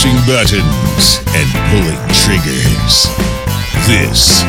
pushing 0.00 0.16
buttons 0.26 1.20
and 1.34 1.46
pulling 1.68 1.98
triggers. 2.14 3.04
This 3.86 4.42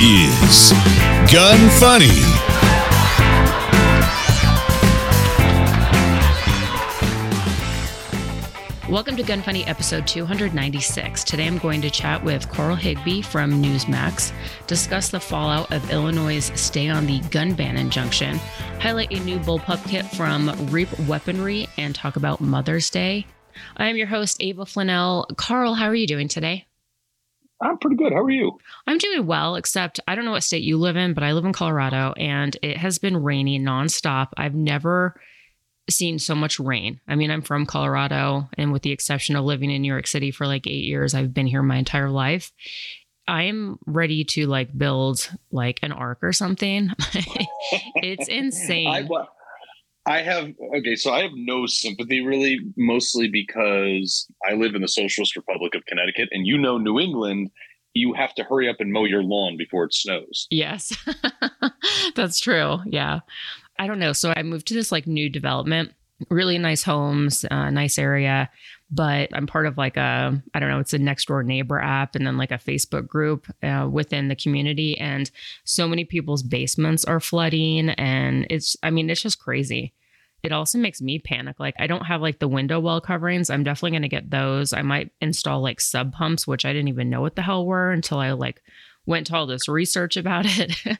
is 0.00 0.72
Gun 1.30 1.68
Funny. 1.78 2.08
Welcome 8.90 9.16
to 9.16 9.22
Gun 9.22 9.42
Funny 9.42 9.66
episode 9.66 10.06
296. 10.06 11.24
Today 11.24 11.46
I'm 11.48 11.58
going 11.58 11.82
to 11.82 11.90
chat 11.90 12.24
with 12.24 12.48
Carl 12.48 12.74
Higbie 12.74 13.20
from 13.20 13.62
Newsmax, 13.62 14.32
discuss 14.66 15.10
the 15.10 15.20
fallout 15.20 15.70
of 15.70 15.90
Illinois' 15.90 16.50
stay 16.54 16.88
on 16.88 17.04
the 17.04 17.20
gun 17.28 17.52
ban 17.52 17.76
injunction, 17.76 18.38
highlight 18.80 19.12
a 19.12 19.20
new 19.20 19.38
bullpup 19.38 19.86
kit 19.86 20.06
from 20.06 20.50
Reap 20.70 20.88
Weaponry, 21.00 21.68
and 21.76 21.94
talk 21.94 22.16
about 22.16 22.40
Mother's 22.40 22.88
Day. 22.88 23.26
I 23.76 23.88
am 23.88 23.96
your 23.96 24.06
host, 24.06 24.36
Ava 24.40 24.64
Flanell. 24.64 25.26
Carl, 25.36 25.74
how 25.74 25.86
are 25.86 25.94
you 25.94 26.06
doing 26.06 26.28
today? 26.28 26.66
I'm 27.60 27.78
pretty 27.78 27.96
good. 27.96 28.12
How 28.12 28.20
are 28.20 28.30
you? 28.30 28.58
I'm 28.86 28.98
doing 28.98 29.26
well, 29.26 29.54
except 29.56 30.00
I 30.06 30.14
don't 30.14 30.24
know 30.24 30.32
what 30.32 30.42
state 30.42 30.62
you 30.62 30.76
live 30.76 30.96
in, 30.96 31.14
but 31.14 31.22
I 31.22 31.32
live 31.32 31.44
in 31.44 31.52
Colorado 31.52 32.12
and 32.16 32.56
it 32.62 32.76
has 32.76 32.98
been 32.98 33.22
rainy 33.22 33.58
nonstop. 33.58 34.28
I've 34.36 34.54
never 34.54 35.18
seen 35.88 36.18
so 36.18 36.34
much 36.34 36.58
rain. 36.58 37.00
I 37.06 37.14
mean, 37.14 37.30
I'm 37.30 37.42
from 37.42 37.66
Colorado, 37.66 38.48
and 38.56 38.72
with 38.72 38.82
the 38.82 38.90
exception 38.90 39.36
of 39.36 39.44
living 39.44 39.70
in 39.70 39.82
New 39.82 39.92
York 39.92 40.06
City 40.06 40.30
for 40.30 40.46
like 40.46 40.66
eight 40.66 40.84
years, 40.84 41.14
I've 41.14 41.34
been 41.34 41.46
here 41.46 41.62
my 41.62 41.76
entire 41.76 42.10
life. 42.10 42.52
I 43.26 43.44
am 43.44 43.78
ready 43.86 44.24
to 44.24 44.46
like 44.46 44.76
build 44.76 45.30
like 45.50 45.80
an 45.82 45.92
ark 45.92 46.18
or 46.22 46.32
something. 46.32 46.90
it's 47.96 48.28
insane. 48.28 48.88
I, 48.88 49.08
I 50.06 50.20
have 50.20 50.52
okay, 50.76 50.96
so 50.96 51.12
I 51.12 51.22
have 51.22 51.32
no 51.34 51.66
sympathy 51.66 52.20
really, 52.20 52.60
mostly 52.76 53.28
because 53.28 54.26
I 54.48 54.54
live 54.54 54.74
in 54.74 54.82
the 54.82 54.88
Socialist 54.88 55.34
Republic 55.36 55.74
of 55.74 55.86
Connecticut, 55.86 56.28
and 56.30 56.46
you 56.46 56.58
know, 56.58 56.76
New 56.78 57.00
England, 57.00 57.50
you 57.94 58.12
have 58.12 58.34
to 58.34 58.44
hurry 58.44 58.68
up 58.68 58.76
and 58.80 58.92
mow 58.92 59.04
your 59.04 59.22
lawn 59.22 59.56
before 59.56 59.84
it 59.84 59.94
snows. 59.94 60.46
Yes, 60.50 60.94
that's 62.14 62.38
true. 62.38 62.78
Yeah. 62.86 63.20
I 63.78 63.86
don't 63.86 63.98
know. 63.98 64.12
So 64.12 64.32
I 64.36 64.42
moved 64.42 64.66
to 64.68 64.74
this 64.74 64.92
like 64.92 65.06
new 65.06 65.28
development, 65.28 65.92
really 66.30 66.58
nice 66.58 66.82
homes, 66.82 67.44
uh, 67.50 67.70
nice 67.70 67.98
area. 67.98 68.50
But 68.94 69.30
I'm 69.32 69.46
part 69.46 69.66
of 69.66 69.76
like 69.76 69.96
a, 69.96 70.40
I 70.54 70.60
don't 70.60 70.68
know, 70.68 70.78
it's 70.78 70.92
a 70.92 70.98
next 70.98 71.26
door 71.26 71.42
neighbor 71.42 71.80
app 71.80 72.14
and 72.14 72.26
then 72.26 72.36
like 72.36 72.52
a 72.52 72.58
Facebook 72.58 73.08
group 73.08 73.46
uh, 73.62 73.88
within 73.90 74.28
the 74.28 74.36
community. 74.36 74.96
And 74.98 75.30
so 75.64 75.88
many 75.88 76.04
people's 76.04 76.42
basements 76.42 77.04
are 77.04 77.20
flooding. 77.20 77.90
And 77.90 78.46
it's, 78.50 78.76
I 78.82 78.90
mean, 78.90 79.10
it's 79.10 79.22
just 79.22 79.40
crazy. 79.40 79.94
It 80.44 80.52
also 80.52 80.78
makes 80.78 81.00
me 81.00 81.18
panic. 81.18 81.58
Like, 81.58 81.74
I 81.78 81.86
don't 81.86 82.04
have 82.04 82.20
like 82.20 82.38
the 82.38 82.48
window 82.48 82.78
well 82.78 83.00
coverings. 83.00 83.50
I'm 83.50 83.64
definitely 83.64 83.92
going 83.92 84.02
to 84.02 84.08
get 84.08 84.30
those. 84.30 84.72
I 84.72 84.82
might 84.82 85.10
install 85.20 85.62
like 85.62 85.80
sub 85.80 86.12
pumps, 86.12 86.46
which 86.46 86.64
I 86.64 86.72
didn't 86.72 86.88
even 86.88 87.10
know 87.10 87.22
what 87.22 87.34
the 87.34 87.42
hell 87.42 87.64
were 87.66 87.90
until 87.90 88.18
I 88.18 88.32
like 88.32 88.62
went 89.06 89.26
to 89.28 89.36
all 89.36 89.46
this 89.46 89.68
research 89.68 90.16
about 90.16 90.44
it. 90.48 90.98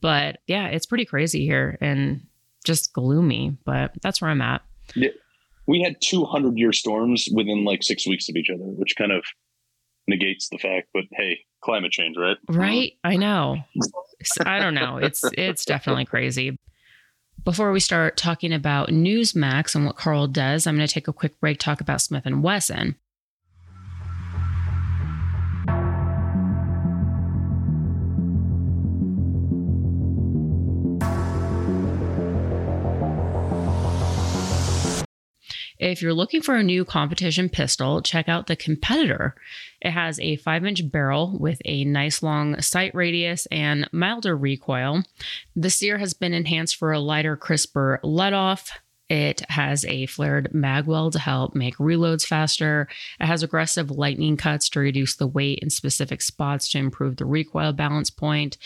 but 0.00 0.38
yeah, 0.46 0.66
it's 0.68 0.86
pretty 0.86 1.06
crazy 1.06 1.44
here 1.44 1.78
and 1.80 2.26
just 2.64 2.92
gloomy, 2.92 3.56
but 3.64 3.92
that's 4.02 4.20
where 4.20 4.30
I'm 4.30 4.42
at. 4.42 4.62
Yeah. 4.94 5.10
We 5.72 5.80
had 5.80 5.96
200 6.02 6.58
year 6.58 6.72
storms 6.74 7.28
within 7.32 7.64
like 7.64 7.82
six 7.82 8.06
weeks 8.06 8.28
of 8.28 8.36
each 8.36 8.50
other, 8.50 8.62
which 8.62 8.94
kind 8.94 9.10
of 9.10 9.24
negates 10.06 10.50
the 10.50 10.58
fact, 10.58 10.88
but 10.92 11.04
hey, 11.12 11.38
climate 11.64 11.92
change, 11.92 12.14
right? 12.18 12.36
Right. 12.46 12.92
Mm-hmm. 12.92 13.06
I 13.06 13.16
know. 13.16 13.56
I 14.44 14.58
don't 14.58 14.74
know. 14.74 14.98
It's, 14.98 15.24
it's 15.32 15.64
definitely 15.64 16.04
crazy. 16.04 16.58
Before 17.42 17.72
we 17.72 17.80
start 17.80 18.18
talking 18.18 18.52
about 18.52 18.90
Newsmax 18.90 19.74
and 19.74 19.86
what 19.86 19.96
Carl 19.96 20.26
does, 20.26 20.66
I'm 20.66 20.76
going 20.76 20.86
to 20.86 20.92
take 20.92 21.08
a 21.08 21.12
quick 21.12 21.40
break, 21.40 21.58
talk 21.58 21.80
about 21.80 22.02
Smith 22.02 22.24
& 22.24 22.26
Wesson. 22.26 22.96
If 35.82 36.00
you're 36.00 36.14
looking 36.14 36.42
for 36.42 36.54
a 36.54 36.62
new 36.62 36.84
competition 36.84 37.48
pistol, 37.48 38.02
check 38.02 38.28
out 38.28 38.46
the 38.46 38.54
competitor. 38.54 39.34
It 39.80 39.90
has 39.90 40.20
a 40.20 40.36
5 40.36 40.64
inch 40.64 40.88
barrel 40.92 41.36
with 41.40 41.60
a 41.64 41.84
nice 41.84 42.22
long 42.22 42.60
sight 42.60 42.94
radius 42.94 43.46
and 43.46 43.88
milder 43.90 44.36
recoil. 44.36 45.02
The 45.56 45.70
sear 45.70 45.98
has 45.98 46.14
been 46.14 46.34
enhanced 46.34 46.76
for 46.76 46.92
a 46.92 47.00
lighter, 47.00 47.36
crisper 47.36 47.98
let 48.04 48.32
off. 48.32 48.70
It 49.12 49.42
has 49.50 49.84
a 49.84 50.06
flared 50.06 50.52
magwell 50.54 51.12
to 51.12 51.18
help 51.18 51.54
make 51.54 51.76
reloads 51.76 52.26
faster. 52.26 52.88
It 53.20 53.26
has 53.26 53.42
aggressive 53.42 53.90
lightning 53.90 54.38
cuts 54.38 54.70
to 54.70 54.80
reduce 54.80 55.16
the 55.16 55.26
weight 55.26 55.58
in 55.58 55.68
specific 55.68 56.22
spots 56.22 56.70
to 56.70 56.78
improve 56.78 57.16
the 57.16 57.26
recoil 57.26 57.74
balance 57.74 58.08
point. 58.08 58.56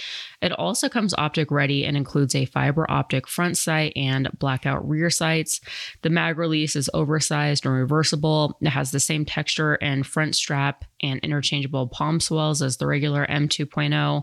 It 0.41 0.53
also 0.53 0.89
comes 0.89 1.17
optic 1.19 1.51
ready 1.51 1.85
and 1.85 1.97
includes 1.97 2.37
a 2.37 2.45
fiber 2.45 2.89
optic 2.89 3.27
front 3.27 3.59
sight 3.59 3.93
and 3.97 4.31
blackout 4.39 4.89
rear 4.89 5.11
sights. 5.11 5.61
The 6.03 6.11
mag 6.11 6.39
release 6.39 6.77
is 6.77 6.89
oversized 6.95 7.67
and 7.67 7.75
reversible. 7.75 8.57
It 8.61 8.69
has 8.69 8.93
the 8.93 9.01
same 9.01 9.25
texture 9.25 9.75
and 9.75 10.07
front 10.07 10.37
strap 10.37 10.85
and 11.03 11.19
interchangeable 11.25 11.89
palm 11.89 12.21
swells 12.21 12.63
as 12.63 12.77
the 12.77 12.87
regular 12.87 13.27
M2.0 13.27 14.23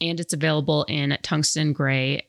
and 0.00 0.20
it's 0.20 0.34
available 0.34 0.84
in 0.84 1.16
tungsten 1.22 1.72
gray 1.72 2.28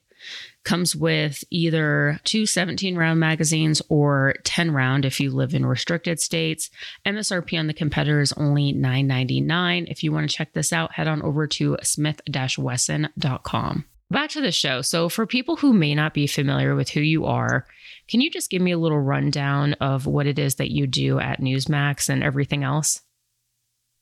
Comes 0.65 0.95
with 0.95 1.43
either 1.49 2.19
two 2.25 2.45
17 2.45 2.95
round 2.95 3.19
magazines 3.19 3.81
or 3.89 4.35
10 4.43 4.71
round 4.71 5.05
if 5.05 5.19
you 5.19 5.31
live 5.31 5.53
in 5.53 5.65
restricted 5.65 6.19
states. 6.19 6.69
MSRP 7.05 7.57
on 7.57 7.67
the 7.67 7.73
competitor 7.73 8.19
is 8.19 8.33
only 8.33 8.73
$9.99. 8.73 9.89
If 9.89 10.03
you 10.03 10.11
want 10.11 10.29
to 10.29 10.35
check 10.35 10.53
this 10.53 10.73
out, 10.73 10.91
head 10.93 11.07
on 11.07 11.21
over 11.21 11.47
to 11.47 11.77
smith 11.81 12.21
wesson.com. 12.57 13.85
Back 14.11 14.31
to 14.31 14.41
the 14.41 14.51
show. 14.51 14.81
So, 14.81 15.07
for 15.07 15.27
people 15.27 15.55
who 15.55 15.71
may 15.71 15.93
not 15.93 16.13
be 16.15 16.25
familiar 16.25 16.75
with 16.75 16.89
who 16.89 16.99
you 16.99 17.25
are, 17.25 17.65
can 18.09 18.21
you 18.21 18.31
just 18.31 18.49
give 18.49 18.61
me 18.61 18.71
a 18.71 18.77
little 18.77 18.99
rundown 18.99 19.73
of 19.73 20.07
what 20.07 20.25
it 20.25 20.39
is 20.39 20.55
that 20.55 20.71
you 20.71 20.87
do 20.87 21.19
at 21.19 21.39
Newsmax 21.39 22.09
and 22.09 22.23
everything 22.23 22.63
else? 22.63 23.01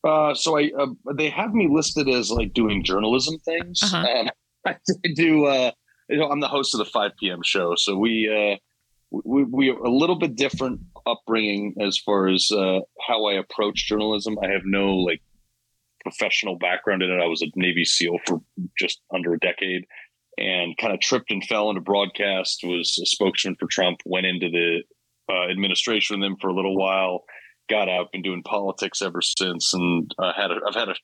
Uh, 0.08 0.34
so 0.34 0.58
I 0.58 0.72
uh, 0.78 0.88
they 1.16 1.30
have 1.30 1.54
me 1.54 1.68
listed 1.70 2.08
as 2.08 2.32
like 2.32 2.54
doing 2.54 2.84
journalism 2.84 3.38
things. 3.40 3.82
Uh-huh. 3.84 4.08
Um, 4.08 4.30
I 4.66 4.76
do 5.14 5.46
uh, 5.46 5.72
you 6.10 6.18
know, 6.18 6.30
I'm 6.30 6.40
the 6.40 6.48
host 6.48 6.74
of 6.74 6.80
the 6.80 6.86
5 6.86 7.12
p.m. 7.20 7.42
show, 7.44 7.76
so 7.76 7.98
we 7.98 8.30
uh, 8.30 8.58
we 9.12 9.44
we 9.44 9.70
are 9.70 9.78
a 9.78 9.92
little 9.92 10.18
bit 10.18 10.36
different 10.36 10.82
upbringing 11.06 11.76
as 11.82 11.98
far 11.98 12.28
as 12.28 12.50
uh, 12.52 12.80
how 13.08 13.26
I 13.26 13.34
approach 13.34 13.88
journalism. 13.88 14.38
I 14.42 14.48
have 14.48 14.64
no 14.66 14.96
like 14.96 15.22
professional 16.04 16.58
background 16.58 17.04
in 17.04 17.12
it. 17.12 17.22
I 17.22 17.28
was 17.28 17.42
a 17.42 17.48
Navy 17.56 17.84
SEAL 17.84 18.20
for 18.26 18.42
just 18.78 19.02
under 19.14 19.34
a 19.34 19.40
decade, 19.40 19.86
and 20.38 20.78
kind 20.78 20.94
of 20.94 21.00
tripped 21.00 21.32
and 21.32 21.44
fell 21.44 21.70
into 21.70 21.82
broadcast. 21.82 22.62
Was 22.64 23.00
a 23.02 23.06
spokesman 23.06 23.56
for 23.60 23.68
Trump. 23.68 24.00
Went 24.06 24.26
into 24.26 24.50
the 24.50 24.84
uh, 25.30 25.50
administration 25.50 26.20
with 26.20 26.26
him 26.26 26.38
for 26.40 26.48
a 26.48 26.56
little 26.56 26.78
while. 26.78 27.24
Got 27.70 27.90
out, 27.90 28.14
been 28.14 28.22
doing 28.22 28.44
politics 28.44 29.02
ever 29.02 29.22
since, 29.22 29.74
and 29.74 30.10
uh, 30.18 30.32
had 30.34 30.52
a, 30.52 30.56
I've 30.66 30.76
had 30.76 30.88
a 30.88 30.96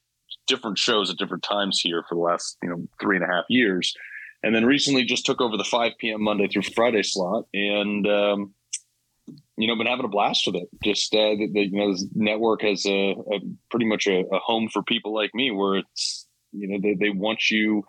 different 0.48 0.78
shows 0.78 1.10
at 1.10 1.18
different 1.18 1.44
times 1.44 1.82
here 1.82 2.04
for 2.08 2.16
the 2.16 2.22
last 2.22 2.58
you 2.64 2.70
know 2.70 2.88
three 3.02 3.18
and 3.18 3.26
a 3.26 3.34
half 3.34 3.46
years 3.50 3.94
and 4.44 4.54
then 4.54 4.66
recently 4.66 5.06
just 5.06 5.26
took 5.26 5.42
over 5.42 5.58
the 5.58 5.64
5 5.64 5.94
p.m. 6.00 6.24
Monday 6.24 6.48
through 6.48 6.64
Friday 6.64 7.04
slot, 7.04 7.46
and 7.54 8.06
um, 8.08 8.54
you 9.58 9.68
know, 9.68 9.76
been 9.76 9.88
having 9.88 10.06
a 10.06 10.10
blast 10.10 10.46
with 10.46 10.56
it. 10.56 10.68
Just 10.84 11.14
uh, 11.14 11.36
the, 11.36 11.50
the, 11.52 11.62
you 11.62 11.72
know, 11.72 11.92
this 11.92 12.06
network 12.14 12.62
has 12.62 12.86
a, 12.86 13.12
a 13.12 13.40
pretty 13.70 13.86
much 13.86 14.08
a, 14.08 14.24
a, 14.32 14.40
home 14.40 14.68
for 14.68 14.84
people 14.84 15.14
like 15.14 15.32
me, 15.34 15.52
where 15.52 15.78
it's 15.78 16.28
you 16.52 16.68
know 16.68 16.80
they, 16.82 16.94
they 16.94 17.10
want 17.10 17.50
you 17.50 17.84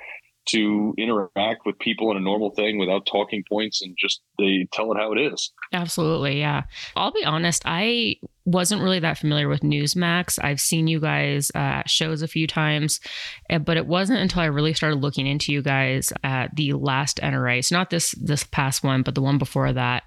to 0.46 0.94
interact 0.98 1.64
with 1.64 1.78
people 1.78 2.10
in 2.10 2.16
a 2.16 2.20
normal 2.20 2.50
thing 2.50 2.78
without 2.78 3.06
talking 3.06 3.44
points 3.48 3.82
and 3.82 3.96
just 3.98 4.20
they 4.38 4.66
tell 4.72 4.92
it 4.92 4.98
how 4.98 5.12
it 5.12 5.18
is. 5.18 5.52
Absolutely. 5.72 6.38
Yeah. 6.38 6.64
I'll 6.96 7.12
be 7.12 7.24
honest, 7.24 7.62
I 7.64 8.16
wasn't 8.44 8.82
really 8.82 9.00
that 9.00 9.16
familiar 9.16 9.48
with 9.48 9.62
Newsmax. 9.62 10.38
I've 10.42 10.60
seen 10.60 10.86
you 10.86 11.00
guys 11.00 11.50
uh, 11.54 11.58
at 11.58 11.90
shows 11.90 12.20
a 12.20 12.28
few 12.28 12.46
times, 12.46 13.00
eh, 13.48 13.58
but 13.58 13.76
it 13.76 13.86
wasn't 13.86 14.20
until 14.20 14.42
I 14.42 14.46
really 14.46 14.74
started 14.74 15.00
looking 15.00 15.26
into 15.26 15.52
you 15.52 15.62
guys 15.62 16.12
at 16.22 16.54
the 16.54 16.74
last 16.74 17.20
NRA. 17.22 17.64
So 17.64 17.76
not 17.76 17.90
this 17.90 18.12
this 18.12 18.44
past 18.44 18.84
one, 18.84 19.02
but 19.02 19.14
the 19.14 19.22
one 19.22 19.38
before 19.38 19.72
that 19.72 20.02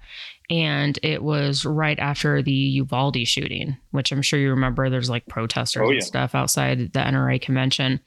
and 0.50 0.98
it 1.02 1.22
was 1.22 1.64
right 1.64 1.98
after 1.98 2.42
the 2.42 2.52
Uvalde 2.52 3.26
shooting, 3.26 3.76
which 3.90 4.12
I'm 4.12 4.22
sure 4.22 4.38
you 4.38 4.50
remember. 4.50 4.88
There's 4.88 5.10
like 5.10 5.26
protesters 5.26 5.82
oh, 5.84 5.90
yeah. 5.90 5.96
and 5.96 6.04
stuff 6.04 6.34
outside 6.34 6.78
the 6.92 7.00
NRA 7.00 7.40
convention, 7.40 8.00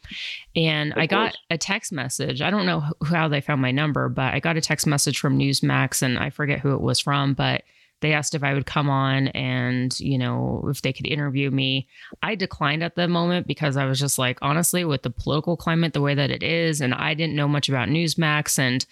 and 0.56 0.92
of 0.94 0.98
I 0.98 1.06
got 1.06 1.38
a 1.50 1.58
text 1.58 1.92
message. 1.92 2.42
I 2.42 2.50
don't 2.50 2.66
know 2.66 2.84
how 3.06 3.28
they 3.28 3.42
found 3.42 3.62
my 3.62 3.72
number, 3.72 4.10
but 4.10 4.34
I 4.34 4.40
got 4.40 4.58
a 4.58 4.62
text 4.62 4.88
message 4.88 5.20
from 5.20 5.38
Newsmax, 5.38 6.02
and 6.02 6.18
I 6.18 6.30
forget 6.30 6.60
who 6.60 6.74
it 6.74 6.82
was 6.82 7.00
from, 7.00 7.34
but 7.34 7.64
they 8.02 8.14
asked 8.14 8.36
if 8.36 8.44
I 8.44 8.54
would 8.54 8.66
come 8.66 8.90
on 8.90 9.28
and, 9.30 9.98
you 10.00 10.18
know, 10.18 10.66
if 10.70 10.82
they 10.82 10.92
could 10.92 11.08
interview 11.08 11.52
me. 11.52 11.88
I 12.22 12.36
declined 12.36 12.84
at 12.84 12.96
the 12.96 13.08
moment 13.08 13.48
because 13.48 13.78
I 13.78 13.86
was 13.86 14.00
just 14.00 14.18
like, 14.18 14.40
honestly, 14.42 14.84
with 14.84 15.04
the 15.04 15.10
political 15.10 15.56
climate 15.56 15.94
the 15.94 16.02
way 16.02 16.16
that 16.16 16.32
it 16.32 16.44
is, 16.44 16.82
and 16.82 16.94
I 16.94 17.14
didn't 17.14 17.36
know 17.36 17.48
much 17.48 17.70
about 17.70 17.90
Newsmax, 17.90 18.60
and 18.60 18.86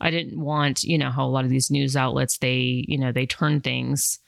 I 0.00 0.10
didn't 0.10 0.38
want, 0.38 0.82
you 0.82 0.98
know, 0.98 1.10
how 1.10 1.24
a 1.24 1.30
lot 1.30 1.44
of 1.44 1.50
these 1.50 1.70
news 1.70 1.96
outlets, 1.96 2.38
they, 2.38 2.84
you 2.88 2.98
know, 2.98 3.12
they 3.12 3.26
turn 3.26 3.60
things 3.60 4.18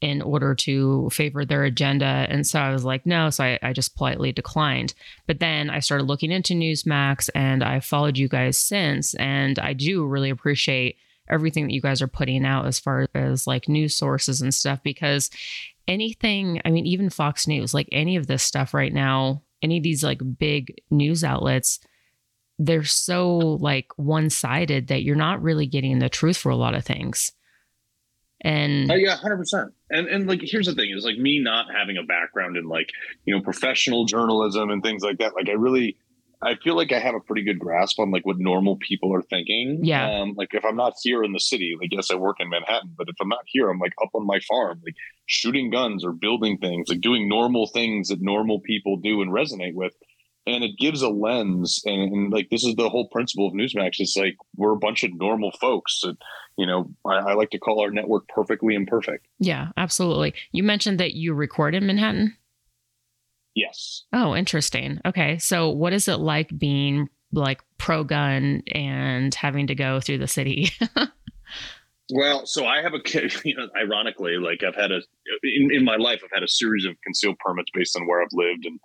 in 0.00 0.20
order 0.20 0.54
to 0.54 1.08
favor 1.10 1.44
their 1.44 1.64
agenda. 1.64 2.26
And 2.28 2.46
so 2.46 2.60
I 2.60 2.72
was 2.72 2.84
like, 2.84 3.06
no. 3.06 3.30
So 3.30 3.42
I, 3.44 3.58
I, 3.62 3.72
just 3.72 3.96
politely 3.96 4.32
declined. 4.32 4.92
But 5.26 5.40
then 5.40 5.70
I 5.70 5.78
started 5.78 6.04
looking 6.04 6.30
into 6.30 6.52
Newsmax 6.52 7.30
and 7.34 7.64
I 7.64 7.80
followed 7.80 8.18
you 8.18 8.28
guys 8.28 8.58
since. 8.58 9.14
And 9.14 9.58
I 9.58 9.72
do 9.72 10.04
really 10.04 10.28
appreciate 10.28 10.96
everything 11.28 11.66
that 11.66 11.74
you 11.74 11.80
guys 11.80 12.02
are 12.02 12.08
putting 12.08 12.44
out 12.44 12.66
as 12.66 12.78
far 12.78 13.08
as 13.14 13.46
like 13.46 13.68
news 13.68 13.96
sources 13.96 14.40
and 14.40 14.54
stuff 14.54 14.80
because 14.82 15.30
anything, 15.88 16.60
I 16.64 16.70
mean, 16.70 16.86
even 16.86 17.10
Fox 17.10 17.46
News, 17.46 17.74
like 17.74 17.88
any 17.92 18.16
of 18.16 18.26
this 18.26 18.42
stuff 18.42 18.74
right 18.74 18.92
now, 18.92 19.42
any 19.62 19.78
of 19.78 19.82
these 19.82 20.04
like 20.04 20.20
big 20.38 20.82
news 20.90 21.24
outlets, 21.24 21.80
they're 22.58 22.84
so 22.84 23.38
like 23.38 23.88
one 23.96 24.30
sided 24.30 24.88
that 24.88 25.02
you're 25.02 25.16
not 25.16 25.42
really 25.42 25.66
getting 25.66 25.98
the 25.98 26.08
truth 26.08 26.36
for 26.36 26.50
a 26.50 26.56
lot 26.56 26.74
of 26.74 26.84
things. 26.84 27.32
And 28.40 28.90
uh, 28.90 28.94
yeah, 28.94 29.16
hundred 29.16 29.38
percent. 29.38 29.72
And 29.90 30.06
and 30.06 30.28
like 30.28 30.40
here's 30.42 30.66
the 30.66 30.74
thing 30.74 30.90
is 30.94 31.04
like 31.04 31.16
me 31.16 31.40
not 31.40 31.66
having 31.74 31.96
a 31.96 32.02
background 32.02 32.58
in 32.58 32.68
like 32.68 32.90
you 33.24 33.34
know 33.34 33.40
professional 33.40 34.04
journalism 34.04 34.70
and 34.70 34.82
things 34.82 35.02
like 35.02 35.18
that. 35.18 35.34
Like 35.34 35.48
I 35.48 35.52
really, 35.52 35.96
I 36.44 36.56
feel 36.56 36.76
like 36.76 36.92
I 36.92 36.98
have 36.98 37.14
a 37.14 37.20
pretty 37.20 37.42
good 37.42 37.58
grasp 37.58 37.98
on 37.98 38.10
like 38.10 38.26
what 38.26 38.38
normal 38.38 38.76
people 38.76 39.14
are 39.14 39.22
thinking. 39.22 39.80
Yeah. 39.82 40.20
Um, 40.20 40.34
like 40.36 40.52
if 40.52 40.64
I'm 40.64 40.76
not 40.76 40.94
here 41.02 41.24
in 41.24 41.32
the 41.32 41.40
city, 41.40 41.74
like 41.80 41.92
yes, 41.92 42.10
I 42.10 42.16
work 42.16 42.36
in 42.40 42.50
Manhattan, 42.50 42.94
but 42.96 43.08
if 43.08 43.16
I'm 43.20 43.28
not 43.28 43.44
here, 43.46 43.70
I'm 43.70 43.78
like 43.78 43.94
up 44.02 44.10
on 44.14 44.26
my 44.26 44.40
farm, 44.40 44.80
like 44.84 44.94
shooting 45.26 45.70
guns 45.70 46.04
or 46.04 46.12
building 46.12 46.58
things, 46.58 46.88
like 46.88 47.00
doing 47.00 47.28
normal 47.28 47.66
things 47.66 48.08
that 48.08 48.20
normal 48.20 48.60
people 48.60 48.96
do 48.96 49.22
and 49.22 49.32
resonate 49.32 49.74
with 49.74 49.94
and 50.46 50.62
it 50.62 50.78
gives 50.78 51.02
a 51.02 51.08
lens 51.08 51.82
and, 51.84 52.12
and, 52.12 52.32
like 52.32 52.50
this 52.50 52.64
is 52.64 52.74
the 52.74 52.88
whole 52.88 53.08
principle 53.08 53.48
of 53.48 53.54
newsmax 53.54 53.94
it's 53.98 54.16
like 54.16 54.36
we're 54.56 54.72
a 54.72 54.78
bunch 54.78 55.04
of 55.04 55.10
normal 55.14 55.50
folks 55.60 56.00
that 56.02 56.16
you 56.56 56.66
know 56.66 56.90
I, 57.04 57.14
I, 57.14 57.34
like 57.34 57.50
to 57.50 57.58
call 57.58 57.80
our 57.80 57.90
network 57.90 58.28
perfectly 58.28 58.74
imperfect 58.74 59.26
yeah 59.38 59.68
absolutely 59.76 60.34
you 60.52 60.62
mentioned 60.62 61.00
that 61.00 61.14
you 61.14 61.34
record 61.34 61.74
in 61.74 61.86
manhattan 61.86 62.36
yes 63.54 64.04
oh 64.12 64.34
interesting 64.34 65.00
okay 65.06 65.38
so 65.38 65.70
what 65.70 65.92
is 65.92 66.08
it 66.08 66.18
like 66.18 66.50
being 66.58 67.08
like 67.32 67.62
pro 67.78 68.04
gun 68.04 68.62
and 68.72 69.34
having 69.34 69.66
to 69.66 69.74
go 69.74 70.00
through 70.00 70.18
the 70.18 70.28
city 70.28 70.70
well 72.12 72.46
so 72.46 72.66
i 72.66 72.82
have 72.82 72.92
a 72.94 73.00
you 73.44 73.56
know 73.56 73.68
ironically 73.80 74.36
like 74.36 74.62
i've 74.62 74.74
had 74.74 74.92
a 74.92 75.00
in, 75.42 75.70
in 75.72 75.84
my 75.84 75.96
life 75.96 76.20
i've 76.24 76.30
had 76.32 76.42
a 76.42 76.48
series 76.48 76.84
of 76.84 76.94
concealed 77.02 77.38
permits 77.38 77.70
based 77.72 77.96
on 77.96 78.06
where 78.06 78.22
i've 78.22 78.32
lived 78.32 78.66
and 78.66 78.78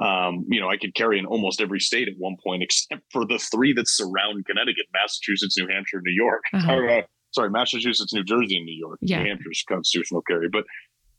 um, 0.00 0.44
you 0.48 0.60
know, 0.60 0.68
I 0.68 0.76
could 0.76 0.94
carry 0.94 1.18
in 1.18 1.26
almost 1.26 1.60
every 1.60 1.80
state 1.80 2.08
at 2.08 2.14
one 2.18 2.36
point, 2.42 2.62
except 2.62 3.02
for 3.10 3.26
the 3.26 3.38
three 3.38 3.72
that 3.74 3.88
surround 3.88 4.46
Connecticut, 4.46 4.86
Massachusetts, 4.92 5.56
New 5.58 5.68
Hampshire, 5.68 6.00
New 6.02 6.14
York. 6.14 6.42
Uh-huh. 6.52 6.72
Or, 6.72 6.90
uh, 6.90 7.02
sorry, 7.32 7.50
Massachusetts, 7.50 8.12
New 8.12 8.24
Jersey, 8.24 8.56
and 8.56 8.66
New 8.66 8.78
York. 8.78 8.98
Yeah. 9.02 9.22
New 9.22 9.28
Hampshire's 9.30 9.64
constitutional 9.68 10.22
carry. 10.22 10.48
But 10.50 10.64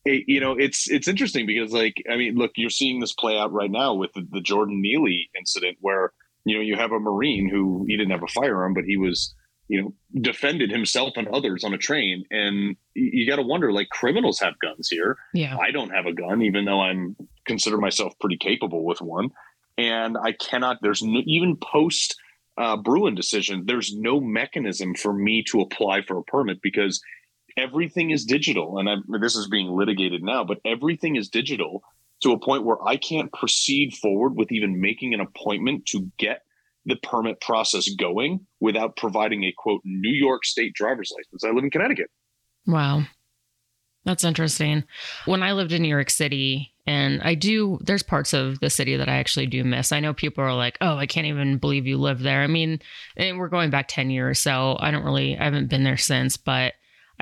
it, 0.06 0.26
you 0.28 0.40
know, 0.40 0.54
it's 0.58 0.90
it's 0.90 1.08
interesting 1.08 1.46
because, 1.46 1.72
like, 1.72 1.96
I 2.12 2.18
mean, 2.18 2.36
look, 2.36 2.52
you're 2.56 2.70
seeing 2.70 3.00
this 3.00 3.14
play 3.14 3.38
out 3.38 3.54
right 3.54 3.72
now 3.72 3.94
with 3.94 4.12
the, 4.14 4.28
the 4.32 4.42
Jordan 4.42 4.82
Neely 4.82 5.30
incident, 5.38 5.78
where 5.82 6.12
you 6.46 6.56
know 6.56 6.62
you 6.62 6.76
have 6.76 6.92
a 6.92 7.00
Marine 7.00 7.50
who 7.50 7.86
he 7.88 7.96
didn't 7.96 8.12
have 8.12 8.24
a 8.24 8.28
firearm, 8.28 8.74
but 8.74 8.84
he 8.84 8.98
was 8.98 9.34
you 9.68 9.82
know 9.82 10.22
defended 10.22 10.70
himself 10.70 11.14
and 11.16 11.28
others 11.30 11.64
on 11.64 11.74
a 11.74 11.78
train. 11.78 12.24
And 12.32 12.76
you 12.94 13.28
got 13.28 13.38
to 13.38 13.42
wonder 13.42 13.72
like 13.72 13.90
criminals 13.90 14.40
have 14.40 14.60
guns 14.60 14.90
here. 14.90 15.18
Yeah. 15.34 15.58
I 15.58 15.72
don't 15.72 15.90
have 15.90 16.06
a 16.06 16.14
gun 16.14 16.42
even 16.42 16.66
though 16.66 16.82
i'm 16.82 17.16
consider 17.46 17.78
myself 17.78 18.14
pretty 18.20 18.38
capable 18.38 18.86
with 18.86 19.02
one. 19.02 19.30
And 19.78 20.18
i 20.18 20.34
cannot 20.34 20.78
there's 20.82 21.02
no, 21.02 21.22
even 21.26 21.58
post 21.58 22.16
uh, 22.58 22.78
Bruen 22.78 23.16
decision 23.16 23.64
there's 23.66 23.96
no 23.96 24.20
mechanism 24.20 24.94
for 24.94 25.12
me 25.12 25.44
to 25.50 25.62
apply 25.62 26.04
for 26.04 26.20
a 26.20 26.24
permit 26.24 26.60
because 26.62 27.02
everything 27.58 28.12
is 28.12 28.26
digital 28.26 28.80
and 28.80 28.90
I'm, 28.90 29.04
this 29.22 29.36
is 29.36 29.48
being 29.48 29.70
litigated 29.70 30.24
now 30.24 30.44
but 30.44 30.60
everything 30.66 31.16
is 31.16 31.30
digital 31.30 31.84
to 32.24 32.32
a 32.32 32.40
point 32.40 32.66
where 32.66 32.78
i 32.86 32.96
can't 32.96 33.32
proceed 33.34 33.94
forward 33.96 34.36
with 34.36 34.52
even 34.52 34.82
making 34.82 35.14
an 35.14 35.20
appointment 35.20 35.86
to 35.88 36.12
get 36.18 36.42
the 36.86 36.96
permit 36.98 37.40
process 37.42 37.90
going 37.90 38.46
without 38.60 38.98
providing 38.98 39.44
a 39.44 39.54
quote 39.58 39.82
New 39.86 40.14
York 40.14 40.46
State 40.46 40.74
driver's 40.74 41.14
license. 41.16 41.44
I 41.44 41.52
live 41.52 41.64
in 41.64 41.72
Connecticut. 41.72 42.10
Wow. 42.66 43.04
That's 44.06 44.26
interesting. 44.26 44.84
When 45.26 45.44
I 45.44 45.54
lived 45.54 45.72
in 45.72 45.82
New 45.82 45.88
York 45.88 46.10
City, 46.10 46.74
and 46.86 47.22
I 47.22 47.36
do, 47.36 47.80
there's 47.82 48.04
parts 48.04 48.34
of 48.34 48.60
the 48.60 48.70
city 48.70 48.98
that 48.98 49.08
I 49.08 49.16
actually 49.16 49.48
do 49.48 49.64
miss. 49.64 49.94
I 49.94 50.02
know 50.02 50.14
people 50.14 50.44
are 50.44 50.54
like, 50.54 50.78
oh, 50.82 50.98
I 50.98 51.06
can't 51.06 51.28
even 51.28 51.58
believe 51.58 51.88
you 51.88 51.98
live 51.98 52.20
there. 52.20 52.42
I 52.42 52.48
mean, 52.48 52.82
we're 53.18 53.48
going 53.48 53.70
back 53.70 53.88
10 53.88 54.10
years, 54.10 54.40
so 54.40 54.76
I 54.80 54.92
don't 54.92 55.06
really, 55.06 55.38
I 55.38 55.46
haven't 55.46 55.70
been 55.70 55.86
there 55.86 55.96
since, 55.96 56.36
but 56.36 56.74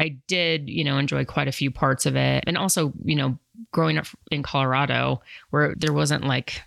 I 0.01 0.17
did, 0.27 0.67
you 0.67 0.83
know, 0.83 0.97
enjoy 0.97 1.25
quite 1.25 1.47
a 1.47 1.51
few 1.51 1.69
parts 1.69 2.07
of 2.07 2.15
it. 2.15 2.43
And 2.47 2.57
also, 2.57 2.91
you 3.03 3.15
know, 3.15 3.37
growing 3.71 3.99
up 3.99 4.07
in 4.31 4.41
Colorado, 4.41 5.21
where 5.51 5.75
there 5.77 5.93
wasn't 5.93 6.25
like 6.25 6.63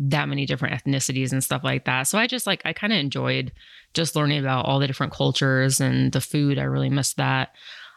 that 0.00 0.28
many 0.28 0.46
different 0.46 0.74
ethnicities 0.74 1.30
and 1.30 1.44
stuff 1.44 1.62
like 1.62 1.84
that. 1.84 2.02
So 2.08 2.18
I 2.18 2.26
just 2.26 2.44
like 2.44 2.60
I 2.64 2.72
kind 2.72 2.92
of 2.92 2.98
enjoyed 2.98 3.52
just 3.94 4.16
learning 4.16 4.40
about 4.40 4.66
all 4.66 4.80
the 4.80 4.88
different 4.88 5.12
cultures 5.12 5.80
and 5.80 6.10
the 6.10 6.20
food. 6.20 6.58
I 6.58 6.64
really 6.64 6.90
missed 6.90 7.18
that. 7.18 7.50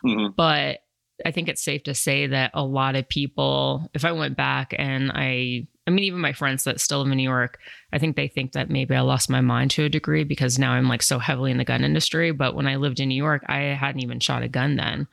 Mm-hmm. 0.05 0.33
But 0.37 0.81
I 1.25 1.31
think 1.31 1.49
it's 1.49 1.63
safe 1.63 1.81
to 1.83 1.95
say 1.95 2.27
that 2.27 2.51
a 2.53 2.63
lot 2.63 2.95
of 2.95 3.09
people, 3.09 3.89
if 3.95 4.05
I 4.05 4.11
went 4.11 4.37
back 4.37 4.75
and 4.77 5.11
I 5.11 5.67
I 5.87 5.91
mean, 5.91 6.03
even 6.03 6.19
my 6.19 6.33
friends 6.33 6.63
that 6.63 6.79
still 6.79 7.03
live 7.03 7.11
in 7.11 7.17
New 7.17 7.23
York, 7.23 7.59
I 7.93 7.99
think 7.99 8.15
they 8.15 8.27
think 8.27 8.53
that 8.53 8.69
maybe 8.69 8.95
I 8.95 9.01
lost 9.01 9.29
my 9.29 9.41
mind 9.41 9.71
to 9.71 9.85
a 9.85 9.89
degree 9.89 10.23
because 10.23 10.57
now 10.57 10.71
I'm 10.71 10.89
like 10.89 11.03
so 11.03 11.19
heavily 11.19 11.51
in 11.51 11.57
the 11.57 11.63
gun 11.63 11.83
industry. 11.83 12.31
But 12.31 12.55
when 12.55 12.67
I 12.67 12.77
lived 12.77 12.99
in 12.99 13.09
New 13.09 13.15
York, 13.15 13.43
I 13.47 13.59
hadn't 13.59 14.01
even 14.01 14.19
shot 14.19 14.41
a 14.41 14.47
gun 14.47 14.77
then. 14.77 15.07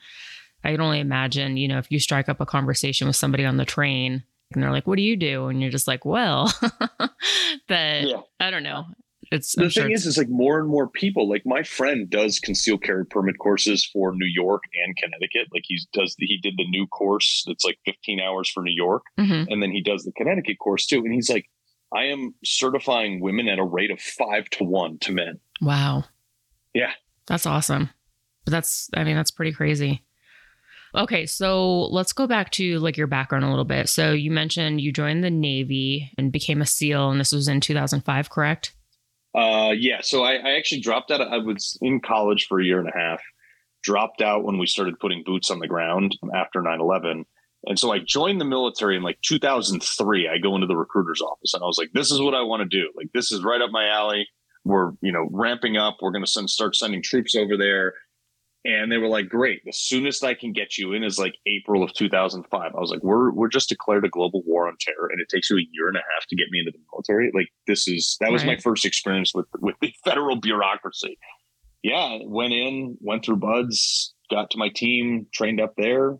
I 0.64 0.70
can 0.70 0.80
only 0.80 1.00
imagine, 1.00 1.56
you 1.56 1.68
know, 1.68 1.78
if 1.78 1.90
you 1.90 1.98
strike 1.98 2.28
up 2.28 2.40
a 2.40 2.46
conversation 2.46 3.06
with 3.06 3.16
somebody 3.16 3.44
on 3.44 3.56
the 3.56 3.64
train 3.64 4.22
and 4.52 4.62
they're 4.62 4.70
like, 4.70 4.86
"What 4.86 4.96
do 4.96 5.02
you 5.02 5.16
do?" 5.16 5.48
And 5.48 5.60
you're 5.60 5.70
just 5.70 5.88
like, 5.88 6.04
"Well," 6.04 6.52
but 6.60 8.02
yeah. 8.04 8.20
I 8.38 8.50
don't 8.50 8.62
know. 8.62 8.86
It's 9.32 9.54
the 9.54 9.62
I'm 9.62 9.70
thing 9.70 9.84
sure 9.84 9.90
is, 9.90 10.04
is 10.04 10.18
like 10.18 10.28
more 10.28 10.60
and 10.60 10.68
more 10.68 10.86
people. 10.86 11.26
Like 11.26 11.42
my 11.46 11.62
friend 11.62 12.08
does 12.10 12.38
concealed 12.38 12.82
carry 12.82 13.06
permit 13.06 13.38
courses 13.38 13.82
for 13.90 14.12
New 14.12 14.26
York 14.26 14.64
and 14.84 14.94
Connecticut. 14.94 15.48
Like 15.54 15.62
he 15.64 15.78
does, 15.94 16.14
the, 16.18 16.26
he 16.26 16.36
did 16.36 16.54
the 16.58 16.68
new 16.68 16.86
course 16.86 17.42
that's 17.46 17.64
like 17.64 17.78
15 17.86 18.20
hours 18.20 18.50
for 18.50 18.62
New 18.62 18.74
York, 18.74 19.04
mm-hmm. 19.18 19.50
and 19.50 19.62
then 19.62 19.70
he 19.70 19.80
does 19.80 20.04
the 20.04 20.12
Connecticut 20.12 20.58
course 20.58 20.86
too. 20.86 20.98
And 20.98 21.14
he's 21.14 21.30
like, 21.30 21.48
I 21.94 22.04
am 22.04 22.34
certifying 22.44 23.20
women 23.22 23.48
at 23.48 23.58
a 23.58 23.64
rate 23.64 23.90
of 23.90 24.00
five 24.00 24.50
to 24.50 24.64
one 24.64 24.98
to 24.98 25.12
men. 25.12 25.40
Wow. 25.62 26.04
Yeah, 26.74 26.92
that's 27.26 27.46
awesome. 27.46 27.88
But 28.44 28.50
that's, 28.50 28.90
I 28.94 29.02
mean, 29.04 29.16
that's 29.16 29.30
pretty 29.30 29.52
crazy. 29.52 30.04
Okay, 30.94 31.24
so 31.24 31.86
let's 31.86 32.12
go 32.12 32.26
back 32.26 32.50
to 32.50 32.78
like 32.80 32.98
your 32.98 33.06
background 33.06 33.46
a 33.46 33.48
little 33.48 33.64
bit. 33.64 33.88
So 33.88 34.12
you 34.12 34.30
mentioned 34.30 34.82
you 34.82 34.92
joined 34.92 35.24
the 35.24 35.30
Navy 35.30 36.12
and 36.18 36.30
became 36.30 36.60
a 36.60 36.66
SEAL, 36.66 37.10
and 37.10 37.18
this 37.18 37.32
was 37.32 37.48
in 37.48 37.60
2005, 37.62 38.28
correct? 38.28 38.74
Uh, 39.34 39.72
yeah. 39.76 40.00
So 40.02 40.22
I, 40.22 40.34
I 40.34 40.56
actually 40.56 40.80
dropped 40.80 41.10
out. 41.10 41.20
I 41.20 41.38
was 41.38 41.78
in 41.80 42.00
college 42.00 42.46
for 42.46 42.60
a 42.60 42.64
year 42.64 42.78
and 42.78 42.88
a 42.88 42.96
half. 42.96 43.22
Dropped 43.82 44.22
out 44.22 44.44
when 44.44 44.58
we 44.58 44.66
started 44.66 44.98
putting 45.00 45.24
boots 45.24 45.50
on 45.50 45.58
the 45.58 45.66
ground 45.66 46.16
after 46.34 46.60
9/11. 46.60 47.24
And 47.66 47.78
so 47.78 47.92
I 47.92 47.98
joined 47.98 48.40
the 48.40 48.44
military 48.44 48.96
in 48.96 49.02
like 49.02 49.20
2003. 49.22 50.28
I 50.28 50.38
go 50.38 50.54
into 50.54 50.66
the 50.66 50.76
recruiter's 50.76 51.20
office 51.20 51.54
and 51.54 51.62
I 51.62 51.66
was 51.66 51.78
like, 51.78 51.90
this 51.92 52.10
is 52.10 52.20
what 52.20 52.34
I 52.34 52.42
want 52.42 52.62
to 52.62 52.68
do. 52.68 52.90
Like, 52.96 53.08
this 53.14 53.30
is 53.30 53.44
right 53.44 53.60
up 53.60 53.70
my 53.70 53.88
alley. 53.88 54.26
We're, 54.64 54.92
you 55.00 55.12
know, 55.12 55.28
ramping 55.30 55.76
up. 55.76 55.98
We're 56.00 56.10
going 56.10 56.24
to 56.24 56.30
send, 56.30 56.50
start 56.50 56.76
sending 56.76 57.02
troops 57.02 57.36
over 57.36 57.56
there. 57.56 57.94
And 58.64 58.92
they 58.92 58.98
were 58.98 59.08
like, 59.08 59.28
great. 59.28 59.62
The 59.64 59.72
soonest 59.72 60.22
I 60.22 60.34
can 60.34 60.52
get 60.52 60.78
you 60.78 60.92
in 60.92 61.02
is 61.02 61.18
like 61.18 61.34
April 61.46 61.82
of 61.82 61.92
2005. 61.94 62.72
I 62.74 62.78
was 62.80 62.90
like, 62.90 63.02
we're, 63.02 63.32
we're 63.32 63.48
just 63.48 63.68
declared 63.68 64.04
a 64.04 64.08
global 64.08 64.42
war 64.46 64.68
on 64.68 64.76
terror 64.80 65.08
and 65.10 65.20
it 65.20 65.28
takes 65.28 65.50
you 65.50 65.56
a 65.56 65.66
year 65.72 65.88
and 65.88 65.96
a 65.96 66.02
half 66.14 66.26
to 66.28 66.36
get 66.36 66.46
me 66.50 66.60
into 66.60 66.70
the 66.70 66.78
military. 66.92 67.32
Like 67.34 67.48
this 67.66 67.88
is, 67.88 68.16
that 68.20 68.30
was 68.30 68.44
right. 68.44 68.56
my 68.56 68.62
first 68.62 68.84
experience 68.84 69.32
with, 69.34 69.46
with 69.60 69.74
the 69.80 69.92
federal 70.04 70.36
bureaucracy. 70.36 71.18
Yeah. 71.82 72.18
Went 72.24 72.52
in, 72.52 72.96
went 73.00 73.24
through 73.24 73.36
BUD/S, 73.36 74.12
got 74.30 74.50
to 74.52 74.58
my 74.58 74.68
team, 74.68 75.26
trained 75.34 75.60
up 75.60 75.74
there, 75.76 76.16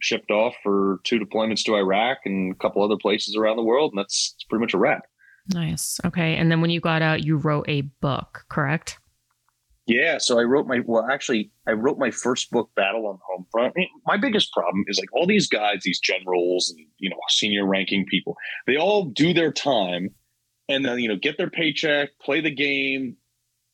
shipped 0.00 0.32
off 0.32 0.54
for 0.64 0.98
two 1.04 1.20
deployments 1.20 1.62
to 1.64 1.76
Iraq 1.76 2.18
and 2.24 2.52
a 2.52 2.56
couple 2.56 2.82
other 2.82 2.98
places 3.00 3.36
around 3.36 3.56
the 3.56 3.62
world. 3.62 3.92
And 3.92 4.00
that's, 4.00 4.34
that's 4.34 4.44
pretty 4.48 4.62
much 4.62 4.74
a 4.74 4.78
wrap. 4.78 5.04
Nice. 5.54 6.00
Okay. 6.04 6.34
And 6.34 6.50
then 6.50 6.60
when 6.60 6.70
you 6.70 6.80
got 6.80 7.02
out, 7.02 7.22
you 7.22 7.36
wrote 7.36 7.66
a 7.68 7.82
book, 7.82 8.46
correct? 8.48 8.98
Yeah, 9.86 10.18
so 10.18 10.38
I 10.38 10.44
wrote 10.44 10.66
my 10.66 10.80
well, 10.84 11.08
actually, 11.10 11.50
I 11.66 11.72
wrote 11.72 11.98
my 11.98 12.10
first 12.10 12.50
book, 12.50 12.70
Battle 12.76 13.06
on 13.06 13.16
the 13.16 13.22
Home 13.28 13.46
Front. 13.50 13.74
my 14.06 14.16
biggest 14.16 14.52
problem 14.52 14.84
is 14.86 14.98
like 14.98 15.12
all 15.12 15.26
these 15.26 15.48
guys, 15.48 15.80
these 15.82 15.98
generals, 15.98 16.70
and 16.70 16.86
you 16.98 17.10
know, 17.10 17.16
senior 17.28 17.66
ranking 17.66 18.06
people. 18.06 18.36
They 18.66 18.76
all 18.76 19.06
do 19.06 19.34
their 19.34 19.52
time, 19.52 20.10
and 20.68 20.84
then 20.84 21.00
you 21.00 21.08
know, 21.08 21.16
get 21.16 21.36
their 21.36 21.50
paycheck, 21.50 22.10
play 22.20 22.40
the 22.40 22.54
game, 22.54 23.16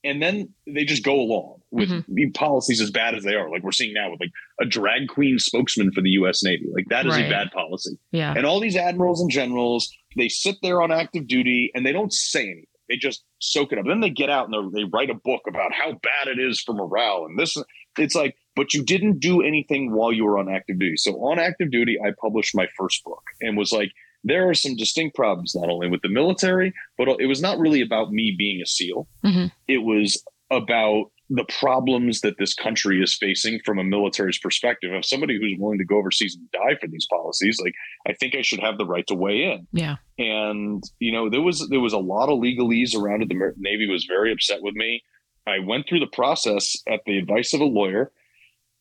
and 0.03 0.23
then 0.23 0.55
they 0.67 0.85
just 0.85 1.05
go 1.05 1.15
along 1.15 1.61
with 1.71 1.91
mm-hmm. 1.91 2.31
policies 2.33 2.81
as 2.81 2.91
bad 2.91 3.15
as 3.15 3.25
they 3.25 3.35
are. 3.35 3.51
Like 3.51 3.63
we're 3.63 3.73
seeing 3.73 3.93
now 3.93 4.11
with 4.11 4.21
like 4.21 4.33
a 4.63 4.65
drag 4.65 5.09
queen 5.09 5.39
spokesman 5.39 5.93
for 5.93 6.01
the 6.01 6.11
U.S. 6.11 6.43
Navy. 6.43 6.69
Like 6.73 6.87
that 6.89 7.05
is 7.05 7.17
right. 7.17 7.27
a 7.27 7.31
bad 7.31 7.51
policy. 7.51 7.99
Yeah, 8.13 8.33
and 8.35 8.47
all 8.47 8.61
these 8.61 8.77
admirals 8.77 9.21
and 9.21 9.31
generals, 9.31 9.95
they 10.17 10.31
sit 10.31 10.57
there 10.63 10.81
on 10.81 10.91
active 10.91 11.27
duty 11.27 11.71
and 11.75 11.85
they 11.85 11.93
don't 11.93 12.15
say 12.15 12.45
anything 12.45 12.65
they 12.89 12.97
just 12.97 13.25
soak 13.41 13.73
it 13.73 13.79
up. 13.79 13.87
Then 13.87 14.01
they 14.01 14.11
get 14.11 14.31
out 14.31 14.49
and 14.49 14.73
they 14.73 14.85
write 14.85 15.11
a 15.11 15.15
book 15.15 15.43
about 15.49 15.73
how 15.73 15.93
bad 15.93 16.29
it 16.29 16.39
is 16.39 16.61
for 16.61 16.75
morale 16.75 17.27
and 17.29 17.39
this. 17.39 17.57
It's 17.99 18.15
like 18.15 18.37
but 18.59 18.75
you 18.75 18.83
didn't 18.83 19.21
do 19.21 19.41
anything 19.41 19.93
while 19.93 20.13
you 20.13 20.25
were 20.25 20.37
on 20.37 20.53
active 20.53 20.81
duty. 20.81 20.97
So 20.97 21.13
on 21.13 21.39
active 21.39 21.71
duty, 21.71 21.97
I 22.05 22.11
published 22.21 22.57
my 22.57 22.67
first 22.77 23.05
book 23.05 23.23
and 23.41 23.57
was 23.57 23.71
like, 23.71 23.93
there 24.25 24.49
are 24.49 24.55
some 24.55 24.75
distinct 24.75 25.15
problems 25.15 25.55
not 25.55 25.71
only 25.71 25.89
with 25.89 26.03
the 26.03 26.09
military, 26.09 26.75
but 26.99 27.07
it 27.21 27.27
was 27.27 27.41
not 27.41 27.61
really 27.61 27.81
about 27.81 28.11
me 28.11 28.35
being 28.37 28.61
a 28.61 28.67
SEAL. 28.67 29.07
Mm-hmm. 29.25 29.47
It 29.69 29.79
was 29.79 30.25
about 30.51 31.13
the 31.31 31.45
problems 31.59 32.23
that 32.23 32.39
this 32.39 32.55
country 32.55 33.03
is 33.03 33.15
facing 33.15 33.61
from 33.65 33.79
a 33.79 33.85
military's 33.85 34.39
perspective. 34.39 34.93
Of 34.93 35.05
somebody 35.05 35.39
who's 35.39 35.57
willing 35.59 35.79
to 35.79 35.85
go 35.85 35.99
overseas 35.99 36.37
and 36.37 36.51
die 36.51 36.79
for 36.81 36.87
these 36.87 37.07
policies 37.11 37.59
like 37.63 37.75
i 38.07 38.13
think 38.15 38.35
i 38.35 38.43
should 38.43 38.61
have 38.61 38.79
the 38.79 38.87
right 38.87 39.07
to 39.09 39.15
weigh 39.15 39.45
in. 39.45 39.67
Yeah. 39.73 39.97
And 40.19 40.83
you 40.99 41.13
know 41.13 41.29
there 41.29 41.43
was 41.43 41.69
there 41.69 41.81
was 41.81 41.93
a 41.93 41.99
lot 41.99 42.29
of 42.29 42.39
legalese 42.39 42.97
around 42.97 43.23
it. 43.23 43.29
The 43.29 43.53
navy 43.59 43.89
was 43.89 44.07
very 44.07 44.33
upset 44.33 44.63
with 44.63 44.75
me. 44.75 45.03
I 45.47 45.59
went 45.61 45.87
through 45.89 46.01
the 46.01 46.07
process 46.07 46.77
at 46.89 47.01
the 47.07 47.19
advice 47.19 47.55
of 47.55 47.61
a 47.61 47.65
lawyer 47.65 48.13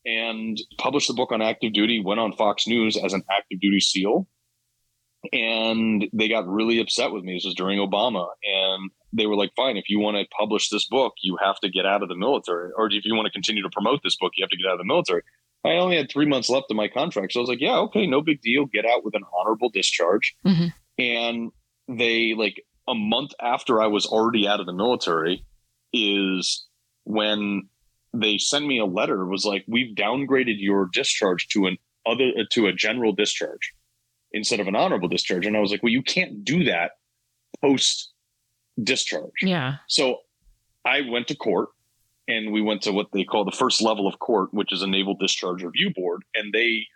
and 0.04 0.58
published 0.78 1.08
the 1.08 1.14
book 1.14 1.32
on 1.32 1.42
active 1.42 1.72
duty 1.72 2.02
went 2.04 2.20
on 2.20 2.32
fox 2.32 2.66
news 2.66 2.96
as 2.96 3.12
an 3.12 3.22
active 3.30 3.60
duty 3.60 3.80
seal 3.80 4.26
and 5.32 6.08
they 6.12 6.28
got 6.28 6.46
really 6.46 6.80
upset 6.80 7.12
with 7.12 7.24
me 7.24 7.34
this 7.34 7.44
was 7.44 7.54
during 7.54 7.78
obama 7.78 8.28
and 8.44 8.90
they 9.12 9.26
were 9.26 9.36
like, 9.36 9.50
fine, 9.56 9.76
if 9.76 9.88
you 9.88 9.98
want 9.98 10.16
to 10.16 10.26
publish 10.38 10.68
this 10.68 10.86
book, 10.86 11.14
you 11.22 11.38
have 11.42 11.58
to 11.60 11.70
get 11.70 11.86
out 11.86 12.02
of 12.02 12.08
the 12.08 12.14
military. 12.14 12.70
Or 12.76 12.86
if 12.90 13.04
you 13.04 13.14
want 13.14 13.26
to 13.26 13.32
continue 13.32 13.62
to 13.62 13.70
promote 13.70 14.00
this 14.02 14.16
book, 14.16 14.32
you 14.36 14.42
have 14.42 14.50
to 14.50 14.56
get 14.56 14.66
out 14.66 14.74
of 14.74 14.78
the 14.78 14.84
military. 14.84 15.22
I 15.64 15.72
only 15.72 15.96
had 15.96 16.10
three 16.10 16.26
months 16.26 16.50
left 16.50 16.70
of 16.70 16.76
my 16.76 16.88
contract. 16.88 17.32
So 17.32 17.40
I 17.40 17.42
was 17.42 17.48
like, 17.48 17.60
yeah, 17.60 17.78
okay, 17.78 18.06
no 18.06 18.20
big 18.20 18.42
deal. 18.42 18.66
Get 18.66 18.84
out 18.84 19.04
with 19.04 19.14
an 19.14 19.24
honorable 19.36 19.70
discharge. 19.70 20.36
Mm-hmm. 20.46 20.66
And 20.98 21.52
they, 21.88 22.34
like, 22.34 22.64
a 22.86 22.94
month 22.94 23.32
after 23.40 23.80
I 23.80 23.86
was 23.86 24.06
already 24.06 24.46
out 24.46 24.60
of 24.60 24.66
the 24.66 24.72
military, 24.72 25.44
is 25.92 26.66
when 27.04 27.68
they 28.12 28.38
sent 28.38 28.66
me 28.66 28.78
a 28.78 28.86
letter. 28.86 29.22
It 29.22 29.28
was 29.28 29.44
like, 29.44 29.64
we've 29.66 29.96
downgraded 29.96 30.56
your 30.58 30.88
discharge 30.92 31.48
to 31.48 31.66
an 31.66 31.78
other 32.06 32.30
to 32.52 32.66
a 32.66 32.72
general 32.72 33.12
discharge 33.12 33.74
instead 34.32 34.60
of 34.60 34.68
an 34.68 34.76
honorable 34.76 35.08
discharge. 35.08 35.46
And 35.46 35.56
I 35.56 35.60
was 35.60 35.70
like, 35.70 35.82
well, 35.82 35.92
you 35.92 36.02
can't 36.02 36.44
do 36.44 36.64
that 36.64 36.92
post 37.62 38.12
discharge. 38.82 39.32
Yeah. 39.42 39.76
So 39.88 40.18
I 40.84 41.02
went 41.02 41.28
to 41.28 41.36
court 41.36 41.70
and 42.28 42.52
we 42.52 42.60
went 42.60 42.82
to 42.82 42.92
what 42.92 43.06
they 43.12 43.24
call 43.24 43.44
the 43.44 43.50
first 43.50 43.80
level 43.80 44.06
of 44.06 44.18
court, 44.18 44.52
which 44.52 44.72
is 44.72 44.82
a 44.82 44.86
Naval 44.86 45.14
Discharge 45.14 45.62
Review 45.62 45.90
Board, 45.94 46.22
and 46.34 46.52
they 46.52 46.86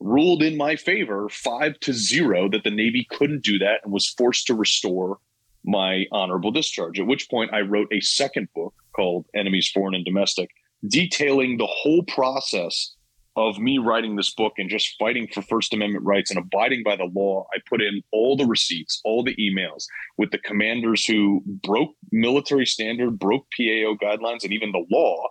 ruled 0.00 0.42
in 0.42 0.56
my 0.56 0.76
favor 0.76 1.28
five 1.28 1.78
to 1.80 1.92
zero 1.92 2.48
that 2.48 2.64
the 2.64 2.70
Navy 2.70 3.06
couldn't 3.10 3.44
do 3.44 3.58
that 3.58 3.80
and 3.84 3.92
was 3.92 4.08
forced 4.08 4.46
to 4.46 4.54
restore 4.54 5.18
my 5.64 6.06
honorable 6.12 6.50
discharge. 6.50 6.98
At 6.98 7.06
which 7.06 7.28
point 7.28 7.52
I 7.52 7.60
wrote 7.60 7.92
a 7.92 8.00
second 8.00 8.48
book 8.54 8.74
called 8.94 9.26
Enemies 9.34 9.70
Foreign 9.72 9.94
and 9.94 10.04
Domestic, 10.04 10.48
detailing 10.86 11.58
the 11.58 11.66
whole 11.66 12.04
process 12.04 12.94
of 13.38 13.60
me 13.60 13.78
writing 13.78 14.16
this 14.16 14.34
book 14.34 14.54
and 14.58 14.68
just 14.68 14.96
fighting 14.98 15.28
for 15.32 15.42
First 15.42 15.72
Amendment 15.72 16.04
rights 16.04 16.30
and 16.30 16.38
abiding 16.38 16.82
by 16.82 16.96
the 16.96 17.08
law, 17.14 17.46
I 17.54 17.58
put 17.68 17.80
in 17.80 18.02
all 18.12 18.36
the 18.36 18.46
receipts, 18.46 19.00
all 19.04 19.22
the 19.22 19.36
emails 19.36 19.84
with 20.16 20.32
the 20.32 20.38
commanders 20.38 21.04
who 21.06 21.42
broke 21.46 21.94
military 22.10 22.66
standard, 22.66 23.16
broke 23.16 23.46
PAO 23.56 23.94
guidelines, 24.02 24.42
and 24.42 24.52
even 24.52 24.72
the 24.72 24.84
law, 24.90 25.22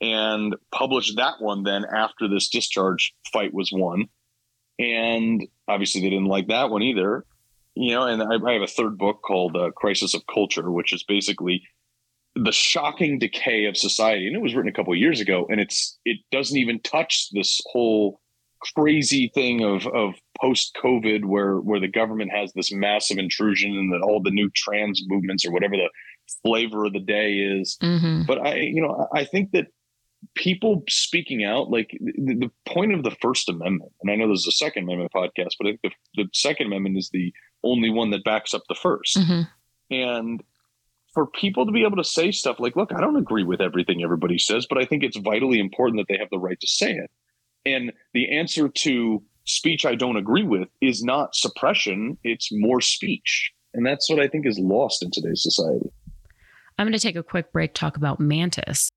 and 0.00 0.56
published 0.72 1.16
that 1.16 1.34
one 1.38 1.62
then 1.62 1.84
after 1.84 2.28
this 2.28 2.48
discharge 2.48 3.14
fight 3.32 3.54
was 3.54 3.70
won. 3.72 4.06
And 4.80 5.46
obviously, 5.68 6.00
they 6.00 6.10
didn't 6.10 6.26
like 6.26 6.48
that 6.48 6.70
one 6.70 6.82
either. 6.82 7.24
You 7.76 7.94
know, 7.94 8.06
and 8.06 8.22
I, 8.22 8.50
I 8.50 8.54
have 8.54 8.62
a 8.62 8.66
third 8.66 8.98
book 8.98 9.20
called 9.22 9.56
uh, 9.56 9.70
Crisis 9.70 10.14
of 10.14 10.22
Culture, 10.32 10.70
which 10.70 10.92
is 10.92 11.04
basically 11.04 11.62
the 12.36 12.52
shocking 12.52 13.18
decay 13.18 13.64
of 13.64 13.76
society 13.76 14.26
and 14.26 14.36
it 14.36 14.42
was 14.42 14.54
written 14.54 14.68
a 14.68 14.72
couple 14.72 14.92
of 14.92 14.98
years 14.98 15.20
ago 15.20 15.46
and 15.48 15.60
it's 15.60 15.98
it 16.04 16.18
doesn't 16.30 16.58
even 16.58 16.78
touch 16.80 17.28
this 17.32 17.60
whole 17.72 18.20
crazy 18.74 19.30
thing 19.34 19.64
of 19.64 19.86
of 19.88 20.14
post 20.40 20.76
covid 20.82 21.24
where 21.24 21.56
where 21.56 21.80
the 21.80 21.88
government 21.88 22.30
has 22.30 22.52
this 22.52 22.72
massive 22.72 23.18
intrusion 23.18 23.76
and 23.76 23.92
that 23.92 24.02
all 24.02 24.20
the 24.22 24.30
new 24.30 24.50
trans 24.50 25.02
movements 25.06 25.46
or 25.46 25.52
whatever 25.52 25.76
the 25.76 25.90
flavor 26.42 26.84
of 26.84 26.92
the 26.92 27.00
day 27.00 27.38
is 27.38 27.76
mm-hmm. 27.82 28.22
but 28.26 28.38
i 28.46 28.56
you 28.56 28.82
know 28.82 29.08
i 29.14 29.24
think 29.24 29.50
that 29.52 29.66
people 30.34 30.82
speaking 30.88 31.44
out 31.44 31.70
like 31.70 31.90
the, 32.00 32.34
the, 32.34 32.50
point 32.64 32.92
of 32.92 33.02
the 33.02 33.14
first 33.22 33.48
amendment 33.48 33.92
and 34.02 34.10
i 34.10 34.16
know 34.16 34.26
there's 34.26 34.46
a 34.46 34.52
second 34.52 34.84
amendment 34.84 35.12
podcast 35.14 35.52
but 35.58 35.66
i 35.66 35.70
think 35.70 35.80
the, 35.82 35.90
the 36.16 36.28
second 36.32 36.66
amendment 36.66 36.98
is 36.98 37.10
the 37.12 37.32
only 37.62 37.90
one 37.90 38.10
that 38.10 38.24
backs 38.24 38.52
up 38.52 38.62
the 38.68 38.74
1st 38.74 39.18
mm-hmm. 39.18 39.94
and 39.94 40.42
for 41.16 41.26
people 41.26 41.64
to 41.64 41.72
be 41.72 41.82
able 41.82 41.96
to 41.96 42.04
say 42.04 42.30
stuff 42.30 42.60
like, 42.60 42.76
look, 42.76 42.92
I 42.94 43.00
don't 43.00 43.16
agree 43.16 43.42
with 43.42 43.62
everything 43.62 44.02
everybody 44.02 44.38
says, 44.38 44.66
but 44.68 44.76
I 44.76 44.84
think 44.84 45.02
it's 45.02 45.16
vitally 45.16 45.58
important 45.58 45.98
that 45.98 46.12
they 46.12 46.18
have 46.18 46.28
the 46.30 46.38
right 46.38 46.60
to 46.60 46.66
say 46.66 46.92
it. 46.92 47.10
And 47.64 47.90
the 48.12 48.36
answer 48.36 48.68
to 48.68 49.22
speech 49.46 49.86
I 49.86 49.94
don't 49.94 50.18
agree 50.18 50.42
with 50.42 50.68
is 50.82 51.02
not 51.02 51.34
suppression, 51.34 52.18
it's 52.22 52.50
more 52.52 52.82
speech. 52.82 53.50
And 53.72 53.86
that's 53.86 54.10
what 54.10 54.20
I 54.20 54.28
think 54.28 54.46
is 54.46 54.58
lost 54.58 55.02
in 55.02 55.10
today's 55.10 55.42
society. 55.42 55.90
I'm 56.78 56.86
going 56.86 56.92
to 56.92 56.98
take 56.98 57.16
a 57.16 57.22
quick 57.22 57.50
break, 57.50 57.72
talk 57.72 57.96
about 57.96 58.20
Mantis. 58.20 58.90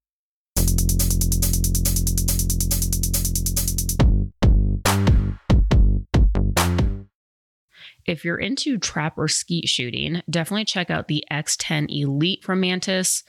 If 8.10 8.26
you're 8.26 8.40
into 8.40 8.80
trap 8.80 9.20
or 9.20 9.28
skeet 9.28 9.70
shooting, 9.70 10.24
definitely 10.28 10.66
check 10.66 10.90
out 10.90 11.08
the 11.08 11.24
X10 11.32 11.96
Elite 11.96 12.44
from 12.44 12.62
Mantis 12.62 13.24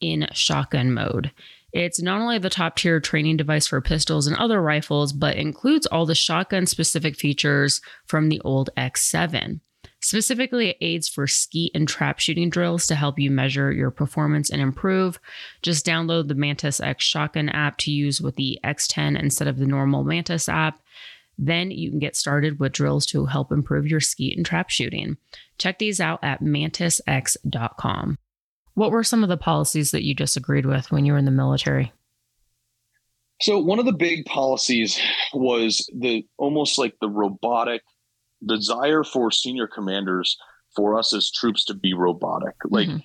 in 0.00 0.26
shotgun 0.32 0.90
mode. 0.94 1.32
It's 1.74 2.00
not 2.00 2.18
only 2.18 2.38
the 2.38 2.48
top 2.48 2.76
tier 2.76 2.98
training 2.98 3.36
device 3.36 3.66
for 3.66 3.82
pistols 3.82 4.26
and 4.26 4.34
other 4.38 4.62
rifles, 4.62 5.12
but 5.12 5.36
includes 5.36 5.84
all 5.84 6.06
the 6.06 6.14
shotgun 6.14 6.64
specific 6.64 7.14
features 7.14 7.82
from 8.06 8.30
the 8.30 8.40
old 8.40 8.70
X7. 8.74 9.60
Specifically, 10.00 10.70
it 10.70 10.78
aids 10.80 11.08
for 11.10 11.26
skeet 11.26 11.70
and 11.74 11.86
trap 11.86 12.18
shooting 12.18 12.48
drills 12.48 12.86
to 12.86 12.94
help 12.94 13.18
you 13.18 13.30
measure 13.30 13.70
your 13.70 13.90
performance 13.90 14.48
and 14.48 14.62
improve. 14.62 15.20
Just 15.60 15.84
download 15.84 16.28
the 16.28 16.34
Mantis 16.34 16.80
X 16.80 17.04
Shotgun 17.04 17.50
app 17.50 17.76
to 17.78 17.92
use 17.92 18.20
with 18.20 18.36
the 18.36 18.58
X10 18.64 19.20
instead 19.20 19.46
of 19.46 19.58
the 19.58 19.66
normal 19.66 20.04
Mantis 20.04 20.48
app. 20.48 20.81
Then 21.44 21.72
you 21.72 21.90
can 21.90 21.98
get 21.98 22.14
started 22.14 22.60
with 22.60 22.70
drills 22.70 23.04
to 23.06 23.26
help 23.26 23.50
improve 23.50 23.88
your 23.88 23.98
skeet 23.98 24.36
and 24.36 24.46
trap 24.46 24.70
shooting. 24.70 25.16
Check 25.58 25.80
these 25.80 26.00
out 26.00 26.20
at 26.22 26.40
mantisx.com. 26.40 28.16
What 28.74 28.92
were 28.92 29.02
some 29.02 29.24
of 29.24 29.28
the 29.28 29.36
policies 29.36 29.90
that 29.90 30.04
you 30.04 30.14
disagreed 30.14 30.66
with 30.66 30.92
when 30.92 31.04
you 31.04 31.12
were 31.12 31.18
in 31.18 31.24
the 31.24 31.32
military? 31.32 31.92
So 33.40 33.58
one 33.58 33.80
of 33.80 33.86
the 33.86 33.92
big 33.92 34.24
policies 34.24 35.00
was 35.34 35.90
the 35.92 36.24
almost 36.38 36.78
like 36.78 36.94
the 37.00 37.08
robotic 37.08 37.82
desire 38.46 39.02
for 39.02 39.32
senior 39.32 39.66
commanders 39.66 40.38
for 40.76 40.96
us 40.96 41.12
as 41.12 41.28
troops 41.28 41.64
to 41.64 41.74
be 41.74 41.92
robotic. 41.92 42.54
Like 42.66 42.86
mm-hmm. 42.86 42.98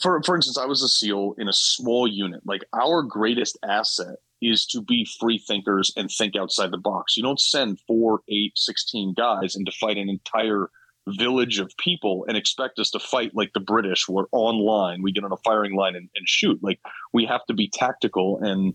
For 0.00 0.22
for 0.22 0.36
instance, 0.36 0.58
I 0.58 0.66
was 0.66 0.82
a 0.82 0.88
SEAL 0.88 1.34
in 1.38 1.48
a 1.48 1.52
small 1.52 2.06
unit. 2.06 2.40
Like 2.44 2.62
our 2.72 3.02
greatest 3.02 3.58
asset 3.64 4.16
is 4.42 4.66
to 4.66 4.80
be 4.80 5.06
free 5.18 5.38
thinkers 5.38 5.92
and 5.96 6.10
think 6.10 6.34
outside 6.36 6.70
the 6.70 6.78
box. 6.78 7.16
You 7.16 7.22
don't 7.22 7.40
send 7.40 7.78
four, 7.86 8.20
eight, 8.28 8.52
16 8.56 9.14
guys 9.14 9.54
in 9.54 9.64
to 9.66 9.72
fight 9.72 9.98
an 9.98 10.08
entire 10.08 10.70
village 11.08 11.58
of 11.58 11.70
people 11.78 12.24
and 12.28 12.36
expect 12.36 12.78
us 12.78 12.90
to 12.90 12.98
fight 12.98 13.32
like 13.34 13.52
the 13.52 13.60
British. 13.60 14.08
We're 14.08 14.26
online, 14.32 15.02
we 15.02 15.12
get 15.12 15.24
on 15.24 15.32
a 15.32 15.36
firing 15.38 15.74
line 15.74 15.94
and, 15.94 16.08
and 16.14 16.28
shoot. 16.28 16.58
Like 16.62 16.80
we 17.12 17.26
have 17.26 17.44
to 17.46 17.54
be 17.54 17.68
tactical 17.68 18.38
and 18.42 18.74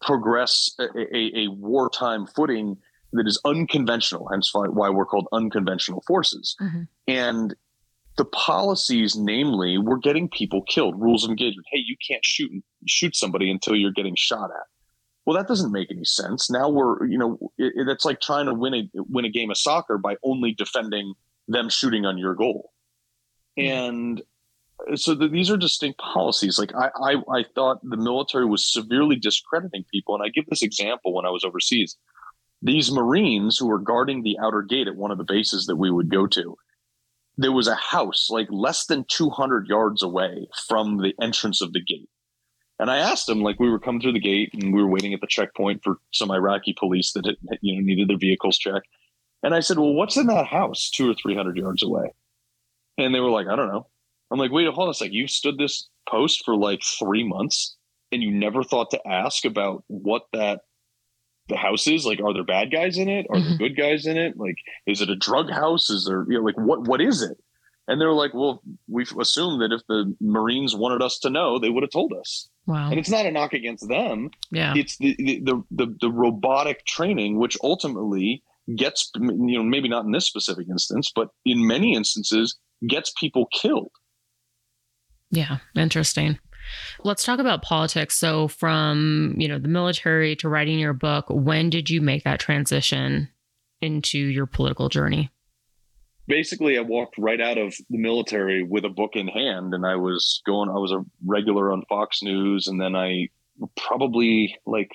progress 0.00 0.74
a, 0.78 0.84
a, 0.84 1.44
a 1.44 1.48
wartime 1.48 2.26
footing 2.26 2.76
that 3.12 3.26
is 3.26 3.40
unconventional, 3.44 4.28
hence 4.30 4.52
why 4.52 4.90
we're 4.90 5.06
called 5.06 5.28
unconventional 5.32 6.02
forces. 6.06 6.56
Mm-hmm. 6.60 6.82
And 7.08 7.54
the 8.16 8.24
policies, 8.24 9.16
namely, 9.16 9.78
we're 9.78 9.96
getting 9.96 10.28
people 10.28 10.62
killed. 10.62 11.00
Rules 11.00 11.24
of 11.24 11.30
engagement. 11.30 11.66
Hey, 11.70 11.82
you 11.84 11.96
can't 12.06 12.24
shoot 12.24 12.50
shoot 12.86 13.16
somebody 13.16 13.50
until 13.50 13.74
you're 13.74 13.92
getting 13.92 14.14
shot 14.16 14.50
at. 14.50 14.66
Well, 15.26 15.36
that 15.36 15.48
doesn't 15.48 15.72
make 15.72 15.90
any 15.90 16.04
sense. 16.04 16.50
Now 16.50 16.68
we're, 16.68 17.06
you 17.06 17.18
know, 17.18 17.38
it, 17.56 17.88
it's 17.88 18.04
like 18.04 18.20
trying 18.20 18.46
to 18.46 18.54
win 18.54 18.74
a 18.74 18.82
win 18.94 19.24
a 19.24 19.30
game 19.30 19.50
of 19.50 19.56
soccer 19.56 19.98
by 19.98 20.16
only 20.22 20.52
defending 20.52 21.14
them 21.48 21.68
shooting 21.68 22.04
on 22.04 22.18
your 22.18 22.34
goal. 22.34 22.70
And 23.56 24.22
so 24.96 25.14
the, 25.14 25.28
these 25.28 25.50
are 25.50 25.56
distinct 25.56 25.98
policies. 25.98 26.58
Like 26.58 26.74
I, 26.74 26.90
I, 27.02 27.38
I 27.38 27.44
thought 27.54 27.78
the 27.82 27.96
military 27.96 28.44
was 28.44 28.72
severely 28.72 29.16
discrediting 29.16 29.84
people, 29.90 30.14
and 30.14 30.24
I 30.24 30.28
give 30.28 30.46
this 30.46 30.62
example 30.62 31.14
when 31.14 31.26
I 31.26 31.30
was 31.30 31.44
overseas. 31.44 31.96
These 32.62 32.92
Marines 32.92 33.58
who 33.58 33.66
were 33.66 33.78
guarding 33.78 34.22
the 34.22 34.38
outer 34.42 34.62
gate 34.62 34.88
at 34.88 34.96
one 34.96 35.10
of 35.10 35.18
the 35.18 35.24
bases 35.24 35.66
that 35.66 35.76
we 35.76 35.90
would 35.90 36.10
go 36.10 36.26
to, 36.28 36.56
there 37.36 37.52
was 37.52 37.68
a 37.68 37.74
house 37.74 38.28
like 38.30 38.48
less 38.50 38.86
than 38.86 39.04
200 39.08 39.66
yards 39.68 40.02
away 40.02 40.48
from 40.68 40.98
the 40.98 41.14
entrance 41.20 41.60
of 41.60 41.72
the 41.72 41.82
gate 41.82 42.08
and 42.78 42.90
I 42.90 42.98
asked 42.98 43.28
him, 43.28 43.40
like, 43.40 43.60
we 43.60 43.70
were 43.70 43.78
coming 43.78 44.00
through 44.00 44.14
the 44.14 44.20
gate 44.20 44.50
and 44.52 44.74
we 44.74 44.82
were 44.82 44.88
waiting 44.88 45.14
at 45.14 45.20
the 45.20 45.26
checkpoint 45.28 45.82
for 45.84 45.98
some 46.12 46.30
Iraqi 46.30 46.74
police 46.78 47.12
that 47.12 47.24
had, 47.26 47.36
you 47.62 47.74
know 47.74 47.80
needed 47.80 48.08
their 48.08 48.18
vehicles 48.18 48.58
checked. 48.58 48.88
And 49.42 49.54
I 49.54 49.60
said, 49.60 49.78
"Well, 49.78 49.94
what's 49.94 50.16
in 50.16 50.26
that 50.28 50.46
house, 50.46 50.90
two 50.90 51.10
or 51.10 51.14
three 51.14 51.36
hundred 51.36 51.56
yards 51.56 51.82
away?" 51.82 52.12
And 52.98 53.14
they 53.14 53.20
were 53.20 53.30
like, 53.30 53.46
"I 53.46 53.56
don't 53.56 53.68
know." 53.68 53.86
I'm 54.30 54.38
like, 54.38 54.50
"Wait, 54.50 54.66
a 54.66 54.72
hold 54.72 54.88
on 54.88 54.90
a 54.90 54.94
sec. 54.94 55.12
You 55.12 55.28
stood 55.28 55.58
this 55.58 55.88
post 56.08 56.44
for 56.44 56.56
like 56.56 56.82
three 56.82 57.24
months. 57.24 57.76
and 58.12 58.22
you 58.22 58.30
never 58.30 58.62
thought 58.62 58.90
to 58.92 59.08
ask 59.08 59.44
about 59.44 59.82
what 59.88 60.22
that 60.32 60.60
the 61.48 61.56
house 61.56 61.86
is 61.86 62.06
like 62.06 62.20
are 62.20 62.32
there 62.32 62.44
bad 62.44 62.70
guys 62.72 62.98
in 62.98 63.08
it? 63.08 63.26
Are 63.30 63.36
mm-hmm. 63.36 63.48
there 63.48 63.68
good 63.68 63.76
guys 63.76 64.06
in 64.06 64.16
it? 64.16 64.36
Like 64.36 64.56
is 64.86 65.00
it 65.00 65.10
a 65.10 65.16
drug 65.16 65.50
house? 65.50 65.90
Is 65.90 66.06
there 66.06 66.24
you 66.28 66.38
know 66.38 66.44
like 66.44 66.56
what 66.56 66.86
what 66.86 67.00
is 67.00 67.22
it? 67.22 67.36
And 67.86 68.00
they're 68.00 68.12
like 68.12 68.32
well 68.34 68.62
we've 68.88 69.12
assumed 69.18 69.60
that 69.60 69.72
if 69.72 69.82
the 69.88 70.14
marines 70.20 70.74
wanted 70.74 71.02
us 71.02 71.18
to 71.20 71.30
know 71.30 71.58
they 71.58 71.70
would 71.70 71.82
have 71.82 71.90
told 71.90 72.12
us. 72.12 72.48
Wow. 72.66 72.90
And 72.90 72.98
it's 72.98 73.10
not 73.10 73.26
a 73.26 73.30
knock 73.30 73.52
against 73.52 73.88
them. 73.88 74.30
Yeah. 74.50 74.74
It's 74.76 74.96
the 74.98 75.14
the 75.18 75.40
the, 75.40 75.62
the, 75.70 75.96
the 76.00 76.10
robotic 76.10 76.84
training 76.86 77.38
which 77.38 77.58
ultimately 77.62 78.42
gets 78.74 79.10
you 79.14 79.58
know 79.58 79.62
maybe 79.62 79.88
not 79.88 80.06
in 80.06 80.12
this 80.12 80.26
specific 80.26 80.66
instance 80.70 81.12
but 81.14 81.28
in 81.44 81.66
many 81.66 81.94
instances 81.94 82.56
gets 82.86 83.12
people 83.18 83.46
killed. 83.52 83.92
Yeah. 85.30 85.58
Interesting 85.76 86.38
Let's 87.02 87.24
talk 87.24 87.38
about 87.38 87.62
politics. 87.62 88.16
So, 88.16 88.48
from 88.48 89.34
you 89.38 89.48
know 89.48 89.58
the 89.58 89.68
military 89.68 90.36
to 90.36 90.48
writing 90.48 90.78
your 90.78 90.92
book, 90.92 91.26
when 91.28 91.70
did 91.70 91.90
you 91.90 92.00
make 92.00 92.24
that 92.24 92.40
transition 92.40 93.28
into 93.80 94.18
your 94.18 94.46
political 94.46 94.88
journey? 94.88 95.30
Basically, 96.26 96.78
I 96.78 96.80
walked 96.80 97.16
right 97.18 97.40
out 97.40 97.58
of 97.58 97.74
the 97.90 97.98
military 97.98 98.62
with 98.62 98.84
a 98.84 98.88
book 98.88 99.10
in 99.14 99.28
hand, 99.28 99.74
and 99.74 99.84
I 99.86 99.96
was 99.96 100.40
going. 100.46 100.70
I 100.70 100.78
was 100.78 100.92
a 100.92 101.04
regular 101.26 101.72
on 101.72 101.82
Fox 101.88 102.22
News, 102.22 102.66
and 102.66 102.80
then 102.80 102.96
I 102.96 103.28
probably 103.76 104.56
like 104.66 104.90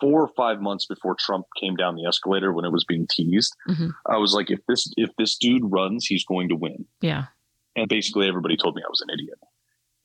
four 0.00 0.22
or 0.22 0.30
five 0.36 0.60
months 0.60 0.86
before 0.86 1.16
Trump 1.18 1.46
came 1.60 1.76
down 1.76 1.96
the 1.96 2.06
escalator 2.06 2.52
when 2.52 2.64
it 2.64 2.72
was 2.72 2.84
being 2.84 3.06
teased, 3.10 3.54
mm-hmm. 3.68 3.90
I 4.06 4.16
was 4.16 4.34
like, 4.34 4.50
if 4.50 4.60
this 4.68 4.90
if 4.96 5.10
this 5.18 5.36
dude 5.36 5.62
runs, 5.64 6.06
he's 6.06 6.24
going 6.24 6.48
to 6.48 6.56
win. 6.56 6.84
Yeah. 7.00 7.26
And 7.76 7.88
basically, 7.88 8.28
everybody 8.28 8.56
told 8.56 8.76
me 8.76 8.82
I 8.84 8.90
was 8.90 9.00
an 9.00 9.12
idiot. 9.12 9.38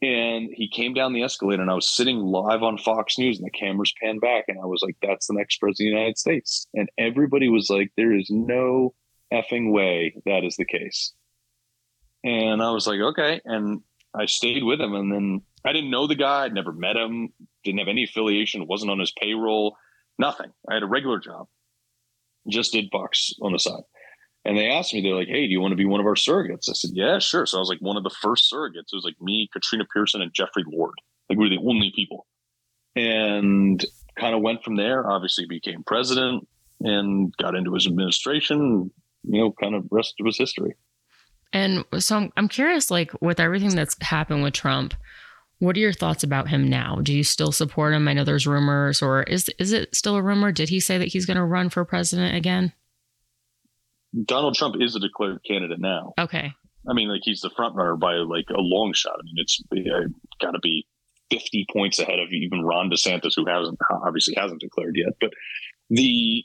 And 0.01 0.49
he 0.53 0.69
came 0.69 0.93
down 0.93 1.11
the 1.11 1.23
escalator, 1.23 1.61
and 1.61 1.69
I 1.69 1.75
was 1.75 1.89
sitting 1.89 2.19
live 2.19 2.63
on 2.63 2.77
Fox 2.77 3.17
News, 3.17 3.37
and 3.37 3.45
the 3.45 3.51
cameras 3.51 3.93
panned 4.01 4.21
back, 4.21 4.45
and 4.47 4.57
I 4.57 4.65
was 4.65 4.81
like, 4.81 4.95
"That's 5.01 5.27
the 5.27 5.33
next 5.33 5.57
president 5.57 5.89
of 5.89 5.91
the 5.91 5.99
United 5.99 6.17
States." 6.17 6.67
And 6.73 6.89
everybody 6.97 7.49
was 7.49 7.69
like, 7.69 7.91
"There 7.97 8.13
is 8.13 8.29
no 8.29 8.93
effing 9.33 9.73
way 9.73 10.15
that 10.25 10.45
is 10.45 10.55
the 10.55 10.65
case." 10.65 11.13
And 12.23 12.61
I 12.61 12.71
was 12.71 12.87
like, 12.87 13.01
"Okay." 13.01 13.41
And 13.43 13.81
I 14.13 14.25
stayed 14.25 14.63
with 14.63 14.79
him, 14.79 14.95
and 14.95 15.11
then 15.11 15.41
I 15.65 15.73
didn't 15.73 15.91
know 15.91 16.07
the 16.07 16.15
guy. 16.15 16.45
I'd 16.45 16.53
never 16.53 16.71
met 16.71 16.95
him. 16.95 17.33
Didn't 17.65 17.79
have 17.79 17.89
any 17.89 18.05
affiliation. 18.05 18.67
wasn't 18.67 18.91
on 18.91 18.99
his 18.99 19.11
payroll. 19.11 19.75
Nothing. 20.17 20.51
I 20.69 20.75
had 20.75 20.83
a 20.83 20.87
regular 20.87 21.19
job. 21.19 21.47
Just 22.47 22.71
did 22.71 22.89
Fox 22.91 23.33
on 23.41 23.51
the 23.51 23.59
side. 23.59 23.83
And 24.45 24.57
they 24.57 24.69
asked 24.69 24.93
me, 24.93 25.01
they're 25.01 25.15
like, 25.15 25.27
hey, 25.27 25.45
do 25.45 25.51
you 25.51 25.59
want 25.59 25.73
to 25.73 25.77
be 25.77 25.85
one 25.85 25.99
of 25.99 26.05
our 26.05 26.15
surrogates? 26.15 26.69
I 26.69 26.73
said, 26.73 26.91
yeah, 26.93 27.19
sure. 27.19 27.45
So 27.45 27.57
I 27.57 27.59
was 27.59 27.69
like 27.69 27.81
one 27.81 27.97
of 27.97 28.03
the 28.03 28.15
first 28.21 28.51
surrogates. 28.51 28.91
It 28.91 28.95
was 28.95 29.03
like 29.03 29.19
me, 29.21 29.49
Katrina 29.51 29.85
Pearson, 29.93 30.21
and 30.21 30.33
Jeffrey 30.33 30.63
Lord. 30.65 30.95
Like 31.29 31.37
we 31.37 31.45
were 31.45 31.55
the 31.55 31.67
only 31.67 31.91
people. 31.93 32.25
And 32.95 33.83
kind 34.17 34.35
of 34.35 34.41
went 34.41 34.63
from 34.63 34.75
there, 34.75 35.09
obviously 35.09 35.45
became 35.45 35.83
president 35.83 36.47
and 36.81 37.35
got 37.37 37.55
into 37.55 37.73
his 37.73 37.85
administration. 37.85 38.91
You 39.23 39.41
know, 39.41 39.51
kind 39.51 39.75
of 39.75 39.85
rest 39.91 40.15
was 40.19 40.37
history. 40.37 40.75
And 41.51 41.83
so 41.99 42.15
I'm, 42.15 42.31
I'm 42.37 42.47
curious, 42.47 42.89
like 42.89 43.11
with 43.21 43.39
everything 43.39 43.75
that's 43.75 43.95
happened 44.01 44.43
with 44.43 44.53
Trump, 44.53 44.93
what 45.59 45.75
are 45.75 45.79
your 45.79 45.93
thoughts 45.93 46.23
about 46.23 46.47
him 46.47 46.69
now? 46.69 46.99
Do 47.01 47.13
you 47.13 47.23
still 47.23 47.51
support 47.51 47.93
him? 47.93 48.07
I 48.07 48.13
know 48.13 48.23
there's 48.23 48.47
rumors, 48.47 49.01
or 49.01 49.23
is 49.23 49.49
is 49.59 49.73
it 49.73 49.93
still 49.93 50.15
a 50.15 50.21
rumor? 50.21 50.51
Did 50.51 50.69
he 50.69 50.79
say 50.79 50.97
that 50.97 51.09
he's 51.09 51.25
going 51.25 51.37
to 51.37 51.43
run 51.43 51.69
for 51.69 51.83
president 51.83 52.35
again? 52.35 52.71
Donald 54.25 54.55
Trump 54.55 54.75
is 54.79 54.95
a 54.95 54.99
declared 54.99 55.39
candidate 55.45 55.79
now. 55.79 56.13
Okay. 56.17 56.51
I 56.89 56.93
mean, 56.93 57.09
like 57.09 57.21
he's 57.23 57.41
the 57.41 57.49
front 57.49 57.75
runner 57.75 57.95
by 57.95 58.15
like 58.15 58.49
a 58.49 58.59
long 58.59 58.93
shot. 58.93 59.15
I 59.19 59.23
mean, 59.23 59.35
it's 59.37 59.61
got 60.41 60.51
to 60.51 60.59
be 60.59 60.87
50 61.29 61.67
points 61.71 61.99
ahead 61.99 62.19
of 62.19 62.29
even 62.31 62.63
Ron 62.63 62.89
DeSantis, 62.89 63.33
who 63.35 63.45
hasn't 63.45 63.77
obviously 64.05 64.35
hasn't 64.35 64.61
declared 64.61 64.95
yet. 64.95 65.13
But 65.19 65.31
the 65.89 66.43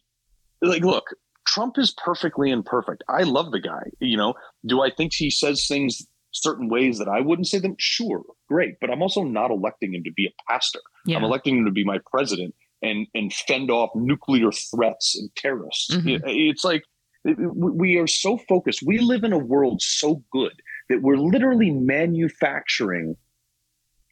like, 0.61 0.83
look, 0.83 1.04
Trump 1.46 1.79
is 1.79 1.94
perfectly 2.05 2.50
imperfect. 2.50 3.05
I 3.09 3.22
love 3.22 3.53
the 3.53 3.61
guy. 3.61 3.85
You 4.00 4.16
know, 4.16 4.35
do 4.66 4.83
I 4.83 4.90
think 4.90 5.12
he 5.14 5.31
says 5.31 5.66
things 5.66 6.07
certain 6.33 6.68
ways 6.68 6.98
that 6.98 7.09
I 7.09 7.20
wouldn't 7.20 7.46
say 7.46 7.59
them? 7.59 7.77
Sure, 7.79 8.22
great. 8.48 8.74
But 8.81 8.90
I'm 8.90 9.03
also 9.03 9.22
not 9.22 9.50
electing 9.50 9.94
him 9.94 10.03
to 10.05 10.12
be 10.12 10.27
a 10.27 10.53
pastor. 10.53 10.81
Yeah. 11.07 11.16
I'm 11.16 11.24
electing 11.24 11.59
him 11.59 11.64
to 11.66 11.70
be 11.70 11.85
my 11.85 11.98
president 12.11 12.55
and 12.83 13.07
and 13.14 13.33
fend 13.33 13.70
off 13.70 13.90
nuclear 13.94 14.50
threats 14.50 15.16
and 15.18 15.31
terrorists. 15.37 15.94
Mm-hmm. 15.94 16.27
It's 16.27 16.64
like 16.64 16.83
we 17.24 17.96
are 17.96 18.06
so 18.06 18.37
focused. 18.37 18.82
We 18.84 18.98
live 18.98 19.24
in 19.24 19.32
a 19.32 19.38
world 19.38 19.80
so 19.80 20.22
good 20.30 20.52
that 20.88 21.02
we're 21.02 21.16
literally 21.16 21.70
manufacturing 21.70 23.16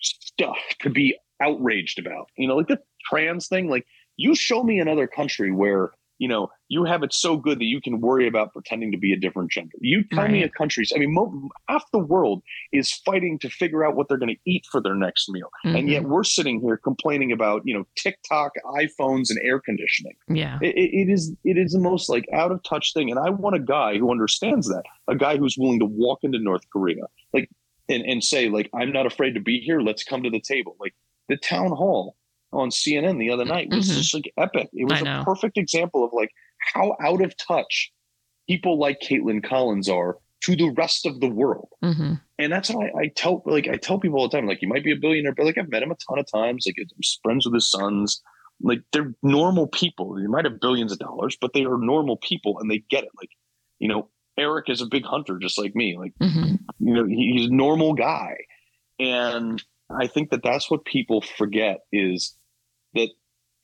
stuff 0.00 0.58
to 0.80 0.90
be 0.90 1.16
outraged 1.40 1.98
about. 1.98 2.28
You 2.36 2.48
know, 2.48 2.56
like 2.56 2.68
the 2.68 2.80
trans 3.08 3.48
thing. 3.48 3.68
Like, 3.68 3.86
you 4.16 4.34
show 4.34 4.62
me 4.62 4.78
another 4.78 5.06
country 5.06 5.52
where 5.52 5.90
you 6.22 6.28
know, 6.28 6.48
you 6.68 6.84
have 6.84 7.02
it 7.02 7.12
so 7.12 7.36
good 7.36 7.58
that 7.58 7.64
you 7.64 7.80
can 7.80 8.00
worry 8.00 8.28
about 8.28 8.52
pretending 8.52 8.92
to 8.92 8.96
be 8.96 9.12
a 9.12 9.16
different 9.16 9.50
gender. 9.50 9.76
You 9.80 10.04
tell 10.04 10.22
right. 10.22 10.30
me 10.30 10.44
a 10.44 10.48
country, 10.48 10.84
I 10.94 10.98
mean, 11.00 11.12
mo- 11.12 11.48
half 11.68 11.82
the 11.92 11.98
world 11.98 12.44
is 12.72 12.92
fighting 12.92 13.40
to 13.40 13.50
figure 13.50 13.84
out 13.84 13.96
what 13.96 14.08
they're 14.08 14.18
going 14.18 14.36
to 14.36 14.40
eat 14.46 14.64
for 14.70 14.80
their 14.80 14.94
next 14.94 15.28
meal. 15.28 15.48
Mm-hmm. 15.66 15.76
And 15.76 15.88
yet 15.88 16.04
we're 16.04 16.22
sitting 16.22 16.60
here 16.60 16.76
complaining 16.76 17.32
about, 17.32 17.62
you 17.64 17.76
know, 17.76 17.84
TikTok, 17.96 18.52
iPhones, 18.64 19.30
and 19.30 19.40
air 19.42 19.58
conditioning. 19.58 20.14
Yeah. 20.28 20.60
It, 20.62 20.76
it 20.76 21.12
is, 21.12 21.34
it 21.42 21.58
is 21.58 21.72
the 21.72 21.80
most 21.80 22.08
like 22.08 22.26
out 22.32 22.52
of 22.52 22.62
touch 22.62 22.92
thing. 22.94 23.10
And 23.10 23.18
I 23.18 23.30
want 23.30 23.56
a 23.56 23.60
guy 23.60 23.98
who 23.98 24.12
understands 24.12 24.68
that, 24.68 24.84
a 25.08 25.16
guy 25.16 25.38
who's 25.38 25.58
willing 25.58 25.80
to 25.80 25.86
walk 25.86 26.20
into 26.22 26.38
North 26.38 26.62
Korea, 26.72 27.02
like, 27.32 27.50
and, 27.88 28.04
and 28.04 28.22
say, 28.22 28.48
like, 28.48 28.70
I'm 28.72 28.92
not 28.92 29.06
afraid 29.06 29.32
to 29.32 29.40
be 29.40 29.58
here. 29.58 29.80
Let's 29.80 30.04
come 30.04 30.22
to 30.22 30.30
the 30.30 30.40
table. 30.40 30.76
Like, 30.78 30.94
the 31.28 31.36
town 31.36 31.72
hall 31.72 32.14
on 32.52 32.70
CNN 32.70 33.18
the 33.18 33.30
other 33.30 33.44
night 33.44 33.70
was 33.70 33.88
mm-hmm. 33.88 33.98
just 33.98 34.14
like 34.14 34.32
epic. 34.36 34.68
It 34.72 34.88
was 34.88 35.00
a 35.00 35.22
perfect 35.24 35.56
example 35.56 36.04
of 36.04 36.12
like 36.12 36.30
how 36.74 36.96
out 37.00 37.22
of 37.22 37.36
touch 37.36 37.92
people 38.48 38.78
like 38.78 39.00
Kaitlan 39.00 39.42
Collins 39.42 39.88
are 39.88 40.18
to 40.42 40.56
the 40.56 40.70
rest 40.70 41.06
of 41.06 41.20
the 41.20 41.28
world. 41.28 41.68
Mm-hmm. 41.82 42.14
And 42.38 42.52
that's 42.52 42.70
what 42.70 42.86
I, 42.86 43.02
I, 43.02 43.12
tell 43.14 43.42
like 43.46 43.68
I 43.68 43.76
tell 43.76 43.98
people 43.98 44.18
all 44.18 44.28
the 44.28 44.36
time, 44.36 44.46
like 44.46 44.60
you 44.60 44.68
might 44.68 44.84
be 44.84 44.92
a 44.92 44.96
billionaire, 44.96 45.34
but 45.34 45.46
like 45.46 45.58
I've 45.58 45.70
met 45.70 45.82
him 45.82 45.92
a 45.92 45.96
ton 45.96 46.18
of 46.18 46.26
times. 46.30 46.66
Like 46.66 46.76
I'm 46.78 47.00
friends 47.22 47.46
with 47.46 47.54
his 47.54 47.70
sons. 47.70 48.20
Like 48.60 48.82
they're 48.92 49.14
normal 49.22 49.68
people. 49.68 50.14
They 50.14 50.26
might 50.26 50.44
have 50.44 50.60
billions 50.60 50.92
of 50.92 50.98
dollars, 50.98 51.36
but 51.40 51.52
they 51.52 51.64
are 51.64 51.78
normal 51.78 52.16
people 52.16 52.58
and 52.58 52.70
they 52.70 52.82
get 52.90 53.04
it. 53.04 53.10
Like, 53.16 53.30
you 53.78 53.88
know, 53.88 54.08
Eric 54.38 54.68
is 54.68 54.80
a 54.80 54.86
big 54.86 55.04
hunter 55.04 55.38
just 55.38 55.58
like 55.58 55.74
me. 55.74 55.96
Like, 55.96 56.12
mm-hmm. 56.20 56.54
you 56.80 56.94
know, 56.94 57.06
he, 57.06 57.34
he's 57.36 57.48
a 57.48 57.54
normal 57.54 57.94
guy. 57.94 58.36
And 58.98 59.62
I 59.90 60.06
think 60.06 60.30
that 60.30 60.42
that's 60.42 60.70
what 60.70 60.84
people 60.84 61.20
forget 61.20 61.80
is 61.92 62.36
that 62.94 63.08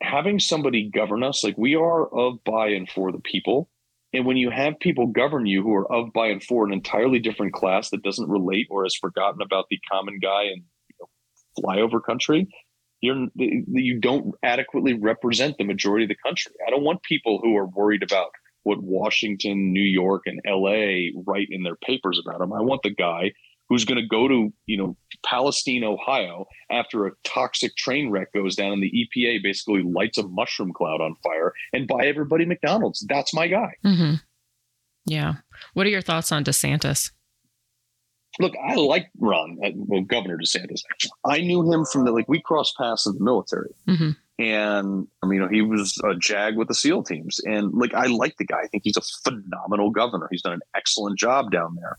having 0.00 0.38
somebody 0.38 0.90
govern 0.90 1.22
us, 1.22 1.42
like 1.42 1.58
we 1.58 1.74
are 1.74 2.06
of, 2.06 2.42
by, 2.44 2.68
and 2.68 2.88
for 2.88 3.12
the 3.12 3.20
people. 3.20 3.68
And 4.12 4.24
when 4.24 4.36
you 4.36 4.50
have 4.50 4.80
people 4.80 5.06
govern 5.06 5.46
you 5.46 5.62
who 5.62 5.74
are 5.74 5.92
of, 5.92 6.12
by, 6.12 6.28
and 6.28 6.42
for 6.42 6.66
an 6.66 6.72
entirely 6.72 7.18
different 7.18 7.52
class 7.52 7.90
that 7.90 8.02
doesn't 8.02 8.28
relate 8.28 8.66
or 8.70 8.84
has 8.84 8.94
forgotten 8.94 9.42
about 9.42 9.66
the 9.70 9.78
common 9.90 10.18
guy 10.18 10.44
in 10.44 10.64
you 10.88 10.96
know, 11.00 11.08
flyover 11.62 12.02
country, 12.02 12.48
you're 13.00 13.26
you 13.36 14.00
don't 14.00 14.34
adequately 14.42 14.94
represent 14.94 15.56
the 15.56 15.64
majority 15.64 16.04
of 16.04 16.08
the 16.08 16.16
country. 16.24 16.52
I 16.66 16.70
don't 16.70 16.82
want 16.82 17.02
people 17.02 17.38
who 17.42 17.56
are 17.56 17.66
worried 17.66 18.02
about 18.02 18.30
what 18.64 18.82
Washington, 18.82 19.72
New 19.72 19.80
York, 19.80 20.22
and 20.26 20.40
LA 20.46 21.10
write 21.26 21.48
in 21.50 21.62
their 21.62 21.76
papers 21.76 22.20
about 22.24 22.40
them. 22.40 22.52
I 22.52 22.60
want 22.60 22.82
the 22.82 22.94
guy 22.94 23.32
who's 23.68 23.84
going 23.84 24.00
to 24.00 24.06
go 24.06 24.28
to 24.28 24.52
you 24.66 24.76
know 24.76 24.96
Palestine, 25.24 25.84
Ohio, 25.84 26.46
after 26.70 27.06
a 27.06 27.12
toxic 27.24 27.76
train 27.76 28.10
wreck 28.10 28.32
goes 28.32 28.56
down 28.56 28.72
and 28.72 28.82
the 28.82 28.92
EPA 28.92 29.42
basically 29.42 29.82
lights 29.82 30.18
a 30.18 30.22
mushroom 30.22 30.72
cloud 30.72 31.00
on 31.00 31.14
fire 31.22 31.52
and 31.72 31.86
buy 31.86 32.06
everybody 32.06 32.44
McDonald's. 32.44 33.04
That's 33.08 33.34
my 33.34 33.48
guy. 33.48 33.74
Mm-hmm. 33.84 34.14
Yeah. 35.06 35.34
What 35.74 35.86
are 35.86 35.90
your 35.90 36.02
thoughts 36.02 36.32
on 36.32 36.44
DeSantis? 36.44 37.10
Look, 38.40 38.52
I 38.68 38.74
like 38.74 39.10
Ron, 39.18 39.58
uh, 39.64 39.70
well, 39.74 40.02
Governor 40.02 40.38
DeSantis. 40.38 40.80
I 41.24 41.40
knew 41.40 41.72
him 41.72 41.84
from 41.84 42.04
the 42.04 42.12
like 42.12 42.28
we 42.28 42.40
crossed 42.40 42.76
paths 42.76 43.06
in 43.06 43.14
the 43.14 43.24
military. 43.24 43.70
Mm-hmm. 43.88 44.10
And 44.40 45.08
I 45.22 45.26
mean, 45.26 45.40
you 45.40 45.40
know, 45.40 45.48
he 45.48 45.62
was 45.62 46.00
a 46.04 46.14
JAG 46.14 46.56
with 46.56 46.68
the 46.68 46.74
SEAL 46.74 47.02
teams. 47.02 47.40
And 47.40 47.72
like, 47.74 47.92
I 47.94 48.06
like 48.06 48.36
the 48.36 48.44
guy. 48.44 48.60
I 48.62 48.68
think 48.68 48.84
he's 48.84 48.96
a 48.96 49.02
phenomenal 49.24 49.90
governor. 49.90 50.28
He's 50.30 50.42
done 50.42 50.52
an 50.52 50.60
excellent 50.76 51.18
job 51.18 51.50
down 51.50 51.74
there. 51.74 51.96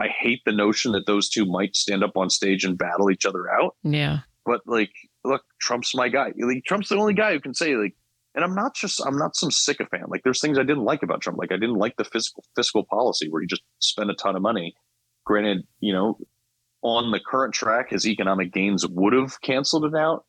I 0.00 0.08
hate 0.08 0.40
the 0.46 0.52
notion 0.52 0.92
that 0.92 1.06
those 1.06 1.28
two 1.28 1.44
might 1.44 1.76
stand 1.76 2.02
up 2.02 2.16
on 2.16 2.30
stage 2.30 2.64
and 2.64 2.78
battle 2.78 3.10
each 3.10 3.26
other 3.26 3.50
out. 3.50 3.76
Yeah. 3.82 4.20
But 4.46 4.62
like, 4.66 4.92
look, 5.24 5.42
Trump's 5.60 5.94
my 5.94 6.08
guy. 6.08 6.32
Like, 6.38 6.64
Trump's 6.64 6.88
the 6.88 6.96
only 6.96 7.12
guy 7.12 7.32
who 7.32 7.40
can 7.40 7.54
say 7.54 7.76
like, 7.76 7.94
and 8.34 8.44
I'm 8.44 8.54
not 8.54 8.74
just 8.74 9.04
I'm 9.04 9.18
not 9.18 9.36
some 9.36 9.50
sycophant. 9.50 10.08
Like 10.08 10.22
there's 10.22 10.40
things 10.40 10.58
I 10.58 10.62
didn't 10.62 10.84
like 10.84 11.02
about 11.02 11.20
Trump. 11.20 11.38
Like 11.38 11.52
I 11.52 11.56
didn't 11.56 11.78
like 11.78 11.96
the 11.96 12.04
fiscal 12.04 12.44
fiscal 12.56 12.84
policy 12.84 13.28
where 13.28 13.42
he 13.42 13.46
just 13.46 13.62
spent 13.80 14.10
a 14.10 14.14
ton 14.14 14.36
of 14.36 14.42
money. 14.42 14.74
Granted, 15.26 15.66
you 15.80 15.92
know, 15.92 16.16
on 16.82 17.10
the 17.10 17.20
current 17.20 17.52
track, 17.52 17.90
his 17.90 18.06
economic 18.06 18.52
gains 18.52 18.86
would 18.86 19.12
have 19.12 19.40
canceled 19.40 19.84
it 19.84 19.96
out 19.96 20.24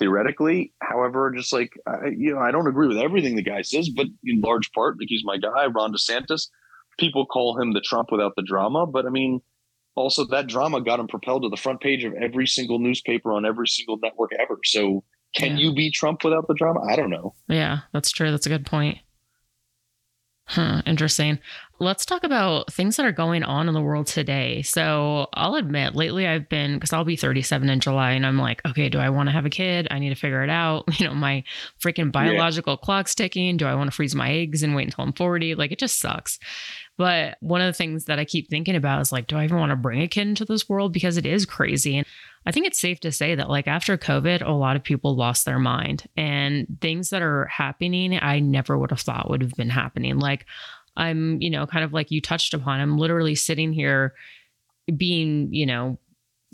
theoretically. 0.00 0.74
However, 0.82 1.32
just 1.34 1.52
like 1.52 1.72
I, 1.86 2.08
you 2.16 2.34
know, 2.34 2.40
I 2.40 2.50
don't 2.50 2.66
agree 2.66 2.88
with 2.88 2.98
everything 2.98 3.36
the 3.36 3.42
guy 3.42 3.62
says, 3.62 3.88
but 3.88 4.06
in 4.24 4.40
large 4.40 4.72
part, 4.72 4.98
like 4.98 5.08
he's 5.08 5.24
my 5.24 5.38
guy, 5.38 5.66
Ron 5.66 5.94
DeSantis 5.94 6.48
people 6.98 7.26
call 7.26 7.60
him 7.60 7.72
the 7.72 7.80
Trump 7.80 8.10
without 8.10 8.32
the 8.36 8.42
drama, 8.42 8.86
but 8.86 9.06
I 9.06 9.10
mean, 9.10 9.40
also 9.94 10.24
that 10.26 10.46
drama 10.46 10.80
got 10.80 11.00
him 11.00 11.06
propelled 11.06 11.42
to 11.42 11.48
the 11.48 11.56
front 11.56 11.80
page 11.80 12.04
of 12.04 12.14
every 12.14 12.46
single 12.46 12.78
newspaper 12.78 13.32
on 13.32 13.44
every 13.44 13.68
single 13.68 13.98
network 14.02 14.32
ever. 14.38 14.58
So 14.64 15.04
can 15.34 15.56
yeah. 15.56 15.64
you 15.64 15.74
be 15.74 15.90
Trump 15.90 16.24
without 16.24 16.46
the 16.48 16.54
drama? 16.54 16.80
I 16.88 16.96
don't 16.96 17.10
know. 17.10 17.34
Yeah, 17.48 17.80
that's 17.92 18.10
true. 18.10 18.30
That's 18.30 18.46
a 18.46 18.50
good 18.50 18.66
point. 18.66 18.98
Huh, 20.46 20.82
interesting. 20.86 21.38
Let's 21.80 22.06
talk 22.06 22.22
about 22.22 22.72
things 22.72 22.96
that 22.96 23.04
are 23.04 23.12
going 23.12 23.42
on 23.42 23.66
in 23.66 23.74
the 23.74 23.82
world 23.82 24.06
today. 24.06 24.62
So, 24.62 25.26
I'll 25.34 25.56
admit, 25.56 25.96
lately 25.96 26.26
I've 26.26 26.48
been, 26.48 26.74
because 26.74 26.92
I'll 26.92 27.04
be 27.04 27.16
37 27.16 27.68
in 27.68 27.80
July, 27.80 28.12
and 28.12 28.24
I'm 28.24 28.38
like, 28.38 28.62
okay, 28.64 28.88
do 28.88 28.98
I 28.98 29.10
want 29.10 29.28
to 29.28 29.32
have 29.32 29.44
a 29.44 29.50
kid? 29.50 29.88
I 29.90 29.98
need 29.98 30.10
to 30.10 30.14
figure 30.14 30.42
it 30.42 30.50
out. 30.50 30.84
You 31.04 31.08
know, 31.08 31.14
my 31.14 31.42
freaking 31.82 32.12
biological 32.12 32.74
yeah. 32.74 32.84
clock's 32.84 33.14
ticking. 33.16 33.56
Do 33.56 33.66
I 33.66 33.74
want 33.74 33.90
to 33.90 33.94
freeze 33.94 34.14
my 34.14 34.30
eggs 34.32 34.62
and 34.62 34.76
wait 34.76 34.84
until 34.84 35.04
I'm 35.04 35.12
40? 35.12 35.56
Like, 35.56 35.72
it 35.72 35.78
just 35.78 35.98
sucks. 35.98 36.38
But 36.96 37.36
one 37.40 37.60
of 37.60 37.66
the 37.66 37.76
things 37.76 38.04
that 38.04 38.20
I 38.20 38.24
keep 38.24 38.48
thinking 38.48 38.76
about 38.76 39.00
is 39.00 39.10
like, 39.10 39.26
do 39.26 39.36
I 39.36 39.44
even 39.44 39.58
want 39.58 39.70
to 39.70 39.76
bring 39.76 40.00
a 40.00 40.08
kid 40.08 40.28
into 40.28 40.44
this 40.44 40.68
world? 40.68 40.92
Because 40.92 41.16
it 41.16 41.26
is 41.26 41.44
crazy. 41.44 41.98
And 41.98 42.06
I 42.46 42.52
think 42.52 42.66
it's 42.66 42.80
safe 42.80 43.00
to 43.00 43.10
say 43.10 43.34
that, 43.34 43.50
like, 43.50 43.66
after 43.66 43.98
COVID, 43.98 44.46
a 44.46 44.52
lot 44.52 44.76
of 44.76 44.84
people 44.84 45.16
lost 45.16 45.44
their 45.44 45.58
mind 45.58 46.04
and 46.16 46.66
things 46.80 47.10
that 47.10 47.22
are 47.22 47.46
happening, 47.46 48.18
I 48.20 48.38
never 48.38 48.78
would 48.78 48.90
have 48.90 49.00
thought 49.00 49.28
would 49.28 49.42
have 49.42 49.54
been 49.54 49.70
happening. 49.70 50.18
Like, 50.18 50.46
I'm, 50.96 51.40
you 51.40 51.50
know, 51.50 51.66
kind 51.66 51.84
of 51.84 51.92
like 51.92 52.10
you 52.10 52.20
touched 52.20 52.54
upon, 52.54 52.80
I'm 52.80 52.98
literally 52.98 53.34
sitting 53.34 53.72
here 53.72 54.14
being, 54.96 55.52
you 55.52 55.66
know, 55.66 55.98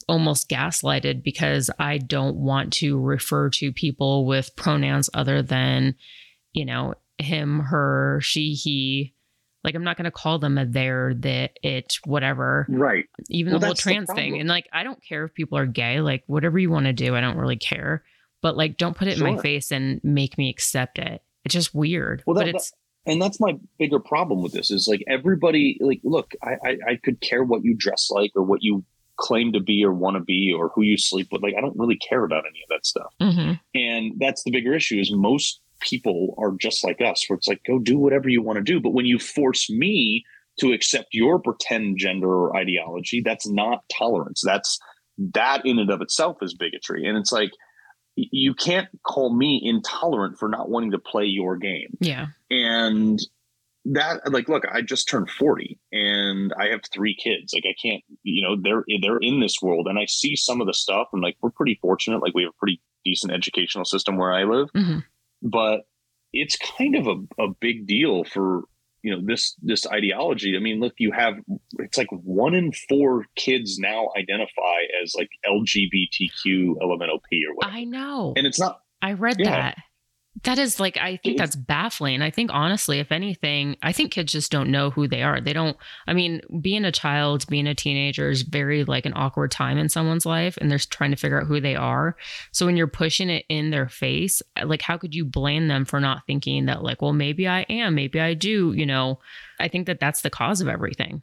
almost 0.09 0.49
gaslighted 0.49 1.23
because 1.23 1.71
I 1.79 1.99
don't 1.99 2.37
want 2.37 2.73
to 2.75 2.99
refer 2.99 3.51
to 3.51 3.73
people 3.73 4.27
with 4.27 4.57
pronouns 4.57 5.11
other 5.13 5.43
than, 5.43 5.95
you 6.53 6.65
know, 6.65 6.95
him, 7.19 7.61
her, 7.61 8.21
she, 8.23 8.55
he 8.55 9.15
like 9.63 9.75
I'm 9.75 9.85
not 9.85 9.97
going 9.97 10.07
to 10.07 10.11
call 10.11 10.39
them 10.39 10.57
a 10.57 10.65
there, 10.65 11.13
that, 11.19 11.59
it, 11.63 11.99
whatever. 12.05 12.67
Right. 12.69 13.05
Even 13.29 13.53
well, 13.53 13.61
the 13.61 13.67
whole 13.67 13.75
trans 13.75 14.09
the 14.09 14.15
thing. 14.15 14.39
And 14.41 14.49
like, 14.49 14.67
I 14.73 14.85
don't 14.85 15.03
care 15.03 15.25
if 15.25 15.35
people 15.35 15.59
are 15.59 15.67
gay. 15.67 16.01
Like, 16.01 16.25
whatever 16.27 16.59
you 16.59 16.71
want 16.71 16.87
to 16.87 16.93
do, 16.93 17.15
I 17.15 17.21
don't 17.21 17.37
really 17.37 17.59
care. 17.59 18.03
But 18.41 18.57
like, 18.57 18.79
don't 18.79 18.97
put 18.97 19.09
it 19.09 19.19
sure. 19.19 19.29
in 19.29 19.37
my 19.37 19.43
face 19.43 19.71
and 19.71 20.01
make 20.03 20.39
me 20.39 20.49
accept 20.49 20.99
it. 20.99 21.23
It's 21.45 21.53
just 21.55 21.75
weird. 21.75 22.23
Well, 22.27 22.37
that, 22.37 22.47
but 22.47 22.55
it's. 22.55 22.73
And 23.07 23.21
that's 23.21 23.41
my 23.41 23.59
bigger 23.79 23.99
problem 23.99 24.43
with 24.43 24.53
this 24.53 24.71
is 24.71 24.87
like 24.87 25.03
everybody 25.09 25.79
like 25.81 26.01
look 26.05 26.33
I, 26.43 26.57
I 26.63 26.79
i 26.89 26.99
could 27.03 27.21
care 27.21 27.43
what 27.43 27.65
you 27.65 27.75
dress 27.75 28.11
like 28.11 28.31
or 28.37 28.43
what 28.43 28.63
you 28.63 28.85
claim 29.17 29.53
to 29.53 29.61
be 29.61 29.85
or 29.85 29.93
want 29.93 30.17
to 30.17 30.21
be 30.21 30.53
or 30.57 30.69
who 30.69 30.83
you 30.83 30.97
sleep 30.97 31.29
with 31.33 31.43
like 31.43 31.55
i 31.57 31.61
don't 31.61 31.79
really 31.79 31.97
care 31.97 32.25
about 32.25 32.45
any 32.47 32.63
of 32.63 32.69
that 32.69 32.87
stuff 32.87 33.13
mm-hmm. 33.21 33.53
and 33.75 34.13
that's 34.19 34.45
the 34.45 34.51
bigger 34.51 34.75
issue 34.75 35.01
is 35.01 35.11
most 35.13 35.61
people 35.81 36.35
are 36.39 36.53
just 36.53 36.85
like 36.85 37.01
us, 37.01 37.25
where 37.27 37.37
it's 37.37 37.49
like, 37.49 37.63
go 37.67 37.79
do 37.79 37.99
whatever 37.99 38.29
you 38.29 38.43
want 38.43 38.59
to 38.59 38.63
do. 38.63 38.81
But 38.81 38.93
when 38.93 39.07
you 39.07 39.19
force 39.19 39.69
me 39.69 40.25
to 40.61 40.73
accept 40.73 41.09
your 41.13 41.39
pretend 41.39 41.99
gender 41.99 42.29
or 42.29 42.57
ideology, 42.57 43.23
that's 43.23 43.49
not 43.49 43.85
tolerance. 43.97 44.43
That's 44.45 44.79
that 45.35 45.65
in 45.65 45.79
and 45.79 45.91
of 45.91 46.01
itself 46.01 46.39
is 46.43 46.55
bigotry. 46.55 47.07
And 47.07 47.19
it's 47.19 47.33
like, 47.33 47.51
you 48.31 48.55
can't 48.55 48.89
call 49.07 49.35
me 49.35 49.61
intolerant 49.65 50.39
for 50.39 50.49
not 50.49 50.69
wanting 50.69 50.93
to 50.93 50.99
play 50.99 51.25
your 51.25 51.57
game. 51.57 51.97
Yeah. 52.01 52.27
And 52.51 53.21
that 53.87 54.31
like 54.31 54.47
look 54.47 54.63
i 54.71 54.83
just 54.83 55.09
turned 55.09 55.31
40 55.31 55.81
and 55.91 56.53
i 56.61 56.67
have 56.67 56.83
three 56.93 57.17
kids 57.17 57.55
like 57.55 57.65
i 57.67 57.75
can't 57.83 58.03
you 58.23 58.47
know 58.47 58.55
they're 58.63 58.85
they're 59.01 59.17
in 59.17 59.41
this 59.41 59.57
world 59.63 59.87
and 59.89 59.99
i 59.99 60.05
see 60.05 60.37
some 60.37 60.61
of 60.61 60.67
the 60.67 60.75
stuff 60.75 61.09
and 61.15 61.23
like 61.23 61.39
we're 61.41 61.49
pretty 61.49 61.79
fortunate 61.81 62.21
like 62.21 62.35
we 62.35 62.43
have 62.43 62.51
a 62.51 62.59
pretty 62.59 62.79
decent 63.07 63.33
educational 63.33 63.87
system 63.87 64.19
where 64.19 64.35
i 64.35 64.45
live 64.45 64.69
mm-hmm 64.77 64.99
but 65.43 65.81
it's 66.33 66.57
kind 66.79 66.97
of 66.97 67.07
a, 67.07 67.43
a 67.43 67.49
big 67.61 67.87
deal 67.87 68.25
for 68.25 68.63
you 69.03 69.15
know 69.15 69.23
this 69.25 69.55
this 69.63 69.87
ideology. 69.87 70.57
I 70.57 70.61
mean 70.61 70.81
look 70.81 70.95
you 70.99 71.13
have 71.13 71.35
it's 71.79 71.99
like 71.99 72.09
one 72.11 72.55
in 72.55 72.73
four 72.89 73.27
kids 73.37 73.79
now 73.79 74.09
identify 74.17 74.81
as 75.03 75.15
like 75.17 75.31
lgbtq 75.47 76.75
lmnop 76.81 77.11
or 77.11 77.55
whatever. 77.55 77.77
I 77.77 77.85
know. 77.85 78.35
And 78.37 78.47
it's 78.47 78.61
not 78.61 78.81
i 79.03 79.13
read 79.13 79.37
yeah. 79.39 79.51
that 79.51 79.79
that 80.45 80.59
is 80.59 80.81
like 80.81 80.97
I 80.97 81.17
think 81.17 81.37
mm-hmm. 81.37 81.37
that's 81.39 81.57
baffling. 81.57 82.23
I 82.23 82.31
think 82.31 82.51
honestly, 82.53 82.99
if 82.99 83.13
anything, 83.13 83.77
I 83.83 83.93
think 83.93 84.13
kids 84.13 84.33
just 84.33 84.51
don't 84.51 84.71
know 84.71 84.91
who 84.91 85.07
they 85.07 85.23
are. 85.23 85.41
They 85.41 85.53
don't 85.53 85.77
I 86.07 86.15
mean, 86.15 86.41
being 86.61 86.85
a 86.85 86.93
child, 86.93 87.47
being 87.49 87.67
a 87.67 87.75
teenager 87.75 88.31
is 88.31 88.43
very 88.43 88.85
like 88.85 89.07
an 89.07 89.13
awkward 89.17 89.51
time 89.51 89.79
in 89.79 89.89
someone's 89.89 90.27
life 90.27 90.57
and 90.59 90.71
they're 90.71 90.79
trying 90.79 91.11
to 91.11 91.17
figure 91.17 91.41
out 91.41 91.47
who 91.47 91.61
they 91.61 91.77
are. 91.77 92.17
So 92.53 92.67
when 92.67 92.77
you're 92.77 92.87
pushing 92.87 93.31
it 93.31 93.45
in 93.49 93.71
their 93.71 93.89
face, 93.89 94.43
uh, 94.57 94.67
like 94.67 94.83
how 94.83 94.97
could 94.97 95.15
you 95.15 95.25
blame 95.25 95.69
them 95.69 95.85
for 95.85 96.01
not 96.01 96.27
thinking 96.27 96.67
that 96.67 96.83
like, 96.83 97.03
well, 97.03 97.13
maybe 97.13 97.47
I 97.47 97.61
am, 97.69 97.95
maybe 97.95 98.21
I 98.21 98.35
do, 98.35 98.73
you 98.73 98.87
know. 98.87 99.19
I 99.59 99.69
think 99.69 99.87
that 99.87 100.01
that's 100.01 100.23
the 100.23 100.31
cause 100.31 100.61
of 100.63 100.69
everything. 100.69 101.23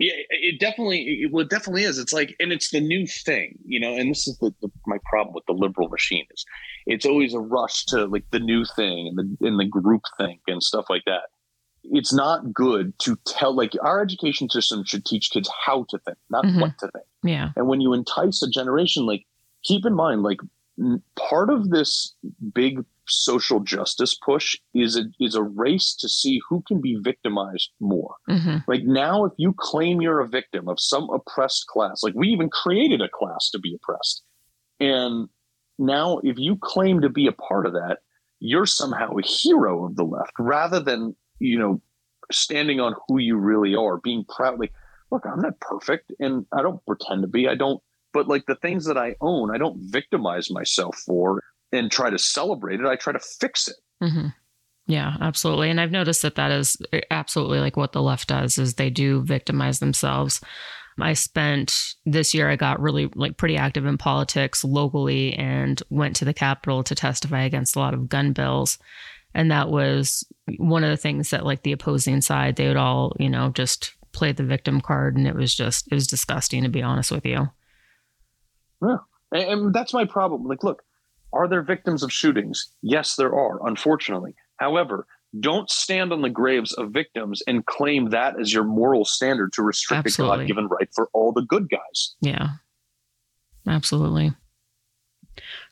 Yeah, 0.00 0.12
it 0.30 0.60
definitely, 0.60 1.22
it, 1.22 1.32
well, 1.32 1.44
it 1.44 1.50
definitely 1.50 1.82
is. 1.82 1.98
It's 1.98 2.12
like, 2.12 2.36
and 2.38 2.52
it's 2.52 2.70
the 2.70 2.80
new 2.80 3.04
thing, 3.06 3.58
you 3.64 3.80
know. 3.80 3.96
And 3.96 4.10
this 4.10 4.28
is 4.28 4.38
the, 4.38 4.54
the, 4.62 4.70
my 4.86 4.98
problem 5.10 5.34
with 5.34 5.44
the 5.46 5.54
liberal 5.54 5.88
machine 5.88 6.24
is, 6.32 6.44
it's 6.86 7.04
always 7.04 7.34
a 7.34 7.40
rush 7.40 7.84
to 7.86 8.06
like 8.06 8.24
the 8.30 8.38
new 8.38 8.64
thing 8.76 9.08
and 9.08 9.18
the 9.18 9.46
and 9.46 9.58
the 9.58 9.64
group 9.64 10.02
think 10.16 10.40
and 10.46 10.62
stuff 10.62 10.86
like 10.88 11.02
that. 11.06 11.22
It's 11.82 12.12
not 12.12 12.52
good 12.52 12.96
to 13.00 13.18
tell 13.26 13.56
like 13.56 13.72
our 13.82 14.00
education 14.00 14.48
system 14.48 14.84
should 14.84 15.04
teach 15.04 15.30
kids 15.30 15.50
how 15.66 15.84
to 15.88 15.98
think, 15.98 16.18
not 16.30 16.44
mm-hmm. 16.44 16.60
what 16.60 16.78
to 16.78 16.90
think. 16.92 17.06
Yeah. 17.24 17.50
And 17.56 17.66
when 17.66 17.80
you 17.80 17.92
entice 17.92 18.40
a 18.42 18.48
generation, 18.48 19.04
like 19.04 19.26
keep 19.64 19.84
in 19.84 19.94
mind, 19.94 20.22
like 20.22 20.38
part 21.16 21.50
of 21.50 21.70
this 21.70 22.14
big 22.54 22.84
social 23.08 23.60
justice 23.60 24.16
push 24.24 24.56
is 24.74 24.96
a 24.96 25.04
is 25.20 25.34
a 25.34 25.42
race 25.42 25.94
to 26.00 26.08
see 26.08 26.40
who 26.48 26.62
can 26.66 26.80
be 26.80 26.98
victimized 27.02 27.70
more. 27.80 28.14
Mm-hmm. 28.28 28.58
Like 28.66 28.84
now, 28.84 29.24
if 29.24 29.32
you 29.36 29.54
claim 29.58 30.00
you're 30.00 30.20
a 30.20 30.28
victim 30.28 30.68
of 30.68 30.80
some 30.80 31.08
oppressed 31.10 31.66
class, 31.66 32.02
like 32.02 32.14
we 32.14 32.28
even 32.28 32.50
created 32.50 33.00
a 33.00 33.08
class 33.08 33.50
to 33.50 33.58
be 33.58 33.76
oppressed, 33.76 34.22
and 34.80 35.28
now 35.78 36.18
if 36.22 36.38
you 36.38 36.56
claim 36.60 37.00
to 37.00 37.08
be 37.08 37.26
a 37.26 37.32
part 37.32 37.66
of 37.66 37.72
that, 37.72 37.98
you're 38.40 38.66
somehow 38.66 39.12
a 39.16 39.22
hero 39.22 39.86
of 39.86 39.96
the 39.96 40.04
left, 40.04 40.32
rather 40.38 40.80
than 40.80 41.14
you 41.38 41.58
know 41.58 41.80
standing 42.30 42.80
on 42.80 42.94
who 43.06 43.18
you 43.18 43.36
really 43.36 43.74
are, 43.74 43.98
being 43.98 44.24
proud. 44.24 44.58
Like, 44.58 44.72
look, 45.10 45.24
I'm 45.26 45.40
not 45.40 45.60
perfect, 45.60 46.12
and 46.20 46.46
I 46.52 46.62
don't 46.62 46.84
pretend 46.86 47.22
to 47.22 47.28
be. 47.28 47.48
I 47.48 47.54
don't. 47.54 47.82
But 48.12 48.28
like 48.28 48.46
the 48.46 48.56
things 48.56 48.86
that 48.86 48.96
I 48.96 49.16
own, 49.20 49.54
I 49.54 49.58
don't 49.58 49.78
victimize 49.80 50.50
myself 50.50 50.96
for 51.06 51.42
and 51.72 51.90
try 51.90 52.10
to 52.10 52.18
celebrate 52.18 52.80
it. 52.80 52.86
I 52.86 52.96
try 52.96 53.12
to 53.12 53.20
fix 53.20 53.68
it. 53.68 53.76
Mm-hmm. 54.02 54.28
Yeah, 54.86 55.16
absolutely. 55.20 55.68
And 55.68 55.80
I've 55.80 55.90
noticed 55.90 56.22
that 56.22 56.36
that 56.36 56.50
is 56.50 56.76
absolutely 57.10 57.60
like 57.60 57.76
what 57.76 57.92
the 57.92 58.02
left 58.02 58.28
does 58.28 58.56
is 58.56 58.74
they 58.74 58.88
do 58.88 59.22
victimize 59.22 59.80
themselves. 59.80 60.40
I 61.00 61.12
spent 61.12 61.94
this 62.06 62.34
year 62.34 62.50
I 62.50 62.56
got 62.56 62.80
really 62.80 63.08
like 63.14 63.36
pretty 63.36 63.56
active 63.56 63.86
in 63.86 63.98
politics 63.98 64.64
locally 64.64 65.34
and 65.34 65.80
went 65.90 66.16
to 66.16 66.24
the 66.24 66.34
Capitol 66.34 66.82
to 66.84 66.94
testify 66.94 67.42
against 67.42 67.76
a 67.76 67.78
lot 67.78 67.94
of 67.94 68.08
gun 68.08 68.32
bills. 68.32 68.78
And 69.34 69.50
that 69.50 69.68
was 69.68 70.26
one 70.56 70.84
of 70.84 70.90
the 70.90 70.96
things 70.96 71.30
that 71.30 71.44
like 71.44 71.62
the 71.62 71.72
opposing 71.72 72.20
side, 72.20 72.56
they 72.56 72.66
would 72.66 72.76
all, 72.76 73.14
you 73.18 73.28
know, 73.28 73.50
just 73.50 73.94
play 74.12 74.32
the 74.32 74.42
victim 74.42 74.80
card 74.80 75.16
and 75.16 75.28
it 75.28 75.34
was 75.34 75.54
just 75.54 75.86
it 75.92 75.94
was 75.94 76.06
disgusting 76.06 76.62
to 76.62 76.68
be 76.68 76.82
honest 76.82 77.12
with 77.12 77.26
you. 77.26 77.48
Yeah. 78.82 78.96
And 79.30 79.74
that's 79.74 79.92
my 79.92 80.06
problem. 80.06 80.44
Like, 80.44 80.64
look, 80.64 80.82
are 81.32 81.48
there 81.48 81.62
victims 81.62 82.02
of 82.02 82.12
shootings? 82.12 82.72
Yes, 82.82 83.16
there 83.16 83.34
are, 83.34 83.66
unfortunately. 83.66 84.34
However, 84.56 85.06
don't 85.38 85.68
stand 85.70 86.12
on 86.12 86.22
the 86.22 86.30
graves 86.30 86.72
of 86.72 86.90
victims 86.90 87.42
and 87.46 87.64
claim 87.66 88.10
that 88.10 88.40
as 88.40 88.52
your 88.52 88.64
moral 88.64 89.04
standard 89.04 89.52
to 89.54 89.62
restrict 89.62 90.06
Absolutely. 90.06 90.36
a 90.36 90.38
God 90.38 90.46
given 90.46 90.66
right 90.68 90.88
for 90.94 91.08
all 91.12 91.32
the 91.32 91.42
good 91.42 91.68
guys. 91.68 92.14
Yeah. 92.20 92.48
Absolutely. 93.66 94.32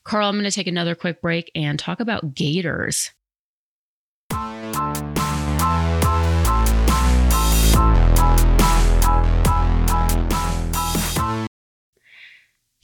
Carl, 0.04 0.28
I'm 0.28 0.34
going 0.34 0.44
to 0.44 0.50
take 0.50 0.66
another 0.66 0.94
quick 0.94 1.20
break 1.20 1.50
and 1.54 1.78
talk 1.78 2.00
about 2.00 2.34
Gatorz. 2.34 3.10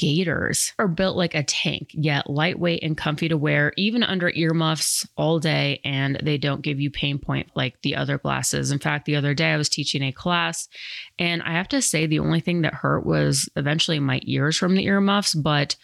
Gatorz 0.02 0.72
are 0.78 0.88
built 0.88 1.16
like 1.16 1.34
a 1.34 1.44
tank, 1.44 1.90
yet 1.92 2.28
lightweight 2.28 2.82
and 2.82 2.96
comfy 2.96 3.28
to 3.28 3.36
wear, 3.36 3.72
even 3.76 4.02
under 4.02 4.30
earmuffs 4.34 5.06
all 5.16 5.38
day, 5.38 5.80
and 5.84 6.18
they 6.22 6.38
don't 6.38 6.62
give 6.62 6.80
you 6.80 6.90
pain 6.90 7.18
point 7.18 7.50
like 7.54 7.80
the 7.82 7.94
other 7.94 8.18
glasses. 8.18 8.72
In 8.72 8.80
fact, 8.80 9.04
the 9.04 9.16
other 9.16 9.32
day 9.32 9.52
I 9.52 9.56
was 9.56 9.68
teaching 9.68 10.02
a 10.02 10.12
class, 10.12 10.68
and 11.18 11.42
I 11.42 11.52
have 11.52 11.68
to 11.68 11.80
say 11.80 12.06
the 12.06 12.18
only 12.18 12.40
thing 12.40 12.62
that 12.62 12.74
hurt 12.74 13.06
was 13.06 13.48
eventually 13.54 14.00
my 14.00 14.20
ears 14.24 14.56
from 14.56 14.74
the 14.74 14.86
earmuffs, 14.86 15.34
but 15.34 15.76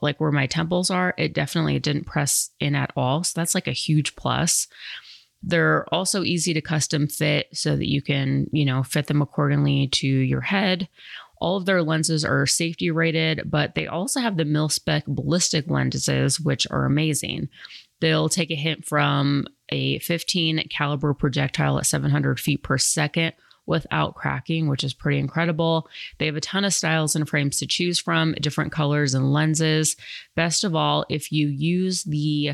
like 0.00 0.20
where 0.20 0.32
my 0.32 0.46
temples 0.46 0.90
are, 0.90 1.14
it 1.18 1.34
definitely 1.34 1.78
didn't 1.78 2.06
press 2.06 2.50
in 2.58 2.74
at 2.74 2.92
all. 2.96 3.24
So 3.24 3.32
that's 3.36 3.54
like 3.54 3.68
a 3.68 3.72
huge 3.72 4.16
plus. 4.16 4.68
They're 5.42 5.86
also 5.94 6.22
easy 6.22 6.54
to 6.54 6.60
custom 6.60 7.08
fit 7.08 7.48
so 7.52 7.76
that 7.76 7.88
you 7.88 8.02
can, 8.02 8.48
you 8.52 8.64
know, 8.64 8.82
fit 8.82 9.06
them 9.06 9.22
accordingly 9.22 9.88
to 9.88 10.06
your 10.06 10.40
head 10.40 10.88
all 11.38 11.56
of 11.56 11.66
their 11.66 11.82
lenses 11.82 12.24
are 12.24 12.46
safety 12.46 12.90
rated, 12.90 13.42
but 13.50 13.74
they 13.74 13.86
also 13.86 14.20
have 14.20 14.36
the 14.36 14.44
mil 14.44 14.68
spec 14.68 15.04
ballistic 15.06 15.68
lenses, 15.68 16.40
which 16.40 16.66
are 16.70 16.84
amazing. 16.84 17.48
They'll 18.00 18.28
take 18.28 18.50
a 18.50 18.56
hit 18.56 18.84
from 18.84 19.46
a 19.70 19.98
15 20.00 20.68
caliber 20.70 21.14
projectile 21.14 21.78
at 21.78 21.86
700 21.86 22.38
feet 22.38 22.62
per 22.62 22.78
second 22.78 23.32
without 23.66 24.14
cracking, 24.14 24.68
which 24.68 24.84
is 24.84 24.94
pretty 24.94 25.18
incredible. 25.18 25.88
They 26.18 26.26
have 26.26 26.36
a 26.36 26.40
ton 26.40 26.64
of 26.64 26.72
styles 26.72 27.16
and 27.16 27.28
frames 27.28 27.58
to 27.58 27.66
choose 27.66 27.98
from, 27.98 28.34
different 28.40 28.72
colors 28.72 29.14
and 29.14 29.32
lenses. 29.32 29.96
Best 30.36 30.62
of 30.62 30.74
all, 30.74 31.04
if 31.08 31.32
you 31.32 31.48
use 31.48 32.04
the 32.04 32.52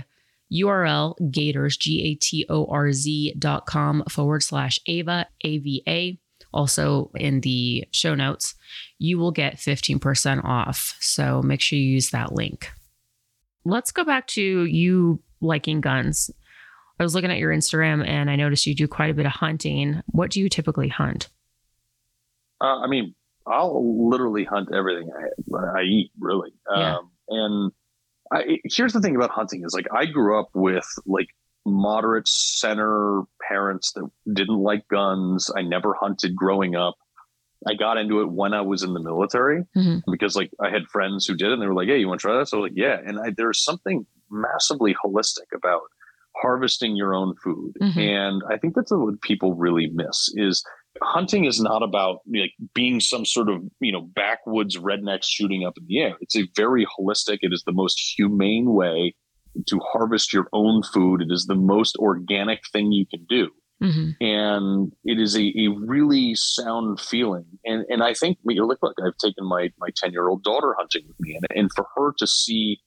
URL 0.53 1.15
Gatorz, 1.31 1.79
G 1.79 2.03
A 2.05 2.15
T 2.15 2.47
O 2.49 2.67
R 2.67 2.93
Z 2.93 3.35
dot 3.39 3.67
com 3.67 4.05
forward 4.09 4.43
slash 4.43 4.81
Ava, 4.87 5.27
A 5.45 5.59
V 5.59 5.83
A, 5.87 6.19
also 6.53 7.11
in 7.15 7.41
the 7.41 7.85
show 7.91 8.15
notes, 8.15 8.55
you 8.99 9.19
will 9.19 9.33
get 9.33 9.57
15% 9.57 10.45
off. 10.45 10.97
So 11.01 11.43
make 11.43 11.61
sure 11.61 11.79
you 11.79 11.85
use 11.85 12.11
that 12.11 12.33
link. 12.33 12.71
Let's 13.65 13.93
go 13.93 14.05
back 14.05 14.27
to 14.29 14.65
you 14.65 15.23
liking 15.41 15.81
guns. 15.81 16.31
I 16.99 17.03
was 17.03 17.15
looking 17.15 17.31
at 17.31 17.39
your 17.39 17.53
Instagram 17.53 18.07
and 18.07 18.31
I 18.31 18.37
noticed 18.37 18.67
you 18.67 18.75
do 18.75 18.87
quite 18.87 19.11
a 19.11 19.15
bit 19.15 19.27
of 19.27 19.33
hunting. 19.33 20.03
What 20.07 20.31
do 20.31 20.41
you 20.41 20.49
typically 20.49 20.89
hunt? 20.89 21.29
Uh, 22.61 22.81
I 22.81 22.87
mean, 22.87 23.15
I'll 23.47 24.09
literally 24.09 24.45
hunt 24.45 24.69
everything 24.73 25.11
I, 25.13 25.79
I 25.79 25.83
eat, 25.83 26.13
really. 26.19 26.51
Yeah. 26.75 26.99
Um, 26.99 27.11
and 27.29 27.73
I, 28.33 28.59
here's 28.65 28.93
the 28.93 29.01
thing 29.01 29.17
about 29.17 29.31
hunting 29.31 29.65
is 29.65 29.75
like 29.75 29.87
I 29.93 30.07
grew 30.07 30.39
up 30.39 30.51
with 30.55 30.87
like 31.07 31.29
moderate 31.65 32.29
center 32.29 33.23
parents 33.49 33.93
that 33.93 34.09
didn't 34.33 34.59
like 34.59 34.87
guns. 34.89 35.51
I 35.57 35.63
never 35.63 35.95
hunted 35.95 36.35
growing 36.35 36.75
up. 36.75 36.97
I 37.67 37.75
got 37.75 37.97
into 37.97 38.21
it 38.21 38.31
when 38.31 38.55
I 38.55 38.61
was 38.63 38.83
in 38.83 38.93
the 38.93 39.01
military 39.01 39.63
mm-hmm. 39.77 40.11
because 40.11 40.35
like 40.35 40.51
I 40.61 40.71
had 40.71 40.87
friends 40.91 41.27
who 41.27 41.37
did 41.37 41.49
it 41.49 41.53
and 41.53 41.63
they 41.63 41.67
were 41.67 41.75
like, 41.75 41.89
Hey, 41.89 41.99
you 41.99 42.09
want 42.09 42.21
to 42.21 42.27
try 42.27 42.37
that? 42.39 42.49
So 42.49 42.59
I 42.59 42.61
was 42.61 42.71
like, 42.71 42.79
yeah. 42.79 42.99
And 43.05 43.21
I, 43.21 43.33
there's 43.37 43.63
something 43.63 44.05
massively 44.31 44.97
holistic 45.05 45.55
about 45.55 45.83
harvesting 46.37 46.97
your 46.97 47.15
own 47.15 47.35
food. 47.37 47.75
Mm-hmm. 47.81 47.99
And 47.99 48.43
I 48.51 48.57
think 48.57 48.75
that's 48.75 48.91
what 48.91 49.21
people 49.21 49.55
really 49.55 49.91
miss 49.95 50.33
is 50.35 50.65
hunting 51.03 51.45
is 51.45 51.61
not 51.61 51.83
about 51.83 52.21
like 52.35 52.53
being 52.75 53.01
some 53.01 53.25
sort 53.25 53.49
of, 53.49 53.63
you 53.81 53.93
know, 53.93 54.01
backwoods 54.01 54.77
redneck 54.77 55.21
shooting 55.23 55.65
up 55.65 55.75
in 55.79 55.85
the 55.87 56.01
air. 56.01 56.17
It's 56.21 56.37
a 56.37 56.49
very 56.57 56.87
holistic, 56.87 57.39
it 57.43 57.53
is 57.53 57.63
the 57.65 57.73
most 57.73 58.15
humane 58.17 58.73
way 58.73 59.15
to 59.67 59.81
harvest 59.93 60.33
your 60.33 60.49
own 60.53 60.83
food. 60.83 61.23
It 61.23 61.29
is 61.31 61.47
the 61.47 61.55
most 61.55 61.97
organic 61.97 62.61
thing 62.73 62.93
you 62.93 63.07
can 63.07 63.25
do. 63.29 63.51
Mm-hmm. 63.83 64.25
And 64.25 64.93
it 65.05 65.21
is 65.21 65.37
a, 65.37 65.41
a 65.41 65.69
really 65.69 66.35
sound 66.37 67.01
feeling. 67.01 67.47
And 67.65 67.85
and 67.89 68.03
I 68.03 68.15
think 68.15 68.39
you 68.47 68.57
know, 68.57 68.67
look, 68.67 68.79
look, 68.83 68.97
I've 69.05 69.17
taken 69.17 69.45
my 69.47 69.71
my 69.79 69.89
10 69.97 70.13
year 70.13 70.29
old 70.29 70.45
daughter 70.45 70.75
hunting 70.79 71.03
with 71.09 71.17
me. 71.19 71.35
And, 71.35 71.59
and 71.59 71.71
for 71.75 71.87
her 71.97 72.13
to 72.19 72.27
see 72.27 72.81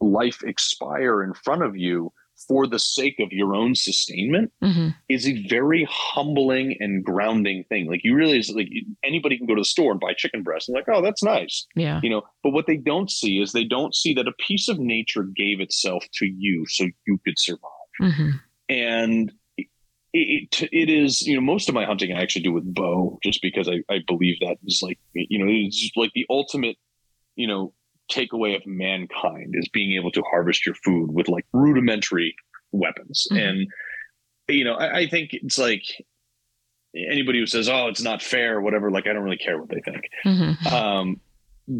life 0.00 0.42
expire 0.44 1.22
in 1.22 1.34
front 1.34 1.62
of 1.62 1.76
you 1.76 2.12
for 2.46 2.66
the 2.66 2.78
sake 2.78 3.16
of 3.20 3.32
your 3.32 3.54
own 3.54 3.74
sustainment 3.74 4.52
mm-hmm. 4.62 4.88
is 5.08 5.26
a 5.26 5.46
very 5.48 5.86
humbling 5.90 6.76
and 6.80 7.04
grounding 7.04 7.64
thing. 7.68 7.88
Like 7.88 8.00
you 8.02 8.14
realize 8.14 8.50
like 8.50 8.68
anybody 9.04 9.38
can 9.38 9.46
go 9.46 9.54
to 9.54 9.60
the 9.60 9.64
store 9.64 9.92
and 9.92 10.00
buy 10.00 10.14
chicken 10.16 10.42
breast 10.42 10.68
and 10.68 10.74
like, 10.74 10.86
oh, 10.88 11.02
that's 11.02 11.22
nice. 11.22 11.66
Yeah. 11.74 12.00
You 12.02 12.10
know, 12.10 12.22
but 12.42 12.50
what 12.50 12.66
they 12.66 12.76
don't 12.76 13.10
see 13.10 13.38
is 13.40 13.52
they 13.52 13.64
don't 13.64 13.94
see 13.94 14.14
that 14.14 14.28
a 14.28 14.32
piece 14.32 14.68
of 14.68 14.78
nature 14.78 15.24
gave 15.24 15.60
itself 15.60 16.04
to 16.14 16.26
you 16.26 16.64
so 16.68 16.86
you 17.06 17.18
could 17.24 17.38
survive. 17.38 17.70
Mm-hmm. 18.00 18.30
And 18.68 19.32
it, 19.56 19.68
it, 20.12 20.68
it 20.72 20.90
is, 20.90 21.22
you 21.22 21.34
know, 21.34 21.42
most 21.42 21.68
of 21.68 21.74
my 21.74 21.84
hunting 21.84 22.12
I 22.12 22.22
actually 22.22 22.42
do 22.42 22.52
with 22.52 22.74
bow 22.74 23.18
just 23.22 23.42
because 23.42 23.68
I, 23.68 23.82
I 23.92 23.98
believe 24.06 24.36
that 24.40 24.56
is 24.64 24.80
like, 24.82 24.98
you 25.14 25.38
know, 25.38 25.50
it's 25.50 25.90
like 25.96 26.12
the 26.14 26.26
ultimate, 26.30 26.76
you 27.36 27.46
know, 27.46 27.74
takeaway 28.10 28.56
of 28.56 28.66
mankind 28.66 29.54
is 29.54 29.68
being 29.68 29.98
able 29.98 30.10
to 30.12 30.22
harvest 30.22 30.66
your 30.66 30.74
food 30.74 31.10
with 31.12 31.28
like 31.28 31.46
rudimentary 31.52 32.34
weapons. 32.72 33.26
Mm-hmm. 33.30 33.42
And, 33.42 33.66
you 34.48 34.64
know, 34.64 34.74
I, 34.74 34.98
I, 34.98 35.06
think 35.08 35.30
it's 35.32 35.58
like 35.58 35.82
anybody 36.94 37.38
who 37.38 37.46
says, 37.46 37.68
oh, 37.68 37.88
it's 37.88 38.02
not 38.02 38.22
fair 38.22 38.58
or 38.58 38.60
whatever, 38.60 38.90
like, 38.90 39.06
I 39.06 39.12
don't 39.12 39.22
really 39.22 39.36
care 39.36 39.58
what 39.58 39.70
they 39.70 39.80
think. 39.80 40.04
Mm-hmm. 40.24 40.66
Um, 40.66 41.20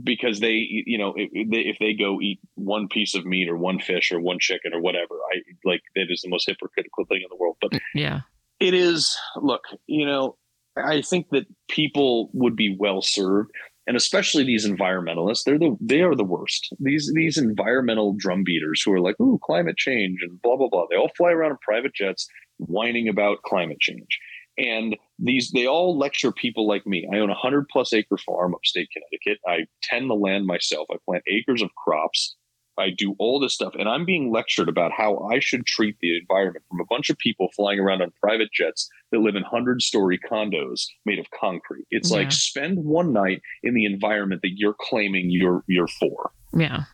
because 0.04 0.40
they, 0.40 0.66
you 0.68 0.98
know, 0.98 1.14
if 1.16 1.50
they, 1.50 1.58
if 1.58 1.76
they 1.80 1.94
go 1.94 2.20
eat 2.20 2.38
one 2.54 2.88
piece 2.88 3.14
of 3.14 3.26
meat 3.26 3.48
or 3.48 3.56
one 3.56 3.80
fish 3.80 4.12
or 4.12 4.20
one 4.20 4.38
chicken 4.38 4.72
or 4.72 4.80
whatever, 4.80 5.14
I 5.32 5.40
like 5.64 5.82
that 5.96 6.06
is 6.08 6.20
the 6.22 6.28
most 6.28 6.46
hypocritical 6.46 7.06
thing 7.06 7.22
in 7.22 7.28
the 7.28 7.36
world. 7.36 7.56
But 7.60 7.72
yeah, 7.94 8.20
it 8.60 8.72
is. 8.72 9.16
Look, 9.36 9.62
you 9.88 10.06
know, 10.06 10.36
I 10.76 11.02
think 11.02 11.30
that 11.30 11.46
people 11.68 12.30
would 12.32 12.54
be 12.54 12.76
well 12.78 13.02
served 13.02 13.50
and 13.90 13.96
especially 13.96 14.44
these 14.44 14.64
environmentalists 14.64 15.42
they're 15.42 15.58
the 15.58 15.76
they 15.80 16.00
are 16.00 16.14
the 16.14 16.22
worst. 16.22 16.72
These 16.78 17.10
these 17.12 17.36
environmental 17.36 18.14
drum 18.16 18.44
beaters 18.44 18.80
who 18.84 18.92
are 18.92 19.00
like 19.00 19.18
ooh 19.20 19.40
climate 19.42 19.76
change 19.76 20.20
and 20.22 20.40
blah 20.42 20.56
blah 20.56 20.68
blah. 20.68 20.86
They 20.88 20.96
all 20.96 21.10
fly 21.16 21.32
around 21.32 21.50
in 21.50 21.56
private 21.60 21.92
jets 21.92 22.28
whining 22.58 23.08
about 23.08 23.42
climate 23.42 23.80
change. 23.80 24.16
And 24.56 24.96
these 25.18 25.50
they 25.50 25.66
all 25.66 25.98
lecture 25.98 26.30
people 26.30 26.68
like 26.68 26.86
me. 26.86 27.04
I 27.12 27.16
own 27.16 27.30
a 27.30 27.42
100 27.42 27.66
plus 27.68 27.92
acre 27.92 28.16
farm 28.16 28.54
upstate 28.54 28.90
connecticut. 28.92 29.40
I 29.44 29.66
tend 29.82 30.08
the 30.08 30.14
land 30.14 30.46
myself. 30.46 30.86
I 30.92 30.98
plant 31.04 31.24
acres 31.26 31.60
of 31.60 31.74
crops 31.74 32.36
I 32.78 32.90
do 32.90 33.14
all 33.18 33.38
this 33.40 33.54
stuff, 33.54 33.74
and 33.78 33.88
I'm 33.88 34.04
being 34.04 34.32
lectured 34.32 34.68
about 34.68 34.92
how 34.92 35.18
I 35.32 35.38
should 35.38 35.66
treat 35.66 35.96
the 36.00 36.16
environment 36.18 36.64
from 36.68 36.80
a 36.80 36.86
bunch 36.88 37.10
of 37.10 37.18
people 37.18 37.48
flying 37.54 37.78
around 37.78 38.02
on 38.02 38.12
private 38.20 38.50
jets 38.52 38.88
that 39.12 39.20
live 39.20 39.36
in 39.36 39.42
hundred 39.42 39.82
story 39.82 40.18
condos 40.18 40.86
made 41.04 41.18
of 41.18 41.26
concrete. 41.38 41.86
It's 41.90 42.10
yeah. 42.10 42.18
like 42.18 42.32
spend 42.32 42.84
one 42.84 43.12
night 43.12 43.42
in 43.62 43.74
the 43.74 43.84
environment 43.84 44.42
that 44.42 44.52
you're 44.56 44.76
claiming 44.78 45.30
you're 45.30 45.62
you're 45.66 45.88
for. 45.88 46.30
Yeah, 46.52 46.84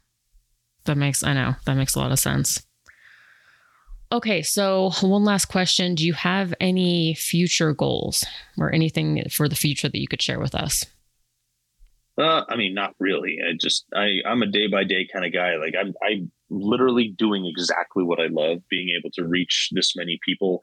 that 0.85 0.97
makes 0.97 1.23
I 1.23 1.35
know 1.35 1.55
that 1.67 1.77
makes 1.77 1.95
a 1.95 1.99
lot 1.99 2.13
of 2.13 2.19
sense. 2.19 2.65
Okay, 4.13 4.43
so 4.43 4.93
one 5.03 5.25
last 5.25 5.47
question: 5.47 5.95
Do 5.95 6.07
you 6.07 6.15
have 6.15 6.55
any 6.61 7.15
future 7.15 7.73
goals 7.73 8.25
or 8.59 8.73
anything 8.73 9.25
for 9.31 9.49
the 9.49 9.57
future 9.57 9.89
that 9.89 9.99
you 9.99 10.09
could 10.09 10.23
share 10.23 10.39
with 10.39 10.55
us? 10.55 10.85
Uh, 12.19 12.45
I 12.49 12.57
mean, 12.57 12.75
not 12.75 12.95
really. 12.99 13.39
I 13.47 13.53
just 13.59 13.87
I 13.95 14.19
I'm 14.27 14.43
a 14.43 14.47
day 14.47 14.69
by 14.69 14.85
day 14.85 15.07
kind 15.13 15.25
of 15.25 15.33
guy. 15.33 15.57
Like 15.57 15.75
I'm 15.79 15.95
I'm 16.03 16.31
literally 16.49 17.15
doing 17.17 17.47
exactly 17.47 18.05
what 18.05 18.21
I 18.21 18.29
love, 18.31 18.59
being 18.71 18.89
able 18.99 19.11
to 19.15 19.27
reach 19.27 19.71
this 19.73 19.95
many 19.97 20.19
people, 20.25 20.63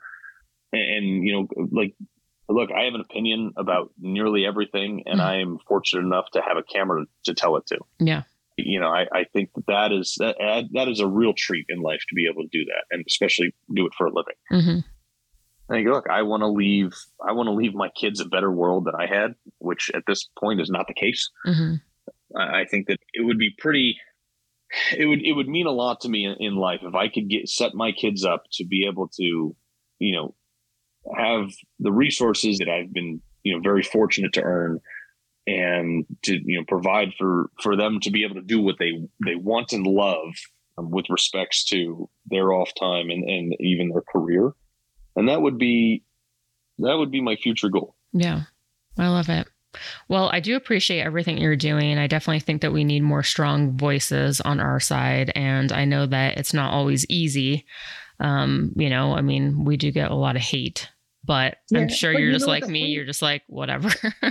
and, 0.72 0.82
and 0.82 1.28
you 1.28 1.34
know, 1.34 1.68
like 1.72 1.94
look, 2.50 2.70
I 2.72 2.84
have 2.84 2.94
an 2.94 3.02
opinion 3.02 3.54
about 3.58 3.92
nearly 4.00 4.46
everything, 4.46 5.04
and 5.06 5.20
mm. 5.20 5.24
I 5.24 5.42
am 5.42 5.60
fortunate 5.68 6.02
enough 6.02 6.26
to 6.34 6.42
have 6.42 6.58
a 6.58 6.64
camera 6.64 7.06
to 7.26 7.34
tell 7.34 7.56
it 7.58 7.66
to. 7.68 7.80
Yeah. 8.00 8.24
You 8.58 8.80
know, 8.80 8.90
I, 8.90 9.06
I 9.12 9.24
think 9.34 9.50
that 9.56 9.66
that 9.68 9.92
is 9.92 10.16
that 10.20 10.38
that 10.74 10.88
is 10.88 11.00
a 11.00 11.08
real 11.08 11.34
treat 11.36 11.66
in 11.70 11.82
life 11.82 12.02
to 12.10 12.16
be 12.16 12.28
able 12.32 12.44
to 12.44 12.50
do 12.52 12.66
that, 12.66 12.86
and 12.92 13.04
especially 13.08 13.54
do 13.74 13.86
it 13.88 13.94
for 13.98 14.08
a 14.08 14.12
living. 14.12 14.36
Mm-hmm. 14.52 14.80
And 15.70 15.90
look, 15.90 16.10
I 16.10 16.24
want 16.24 16.42
to 16.42 16.48
leave. 16.48 16.92
I 17.26 17.32
want 17.32 17.48
to 17.48 17.54
leave 17.54 17.74
my 17.74 17.90
kids 17.90 18.20
a 18.20 18.26
better 18.26 18.52
world 18.52 18.86
than 18.86 18.96
I 18.96 19.08
had, 19.08 19.36
which 19.60 19.92
at 19.94 20.04
this 20.08 20.28
point 20.40 20.62
is 20.62 20.70
not 20.70 20.88
the 20.88 20.94
case. 20.94 21.30
Mm-hmm. 21.46 22.38
I, 22.38 22.62
I 22.62 22.66
think 22.66 22.88
that 22.88 23.00
it 23.14 23.26
would 23.26 23.38
be 23.38 23.52
pretty. 23.58 23.98
It 24.98 25.06
would 25.06 25.22
it 25.24 25.34
would 25.34 25.48
mean 25.48 25.68
a 25.68 25.72
lot 25.72 26.02
to 26.02 26.10
me 26.10 26.26
in, 26.26 26.36
in 26.40 26.56
life 26.56 26.82
if 26.84 26.96
I 26.96 27.08
could 27.08 27.30
get 27.30 27.48
set 27.48 27.76
my 27.76 27.92
kids 27.92 28.26
up 28.26 28.44
to 28.54 28.66
be 28.66 28.88
able 28.88 29.08
to, 29.10 29.56
you 30.00 30.16
know, 30.16 30.36
have 31.16 31.52
the 31.80 31.92
resources 31.92 32.58
that 32.58 32.70
I've 32.70 32.92
been, 32.92 33.22
you 33.44 33.54
know, 33.54 33.62
very 33.62 33.84
fortunate 33.84 34.34
to 34.34 34.42
earn, 34.42 34.80
and 35.46 36.06
to 36.24 36.40
you 36.44 36.58
know 36.58 36.66
provide 36.68 37.14
for 37.18 37.50
for 37.62 37.76
them 37.76 38.00
to 38.02 38.12
be 38.12 38.24
able 38.24 38.36
to 38.36 38.42
do 38.42 38.62
what 38.62 38.76
they 38.80 38.92
they 39.26 39.36
want 39.36 39.74
and 39.74 39.86
love 39.86 40.34
um, 40.78 40.90
with 40.90 41.06
respects 41.10 41.64
to 41.66 42.10
their 42.26 42.52
off 42.52 42.72
time 42.80 43.10
and 43.10 43.24
and 43.24 43.56
even 43.60 43.90
their 43.90 44.04
career 44.12 44.54
and 45.16 45.30
that 45.30 45.42
would 45.42 45.58
be 45.58 46.04
that 46.80 46.96
would 46.96 47.12
be 47.12 47.22
my 47.22 47.36
future 47.36 47.70
goal. 47.70 47.96
Yeah, 48.14 48.44
I 48.98 49.08
love 49.08 49.30
it. 49.30 49.48
Well, 50.08 50.30
I 50.32 50.40
do 50.40 50.56
appreciate 50.56 51.02
everything 51.02 51.38
you're 51.38 51.56
doing. 51.56 51.98
I 51.98 52.08
definitely 52.08 52.42
think 52.42 52.62
that 52.62 52.74
we 52.74 52.84
need 52.84 53.04
more 53.04 53.24
strong 53.24 53.78
voices 53.78 54.42
on 54.42 54.60
our 54.60 54.80
side. 54.80 55.32
And 55.36 55.72
I 55.72 55.86
know 55.86 56.06
that 56.06 56.38
it's 56.38 56.54
not 56.54 56.74
always 56.74 57.06
easy. 57.10 57.66
Um, 58.20 58.72
you 58.76 58.90
know, 58.90 59.14
I 59.14 59.22
mean, 59.22 59.66
we 59.66 59.78
do 59.78 59.92
get 59.92 60.12
a 60.12 60.16
lot 60.16 60.36
of 60.36 60.42
hate, 60.42 60.90
but 61.24 61.58
yeah, 61.72 61.80
I'm 61.80 61.90
sure 61.90 62.12
you're 62.12 62.28
you 62.28 62.34
just 62.34 62.48
like 62.48 62.68
me. 62.68 62.84
Thing? 62.84 62.92
You're 62.92 63.06
just 63.06 63.22
like, 63.22 63.42
whatever. 63.48 63.90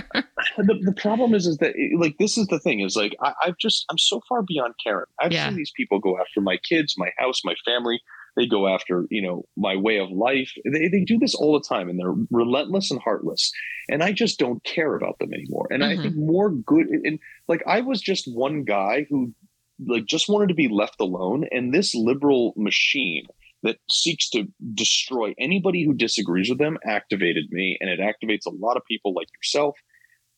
the, 0.57 0.79
the 0.81 0.95
problem 0.95 1.33
is, 1.35 1.45
is 1.45 1.57
that 1.57 1.75
like, 1.97 2.17
this 2.17 2.37
is 2.37 2.47
the 2.47 2.59
thing 2.59 2.79
is 2.79 2.95
like, 2.95 3.15
I, 3.21 3.33
have 3.43 3.57
just, 3.57 3.85
I'm 3.89 3.97
so 3.97 4.21
far 4.29 4.41
beyond 4.41 4.75
Karen. 4.81 5.05
I've 5.19 5.33
yeah. 5.33 5.47
seen 5.47 5.57
these 5.57 5.73
people 5.75 5.99
go 5.99 6.17
after 6.17 6.39
my 6.39 6.57
kids, 6.57 6.95
my 6.97 7.11
house, 7.17 7.41
my 7.43 7.55
family. 7.65 8.01
They 8.35 8.47
go 8.47 8.67
after, 8.67 9.05
you 9.09 9.21
know, 9.21 9.45
my 9.55 9.75
way 9.75 9.99
of 9.99 10.09
life. 10.09 10.51
They, 10.65 10.87
they 10.87 11.03
do 11.03 11.19
this 11.19 11.35
all 11.35 11.53
the 11.53 11.67
time 11.67 11.89
and 11.89 11.99
they're 11.99 12.15
relentless 12.31 12.89
and 12.89 12.99
heartless. 13.01 13.51
And 13.89 14.03
I 14.03 14.11
just 14.11 14.39
don't 14.39 14.63
care 14.63 14.95
about 14.95 15.19
them 15.19 15.33
anymore. 15.33 15.67
And 15.69 15.83
mm-hmm. 15.83 15.99
I 15.99 16.01
think 16.01 16.15
more 16.15 16.49
good. 16.49 16.87
And 16.87 17.19
like, 17.47 17.63
I 17.67 17.81
was 17.81 18.01
just 18.01 18.25
one 18.27 18.63
guy 18.63 19.05
who 19.09 19.33
like 19.85 20.05
just 20.05 20.29
wanted 20.29 20.47
to 20.47 20.55
be 20.55 20.67
left 20.67 20.99
alone. 20.99 21.45
And 21.51 21.73
this 21.73 21.93
liberal 21.93 22.53
machine 22.57 23.25
that 23.61 23.77
seeks 23.89 24.29
to 24.31 24.47
destroy 24.73 25.33
anybody 25.39 25.85
who 25.85 25.93
disagrees 25.93 26.49
with 26.49 26.59
them 26.59 26.77
activated 26.85 27.45
me. 27.51 27.77
And 27.79 27.89
it 27.89 27.99
activates 27.99 28.45
a 28.45 28.55
lot 28.55 28.77
of 28.77 28.85
people 28.85 29.13
like 29.13 29.27
yourself. 29.37 29.77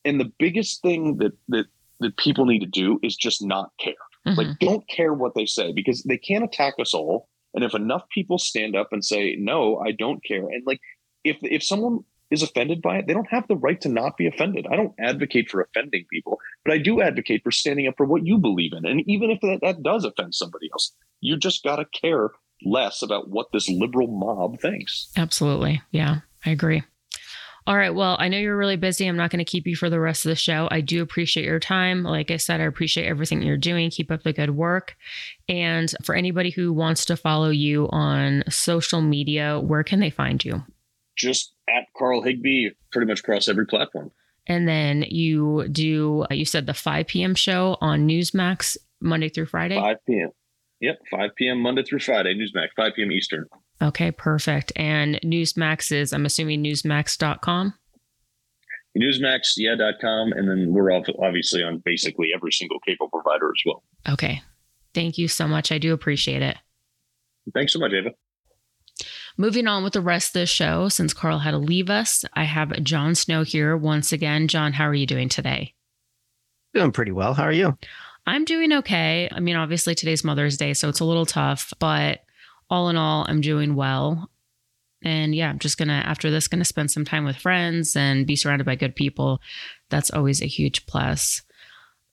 And 0.04 0.20
the 0.20 0.32
biggest 0.38 0.82
thing 0.82 1.18
that, 1.18 1.32
that, 1.48 1.66
that 2.02 2.18
people 2.18 2.46
need 2.46 2.60
to 2.60 2.68
do 2.68 3.00
is 3.02 3.16
just 3.16 3.44
not 3.44 3.72
care. 3.80 3.94
Mm-hmm. 4.28 4.38
Like, 4.38 4.60
don't 4.60 4.88
care 4.90 5.14
what 5.14 5.34
they 5.34 5.46
say 5.46 5.72
because 5.72 6.04
they 6.04 6.18
can't 6.18 6.44
attack 6.44 6.76
us 6.80 6.94
all. 6.94 7.30
And 7.56 7.64
if 7.64 7.74
enough 7.74 8.04
people 8.14 8.38
stand 8.38 8.76
up 8.76 8.90
and 8.92 9.04
say, 9.04 9.36
no, 9.40 9.78
I 9.78 9.92
don't 9.92 10.24
care. 10.24 10.42
And 10.42 10.64
like, 10.66 10.80
if, 11.24 11.38
if 11.42 11.64
someone 11.64 12.02
is 12.32 12.44
offended 12.44 12.82
by 12.82 12.98
it, 12.98 13.08
they 13.08 13.14
don't 13.14 13.30
have 13.30 13.48
the 13.48 13.56
right 13.56 13.80
to 13.82 13.90
not 13.90 14.18
be 14.18 14.28
offended. 14.28 14.68
I 14.70 14.76
don't 14.76 14.94
advocate 15.00 15.50
for 15.50 15.62
offending 15.62 16.06
people, 16.12 16.38
but 16.64 16.74
I 16.74 16.78
do 16.78 17.02
advocate 17.02 17.42
for 17.44 17.52
standing 17.52 17.88
up 17.88 17.96
for 17.98 18.06
what 18.06 18.26
you 18.26 18.38
believe 18.38 18.74
in. 18.74 18.86
And 18.86 19.02
even 19.08 19.32
if 19.32 19.40
that, 19.42 19.60
that 19.62 19.84
does 19.84 20.06
offend 20.06 20.36
somebody 20.36 20.70
else, 20.74 20.94
you 21.22 21.38
just 21.38 21.64
got 21.64 21.78
to 21.78 21.86
care 22.00 22.32
less 22.64 23.02
about 23.02 23.30
what 23.30 23.48
this 23.54 23.70
liberal 23.70 24.08
mob 24.08 24.60
thinks. 24.60 25.12
Absolutely. 25.16 25.82
Yeah, 25.92 26.22
I 26.46 26.52
agree. 26.52 26.84
All 27.68 27.76
right. 27.76 27.94
Well, 27.94 28.16
I 28.20 28.28
know 28.28 28.38
you're 28.38 28.58
really 28.58 28.76
busy. 28.76 29.08
I'm 29.08 29.18
not 29.18 29.32
going 29.32 29.44
to 29.44 29.50
keep 29.50 29.66
you 29.66 29.76
for 29.76 29.90
the 29.90 30.00
rest 30.00 30.26
of 30.26 30.30
the 30.30 30.36
show. 30.36 30.68
I 30.70 30.82
do 30.82 31.02
appreciate 31.02 31.46
your 31.46 31.60
time. 31.60 32.04
Like 32.04 32.30
I 32.30 32.38
said, 32.38 32.62
I 32.62 32.66
appreciate 32.66 33.08
everything 33.08 33.42
you're 33.42 33.58
doing. 33.58 33.90
Keep 33.90 34.12
up 34.12 34.22
the 34.22 34.34
good 34.34 34.52
work. 34.52 34.96
And 35.50 35.92
for 36.04 36.14
anybody 36.14 36.52
who 36.52 36.72
wants 36.72 37.06
to 37.06 37.18
follow 37.18 37.50
you 37.50 37.90
on 37.90 38.44
social 38.50 39.02
media, 39.02 39.60
where 39.60 39.84
can 39.84 40.00
they 40.00 40.12
find 40.12 40.46
you? 40.46 40.64
Just 41.16 41.54
at 41.68 41.86
Carl 41.98 42.22
Higbie, 42.22 42.76
pretty 42.92 43.08
much 43.08 43.22
across 43.22 43.48
every 43.48 43.66
platform. 43.66 44.12
And 44.46 44.68
then 44.68 45.04
you 45.10 45.68
do, 45.72 46.26
uh, 46.30 46.36
you 46.36 46.46
said 46.46 46.68
the 46.68 46.74
5 46.76 47.08
p.m. 47.08 47.34
show 47.34 47.78
on 47.82 48.08
Newsmax 48.08 48.78
Monday 49.02 49.30
through 49.30 49.48
Friday? 49.48 49.76
5 49.76 49.98
p.m. 50.06 50.30
Yep, 50.82 51.00
5 51.10 51.36
p.m. 51.36 51.62
Monday 51.62 51.84
through 51.84 52.00
Friday, 52.00 52.36
Newsmax, 52.36 52.68
5 52.76 52.92
p.m. 52.96 53.12
Eastern. 53.12 53.48
Okay, 53.82 54.12
perfect. 54.12 54.72
And 54.76 55.20
Newsmax 55.24 55.92
is, 55.92 56.14
I'm 56.14 56.26
assuming, 56.26 56.64
newsmax.com? 56.64 57.74
Newsmax, 58.98 59.54
yeah, 59.58 59.76
dot 59.76 59.96
com. 60.00 60.32
And 60.32 60.50
then 60.50 60.74
we're 60.74 60.92
obviously 60.92 61.62
on 61.62 61.82
basically 61.84 62.30
every 62.34 62.52
single 62.52 62.80
cable 62.80 63.10
provider 63.10 63.48
as 63.50 63.62
well. 63.66 63.84
Okay. 64.08 64.42
Thank 64.94 65.18
you 65.18 65.28
so 65.28 65.48
much. 65.48 65.72
I 65.72 65.78
do 65.78 65.92
appreciate 65.94 66.42
it. 66.42 66.56
Thanks 67.54 67.74
so 67.74 67.80
much, 67.80 67.92
Ava. 67.92 68.12
Moving 69.38 69.68
on 69.68 69.84
with 69.84 69.92
the 69.92 70.00
rest 70.00 70.30
of 70.30 70.40
the 70.40 70.46
show, 70.46 70.88
since 70.88 71.14
Carl 71.14 71.40
had 71.40 71.52
to 71.52 71.58
leave 71.58 71.90
us, 71.90 72.24
I 72.34 72.46
have 72.46 72.82
Jon 72.82 73.14
Snow 73.14 73.44
here 73.44 73.76
once 73.76 74.14
again. 74.14 74.48
Jon, 74.48 74.72
how 74.72 74.86
are 74.86 74.94
you 74.94 75.06
doing 75.06 75.28
today? 75.28 75.74
Doing 76.74 76.94
pretty 76.94 77.12
well. 77.12 77.34
How 77.34 77.44
are 77.44 77.52
you? 77.52 77.78
I'm 78.26 78.46
doing 78.46 78.72
okay. 78.72 79.28
I 79.30 79.42
mean, 79.42 79.58
obviously 79.58 79.94
today's 79.94 80.24
Mother's 80.24 80.56
Day, 80.56 80.74
so 80.74 80.88
it's 80.88 81.02
a 81.02 81.06
little 81.06 81.26
tough, 81.26 81.74
but 81.80 82.22
all 82.70 82.90
in 82.90 82.96
all, 82.96 83.26
I'm 83.28 83.42
doing 83.42 83.76
well. 83.76 84.30
And 85.04 85.36
yeah, 85.36 85.50
I'm 85.50 85.60
just 85.60 85.78
going 85.78 85.90
to, 85.90 85.94
after 85.94 86.32
this, 86.32 86.48
going 86.48 86.60
to 86.60 86.66
spend 86.66 86.90
some 86.90 87.06
time 87.06 87.26
with 87.26 87.36
friends 87.36 87.96
and 87.96 88.26
be 88.26 88.36
surrounded 88.36 88.66
by 88.66 88.76
good 88.76 88.96
people. 88.96 89.40
That's 89.90 90.10
always 90.10 90.42
a 90.42 90.48
huge 90.48 90.86
plus. 90.88 91.44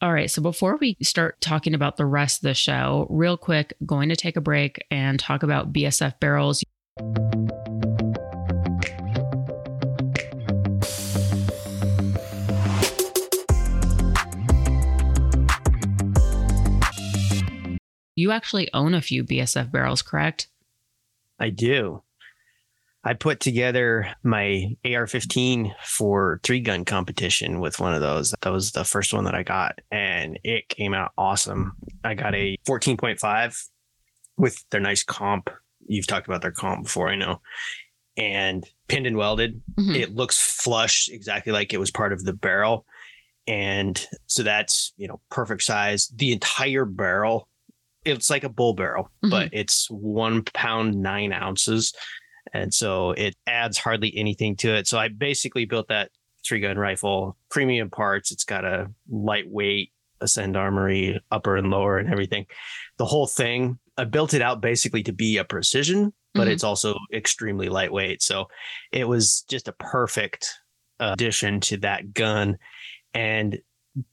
All 0.02 0.12
right. 0.12 0.30
So 0.30 0.42
before 0.42 0.76
we 0.78 0.96
start 1.00 1.40
talking 1.40 1.74
about 1.74 1.96
the 1.96 2.04
rest 2.04 2.38
of 2.38 2.48
the 2.48 2.54
show, 2.54 3.06
real 3.08 3.36
quick, 3.36 3.72
going 3.86 4.08
to 4.08 4.16
take 4.16 4.36
a 4.36 4.40
break 4.40 4.84
and 4.90 5.18
talk 5.18 5.42
about 5.42 5.72
BSF 5.72 6.18
barrels. 6.20 6.62
You 18.22 18.30
actually 18.30 18.72
own 18.72 18.94
a 18.94 19.02
few 19.02 19.24
BSF 19.24 19.72
barrels, 19.72 20.00
correct? 20.00 20.46
I 21.40 21.50
do. 21.50 22.04
I 23.02 23.14
put 23.14 23.40
together 23.40 24.14
my 24.22 24.76
AR 24.84 25.08
15 25.08 25.74
for 25.84 26.38
three 26.44 26.60
gun 26.60 26.84
competition 26.84 27.58
with 27.58 27.80
one 27.80 27.94
of 27.94 28.00
those. 28.00 28.32
That 28.42 28.52
was 28.52 28.70
the 28.70 28.84
first 28.84 29.12
one 29.12 29.24
that 29.24 29.34
I 29.34 29.42
got, 29.42 29.80
and 29.90 30.38
it 30.44 30.68
came 30.68 30.94
out 30.94 31.10
awesome. 31.18 31.72
I 32.04 32.14
got 32.14 32.32
a 32.36 32.56
14.5 32.64 33.68
with 34.36 34.64
their 34.70 34.80
nice 34.80 35.02
comp. 35.02 35.50
You've 35.84 36.06
talked 36.06 36.28
about 36.28 36.42
their 36.42 36.52
comp 36.52 36.84
before, 36.84 37.08
I 37.08 37.16
know. 37.16 37.40
And 38.16 38.64
pinned 38.86 39.08
and 39.08 39.16
welded. 39.16 39.60
Mm-hmm. 39.74 39.96
It 39.96 40.14
looks 40.14 40.38
flush, 40.38 41.08
exactly 41.10 41.52
like 41.52 41.72
it 41.72 41.80
was 41.80 41.90
part 41.90 42.12
of 42.12 42.22
the 42.22 42.34
barrel. 42.34 42.86
And 43.48 44.00
so 44.26 44.44
that's, 44.44 44.92
you 44.96 45.08
know, 45.08 45.20
perfect 45.28 45.64
size. 45.64 46.06
The 46.14 46.30
entire 46.30 46.84
barrel 46.84 47.48
it's 48.04 48.30
like 48.30 48.44
a 48.44 48.48
bull 48.48 48.74
barrel, 48.74 49.04
mm-hmm. 49.04 49.30
but 49.30 49.50
it's 49.52 49.88
one 49.90 50.42
pound 50.42 51.00
nine 51.00 51.32
ounces, 51.32 51.94
and 52.52 52.72
so 52.72 53.12
it 53.12 53.36
adds 53.46 53.78
hardly 53.78 54.16
anything 54.16 54.56
to 54.56 54.74
it. 54.74 54.86
So 54.86 54.98
I 54.98 55.08
basically 55.08 55.64
built 55.64 55.88
that 55.88 56.10
three 56.44 56.60
gun 56.60 56.76
rifle, 56.76 57.36
premium 57.50 57.90
parts. 57.90 58.32
It's 58.32 58.44
got 58.44 58.64
a 58.64 58.90
lightweight 59.10 59.92
ascend 60.20 60.56
armory, 60.56 61.20
upper 61.30 61.56
and 61.56 61.70
lower, 61.70 61.98
and 61.98 62.10
everything. 62.10 62.46
The 62.98 63.06
whole 63.06 63.26
thing. 63.26 63.78
I 63.98 64.04
built 64.04 64.32
it 64.32 64.40
out 64.40 64.62
basically 64.62 65.02
to 65.02 65.12
be 65.12 65.36
a 65.36 65.44
precision, 65.44 66.14
but 66.32 66.44
mm-hmm. 66.44 66.52
it's 66.52 66.64
also 66.64 66.96
extremely 67.12 67.68
lightweight. 67.68 68.22
So 68.22 68.46
it 68.90 69.06
was 69.06 69.44
just 69.50 69.68
a 69.68 69.72
perfect 69.72 70.50
addition 70.98 71.60
to 71.60 71.76
that 71.78 72.14
gun. 72.14 72.56
And 73.12 73.58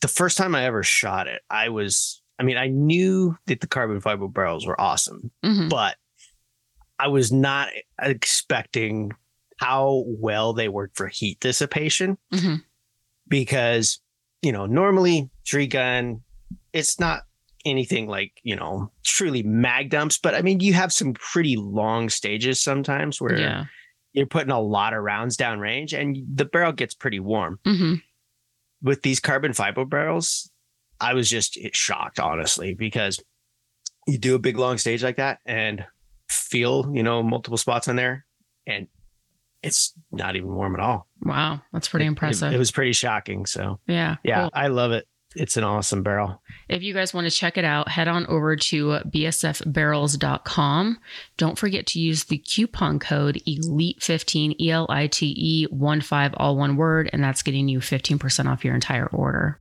the 0.01 0.09
first 0.09 0.37
time 0.37 0.53
I 0.53 0.65
ever 0.65 0.83
shot 0.83 1.27
it, 1.27 1.41
I 1.49 1.69
was 1.69 2.21
I 2.39 2.43
mean, 2.43 2.57
I 2.57 2.67
knew 2.67 3.37
that 3.47 3.59
the 3.59 3.67
carbon 3.67 3.99
fiber 3.99 4.27
barrels 4.27 4.65
were 4.65 4.79
awesome, 4.79 5.29
mm-hmm. 5.43 5.67
but 5.67 5.97
I 6.97 7.09
was 7.09 7.31
not 7.31 7.69
expecting 8.01 9.11
how 9.57 10.05
well 10.07 10.53
they 10.53 10.69
work 10.69 10.91
for 10.93 11.07
heat 11.07 11.39
dissipation 11.41 12.17
mm-hmm. 12.33 12.55
because, 13.27 13.99
you 14.41 14.53
know, 14.53 14.65
normally 14.65 15.29
three 15.45 15.67
gun, 15.67 16.21
it's 16.71 16.97
not 16.97 17.23
anything 17.65 18.07
like, 18.07 18.31
you 18.43 18.55
know, 18.55 18.89
truly 19.03 19.43
mag 19.43 19.89
dumps, 19.89 20.17
but 20.17 20.33
I 20.33 20.41
mean, 20.41 20.61
you 20.61 20.73
have 20.73 20.93
some 20.93 21.13
pretty 21.13 21.57
long 21.57 22.07
stages 22.07 22.61
sometimes 22.63 23.19
where 23.19 23.37
yeah. 23.37 23.65
you're 24.13 24.25
putting 24.25 24.51
a 24.51 24.61
lot 24.61 24.93
of 24.93 25.03
rounds 25.03 25.35
down 25.35 25.59
range 25.59 25.93
and 25.93 26.17
the 26.33 26.45
barrel 26.45 26.71
gets 26.71 26.95
pretty 26.95 27.19
warm. 27.19 27.59
Mm-hmm. 27.65 27.95
With 28.81 29.01
these 29.01 29.19
carbon 29.19 29.51
fiber 29.51 29.83
barrels, 29.83 30.49
I 31.01 31.13
was 31.13 31.29
just 31.29 31.57
shocked, 31.73 32.19
honestly, 32.19 32.73
because 32.73 33.19
you 34.07 34.17
do 34.17 34.35
a 34.35 34.39
big 34.39 34.57
long 34.57 34.77
stage 34.77 35.03
like 35.03 35.17
that 35.17 35.39
and 35.45 35.85
feel, 36.29 36.91
you 36.93 37.03
know, 37.03 37.23
multiple 37.23 37.57
spots 37.57 37.87
on 37.87 37.95
there 37.95 38.25
and 38.67 38.87
it's 39.61 39.93
not 40.11 40.35
even 40.35 40.49
warm 40.49 40.75
at 40.75 40.81
all. 40.81 41.07
Wow. 41.21 41.61
That's 41.73 41.87
pretty 41.87 42.05
it, 42.05 42.09
impressive. 42.09 42.51
It, 42.51 42.55
it, 42.55 42.59
was 42.59 42.71
pretty 42.71 42.93
shocking. 42.93 43.45
So, 43.45 43.79
yeah. 43.87 44.15
Yeah. 44.23 44.41
Cool. 44.41 44.51
I 44.53 44.67
love 44.67 44.91
it. 44.91 45.05
It's 45.35 45.57
an 45.57 45.63
awesome 45.63 46.01
barrel. 46.01 46.41
If 46.69 46.81
you 46.81 46.91
guys 46.93 47.13
want 47.13 47.25
to 47.27 47.31
check 47.31 47.57
it 47.57 47.65
out, 47.65 47.87
head 47.87 48.07
on 48.07 48.25
over 48.27 48.55
to 48.55 48.99
bsfbarrels.com. 49.05 50.99
Don't 51.37 51.57
forget 51.57 51.85
to 51.87 51.99
use 51.99 52.23
the 52.23 52.39
coupon 52.39 52.97
code 52.97 53.39
ELITE15, 53.47 54.55
E 54.59 54.71
L 54.71 54.87
I 54.89 55.05
T 55.05 55.35
E 55.37 55.65
1 55.65 56.01
5, 56.01 56.33
all 56.37 56.57
one 56.57 56.77
word, 56.77 57.11
and 57.13 57.23
that's 57.23 57.43
getting 57.43 57.67
you 57.67 57.79
15% 57.79 58.47
off 58.47 58.65
your 58.65 58.73
entire 58.73 59.07
order. 59.07 59.59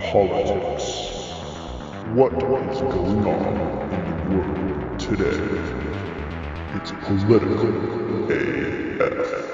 Politics. 0.00 1.10
What 2.14 2.32
is 2.32 2.80
going 2.80 3.26
on 3.26 3.92
in 3.92 4.30
the 4.30 4.36
world 4.36 4.98
today? 4.98 5.80
It's 6.74 6.92
political 7.02 7.68
AF. 8.30 9.50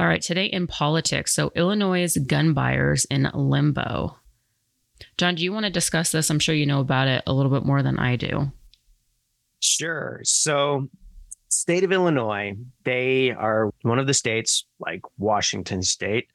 All 0.00 0.06
right, 0.06 0.22
today 0.22 0.46
in 0.46 0.66
politics. 0.66 1.34
So, 1.34 1.52
Illinois' 1.54 2.16
gun 2.16 2.54
buyers 2.54 3.04
in 3.10 3.30
limbo. 3.34 4.16
John, 5.18 5.34
do 5.34 5.44
you 5.44 5.52
want 5.52 5.64
to 5.64 5.70
discuss 5.70 6.10
this? 6.10 6.30
I'm 6.30 6.38
sure 6.38 6.54
you 6.54 6.66
know 6.66 6.80
about 6.80 7.08
it 7.08 7.22
a 7.26 7.32
little 7.34 7.52
bit 7.52 7.66
more 7.66 7.82
than 7.82 7.98
I 7.98 8.16
do. 8.16 8.52
Sure. 9.60 10.20
So, 10.24 10.88
state 11.50 11.84
of 11.84 11.92
Illinois, 11.92 12.56
they 12.84 13.32
are 13.32 13.70
one 13.82 13.98
of 13.98 14.06
the 14.06 14.14
states 14.14 14.64
like 14.78 15.02
Washington 15.18 15.82
state 15.82 16.28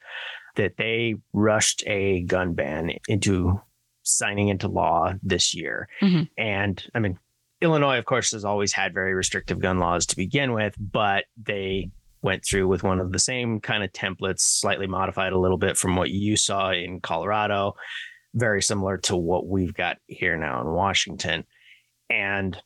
that 0.56 0.76
they 0.76 1.16
rushed 1.32 1.82
a 1.86 2.22
gun 2.22 2.54
ban 2.54 2.92
into 3.08 3.60
signing 4.02 4.48
into 4.48 4.68
law 4.68 5.12
this 5.22 5.54
year. 5.54 5.88
Mm-hmm. 6.02 6.22
And 6.38 6.84
I 6.94 6.98
mean, 6.98 7.18
Illinois, 7.60 7.98
of 7.98 8.04
course, 8.04 8.32
has 8.32 8.44
always 8.44 8.72
had 8.72 8.92
very 8.92 9.14
restrictive 9.14 9.58
gun 9.58 9.78
laws 9.78 10.06
to 10.06 10.16
begin 10.16 10.52
with, 10.52 10.74
but 10.78 11.24
they 11.42 11.90
went 12.22 12.44
through 12.44 12.68
with 12.68 12.82
one 12.82 13.00
of 13.00 13.12
the 13.12 13.18
same 13.18 13.60
kind 13.60 13.84
of 13.84 13.92
templates, 13.92 14.40
slightly 14.40 14.86
modified 14.86 15.32
a 15.32 15.38
little 15.38 15.58
bit 15.58 15.76
from 15.76 15.96
what 15.96 16.10
you 16.10 16.36
saw 16.36 16.70
in 16.70 17.00
Colorado, 17.00 17.74
very 18.34 18.62
similar 18.62 18.96
to 18.98 19.16
what 19.16 19.46
we've 19.46 19.74
got 19.74 19.98
here 20.06 20.36
now 20.36 20.60
in 20.60 20.68
Washington. 20.68 21.44
And 22.10 22.56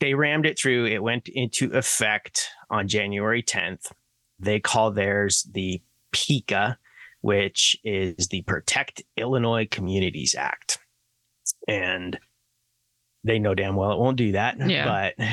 they 0.00 0.14
rammed 0.14 0.46
it 0.46 0.58
through. 0.58 0.86
It 0.86 1.02
went 1.02 1.28
into 1.28 1.72
effect 1.72 2.48
on 2.70 2.88
January 2.88 3.42
10th. 3.42 3.90
They 4.38 4.60
call 4.60 4.92
theirs 4.92 5.48
the 5.52 5.82
PICA, 6.12 6.78
which 7.20 7.76
is 7.84 8.28
the 8.28 8.42
Protect 8.42 9.02
Illinois 9.16 9.66
Communities 9.70 10.34
Act. 10.36 10.78
And 11.66 12.18
they 13.24 13.38
know 13.38 13.54
damn 13.54 13.76
well 13.76 13.92
it 13.92 13.98
won't 13.98 14.16
do 14.16 14.32
that. 14.32 14.56
Yeah. 14.68 14.84
But, 15.16 15.26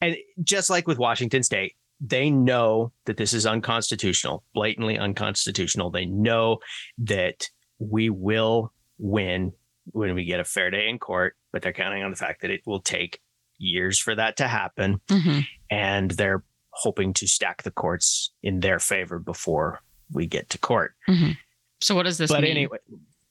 and 0.00 0.16
just 0.42 0.70
like 0.70 0.86
with 0.86 0.98
Washington 0.98 1.42
State, 1.42 1.74
they 2.00 2.30
know 2.30 2.92
that 3.06 3.16
this 3.16 3.32
is 3.32 3.46
unconstitutional, 3.46 4.44
blatantly 4.52 4.98
unconstitutional. 4.98 5.90
They 5.90 6.06
know 6.06 6.58
that 6.98 7.48
we 7.78 8.10
will 8.10 8.72
win 8.98 9.52
when 9.92 10.14
we 10.14 10.24
get 10.24 10.40
a 10.40 10.44
fair 10.44 10.70
day 10.70 10.88
in 10.88 10.98
court, 10.98 11.36
but 11.52 11.62
they're 11.62 11.72
counting 11.72 12.02
on 12.02 12.10
the 12.10 12.16
fact 12.16 12.42
that 12.42 12.50
it 12.50 12.62
will 12.66 12.80
take 12.80 13.20
years 13.58 13.98
for 13.98 14.14
that 14.14 14.36
to 14.38 14.48
happen. 14.48 15.00
Mm-hmm. 15.08 15.40
And 15.70 16.10
they're 16.10 16.44
hoping 16.70 17.12
to 17.14 17.28
stack 17.28 17.62
the 17.62 17.70
courts 17.70 18.32
in 18.42 18.60
their 18.60 18.80
favor 18.80 19.18
before 19.18 19.80
we 20.12 20.26
get 20.26 20.50
to 20.50 20.58
court. 20.58 20.94
Mm-hmm. 21.08 21.32
So, 21.80 21.94
what 21.94 22.04
does 22.04 22.18
this 22.18 22.30
but 22.30 22.42
mean? 22.42 22.52
anyway, 22.52 22.78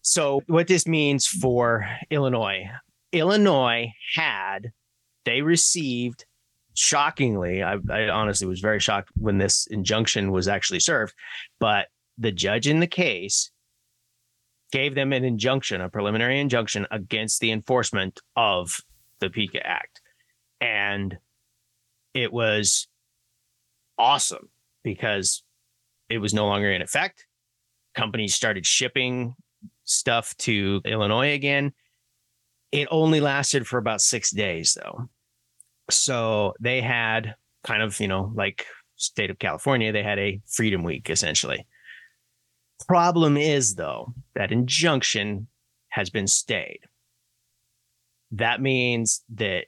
so 0.01 0.41
what 0.47 0.67
this 0.67 0.87
means 0.87 1.25
for 1.25 1.87
Illinois, 2.09 2.69
Illinois 3.11 3.91
had, 4.15 4.71
they 5.25 5.41
received, 5.41 6.25
shockingly, 6.73 7.63
I, 7.63 7.77
I 7.89 8.09
honestly 8.09 8.47
was 8.47 8.59
very 8.59 8.79
shocked 8.79 9.09
when 9.15 9.37
this 9.37 9.65
injunction 9.67 10.31
was 10.31 10.47
actually 10.47 10.81
served, 10.81 11.13
but 11.59 11.87
the 12.17 12.31
judge 12.31 12.67
in 12.67 12.79
the 12.79 12.87
case 12.87 13.51
gave 14.71 14.95
them 14.95 15.13
an 15.13 15.23
injunction, 15.23 15.81
a 15.81 15.89
preliminary 15.89 16.39
injunction 16.39 16.85
against 16.91 17.39
the 17.39 17.51
enforcement 17.51 18.19
of 18.35 18.81
the 19.19 19.29
PICA 19.29 19.65
Act. 19.65 20.01
And 20.59 21.17
it 22.13 22.33
was 22.33 22.87
awesome 23.97 24.49
because 24.83 25.43
it 26.09 26.19
was 26.19 26.33
no 26.33 26.45
longer 26.45 26.71
in 26.71 26.81
effect. 26.81 27.25
Companies 27.95 28.35
started 28.35 28.65
shipping 28.65 29.35
stuff 29.83 30.35
to 30.37 30.81
Illinois 30.85 31.33
again. 31.33 31.73
It 32.71 32.87
only 32.91 33.19
lasted 33.19 33.67
for 33.67 33.77
about 33.77 34.01
six 34.01 34.31
days, 34.31 34.77
though. 34.81 35.09
So 35.89 36.53
they 36.59 36.81
had 36.81 37.35
kind 37.63 37.83
of, 37.83 37.99
you 37.99 38.07
know, 38.07 38.31
like 38.35 38.65
state 38.95 39.29
of 39.29 39.39
California, 39.39 39.91
they 39.91 40.03
had 40.03 40.19
a 40.19 40.41
freedom 40.47 40.83
week 40.83 41.09
essentially. 41.09 41.67
Problem 42.87 43.37
is, 43.37 43.75
though, 43.75 44.13
that 44.35 44.51
injunction 44.51 45.47
has 45.89 46.09
been 46.09 46.27
stayed. 46.27 46.79
That 48.31 48.61
means 48.61 49.23
that 49.35 49.65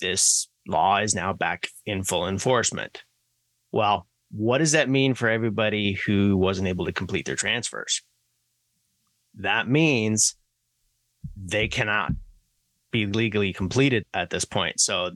this 0.00 0.48
law 0.66 0.98
is 0.98 1.14
now 1.14 1.32
back 1.32 1.68
in 1.86 2.02
full 2.02 2.28
enforcement. 2.28 3.04
Well, 3.72 4.06
what 4.30 4.58
does 4.58 4.72
that 4.72 4.88
mean 4.88 5.14
for 5.14 5.28
everybody 5.28 5.94
who 6.06 6.36
wasn't 6.36 6.68
able 6.68 6.84
to 6.86 6.92
complete 6.92 7.26
their 7.26 7.36
transfers? 7.36 8.02
That 9.34 9.68
means 9.68 10.36
they 11.36 11.68
cannot 11.68 12.12
be 12.90 13.06
legally 13.06 13.52
completed 13.52 14.04
at 14.14 14.30
this 14.30 14.44
point. 14.44 14.80
So 14.80 15.10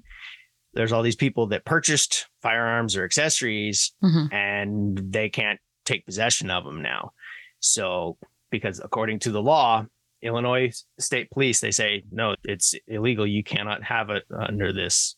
there's 0.75 0.93
all 0.93 1.03
these 1.03 1.17
people 1.17 1.47
that 1.49 1.65
purchased 1.65 2.27
firearms 2.43 2.97
or 2.97 3.05
accessories 3.05 3.93
Mhm. 4.03 4.33
and 4.33 4.99
they 5.13 5.29
can't 5.29 5.61
take 5.85 6.05
possession 6.07 6.51
of 6.51 6.65
them 6.65 6.83
now. 6.83 7.13
So 7.61 8.19
because 8.51 8.81
according 8.81 9.21
to 9.21 9.31
the 9.33 9.43
law, 9.43 9.87
Illinois 10.23 10.73
State 10.99 11.31
Police, 11.31 11.61
they 11.61 11.71
say, 11.71 12.05
no, 12.11 12.35
it's 12.45 12.75
illegal. 12.87 13.27
You 13.27 13.45
cannot 13.45 13.83
have 13.83 14.11
it 14.11 14.25
under 14.31 14.73
this. 14.73 15.17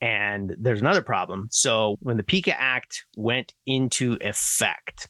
And 0.00 0.54
there's 0.58 0.80
another 0.80 1.02
problem. 1.02 1.48
So 1.50 1.96
when 2.00 2.16
the 2.16 2.22
PICA 2.22 2.60
Act 2.60 3.04
went 3.16 3.54
into 3.66 4.18
effect, 4.20 5.08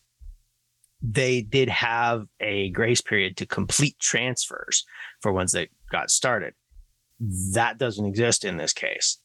they 1.03 1.43
did 1.43 1.69
have 1.69 2.27
a 2.41 2.71
grace 2.71 3.01
period 3.01 3.37
to 3.39 3.47
complete 3.47 3.99
transfers 3.99 4.85
for 5.21 5.33
ones 5.33 5.53
that 5.53 5.69
got 5.91 6.11
started. 6.11 6.55
That 7.53 7.79
doesn't 7.79 8.07
exist 8.07 8.45
in 8.45 8.57
this 8.57 8.73
case. 8.73 9.19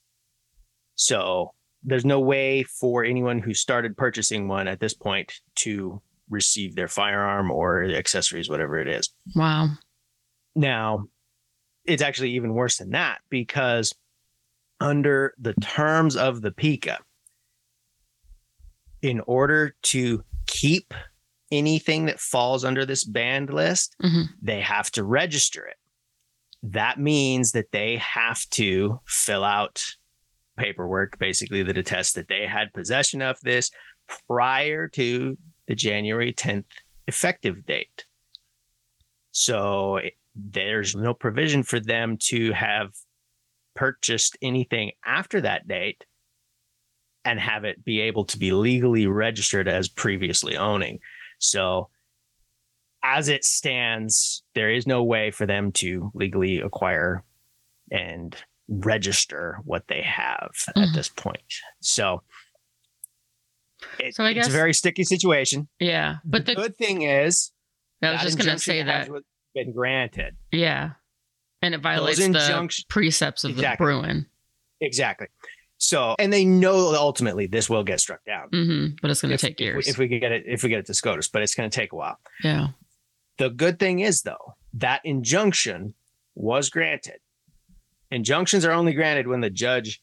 So 0.96 1.54
there's 1.84 2.06
no 2.06 2.20
way 2.20 2.64
for 2.64 3.04
anyone 3.04 3.40
who 3.40 3.54
started 3.54 3.98
purchasing 3.98 4.48
one 4.48 4.68
at 4.68 4.80
this 4.80 4.94
point 4.94 5.34
to 5.56 6.02
receive 6.30 6.76
their 6.76 6.88
firearm 6.88 7.52
or 7.52 7.84
accessories, 7.84 8.50
whatever 8.50 8.80
it 8.80 8.88
is. 8.88 9.10
Wow. 9.36 9.70
Now, 10.56 11.06
it's 11.86 12.02
actually 12.02 12.32
even 12.32 12.54
worse 12.54 12.78
than 12.78 12.92
that 12.92 13.20
because 13.30 13.94
under 14.82 15.34
the 15.40 15.54
terms 15.62 16.16
of 16.18 16.42
the 16.42 16.52
PICA, 16.52 16.98
in 19.02 19.22
order 19.22 19.76
to 19.84 20.24
keep 20.48 20.94
anything 21.52 22.06
that 22.06 22.20
falls 22.20 22.66
under 22.66 22.86
this 22.86 23.04
banned 23.04 23.54
list, 23.54 23.96
Mhm. 24.02 24.26
they 24.42 24.62
have 24.62 24.90
to 24.92 25.04
register 25.04 25.66
it. 25.66 25.78
That 26.64 27.00
means 27.00 27.52
that 27.52 27.72
they 27.72 27.98
have 27.98 28.48
to 28.52 29.00
fill 29.08 29.44
out 29.44 29.96
paperwork, 30.58 31.18
basically, 31.18 31.64
that 31.64 31.78
attests 31.78 32.14
that 32.14 32.28
they 32.28 32.46
had 32.46 32.74
possession 32.74 33.22
of 33.22 33.40
this 33.42 33.72
prior 34.28 34.88
to 34.90 35.38
the 35.68 35.76
January 35.76 36.34
10th 36.34 36.68
effective 37.08 37.66
date. 37.66 38.06
So 39.32 39.98
it- 39.98 40.18
there's 40.36 40.96
no 40.96 41.14
provision 41.14 41.64
for 41.64 41.80
them 41.80 42.18
to 42.18 42.52
have 42.52 42.94
purchased 43.76 44.38
anything 44.42 44.92
after 45.06 45.42
that 45.42 45.68
date 45.68 46.06
and 47.24 47.40
have 47.40 47.64
it 47.66 47.84
be 47.86 48.02
able 48.02 48.26
to 48.26 48.38
be 48.38 48.52
legally 48.52 49.08
registered 49.08 49.68
as 49.68 49.88
previously 49.88 50.58
owning. 50.58 51.00
So 51.40 51.90
as 53.04 53.30
it 53.30 53.44
stands, 53.44 54.44
there 54.56 54.72
is 54.72 54.86
no 54.88 55.04
way 55.04 55.32
for 55.32 55.46
them 55.46 55.72
to 55.74 56.12
legally 56.14 56.60
acquire 56.60 57.24
and 57.92 58.36
register 58.68 59.58
what 59.64 59.88
they 59.88 60.02
have 60.02 60.52
at 60.70 60.76
Mhm. 60.76 60.94
this 60.96 61.10
point. 61.10 61.42
So, 61.82 62.24
it- 64.00 64.16
So 64.16 64.24
I 64.24 64.34
guess, 64.34 64.46
it's 64.46 64.54
a 64.54 64.58
very 64.58 64.74
sticky 64.74 65.04
situation. 65.04 65.68
Yeah. 65.80 66.18
But 66.24 66.46
the 66.46 66.54
the, 66.56 66.62
good 66.62 66.78
thing 66.78 67.02
is, 67.02 67.52
I 68.02 68.12
was 68.14 68.22
just 68.22 68.38
going 68.38 68.50
to 68.56 68.60
say 68.60 68.78
has 68.80 69.08
that. 69.08 69.24
been 69.54 69.74
granted. 69.74 70.38
Yeah. 70.52 70.92
And 71.62 71.74
it 71.76 71.82
violates 71.82 72.18
the 72.20 72.84
precepts 72.90 73.44
of 73.44 73.52
Exactly. 73.52 73.86
the 73.86 74.02
Bruen. 74.02 74.26
Exactly. 74.80 75.28
So, 75.78 76.16
and 76.20 76.32
they 76.32 76.46
know 76.46 76.94
ultimately 76.96 77.48
this 77.48 77.70
will 77.70 77.84
get 77.84 78.00
struck 78.00 78.24
down. 78.26 78.50
hmm 78.52 78.86
But 79.02 79.12
it's 79.12 79.22
going 79.22 79.32
to 79.32 79.38
take 79.38 79.54
if 79.54 79.60
we- 79.60 79.66
years. 79.66 79.88
If 79.88 79.98
we, 79.98 80.08
get 80.08 80.32
it, 80.32 80.44
if 80.48 80.64
we 80.64 80.70
get 80.70 80.80
it 80.80 80.86
to 80.88 80.94
SCOTUS, 80.94 81.30
but 81.30 81.42
it's 81.42 81.56
going 81.56 81.70
to 81.70 81.76
take 81.76 81.92
a 81.94 81.96
while. 81.96 82.18
yeah. 82.44 82.68
The 83.38 83.50
good 83.50 83.80
thing 83.80 84.00
is, 84.00 84.22
though, 84.22 84.56
that 84.76 85.02
injunction 85.04 85.96
was 86.36 86.70
granted. 86.70 87.18
Injunctions 88.12 88.66
are 88.66 88.72
only 88.72 88.94
granted 88.94 89.26
when 89.28 89.42
the 89.42 89.50
judge 89.50 90.02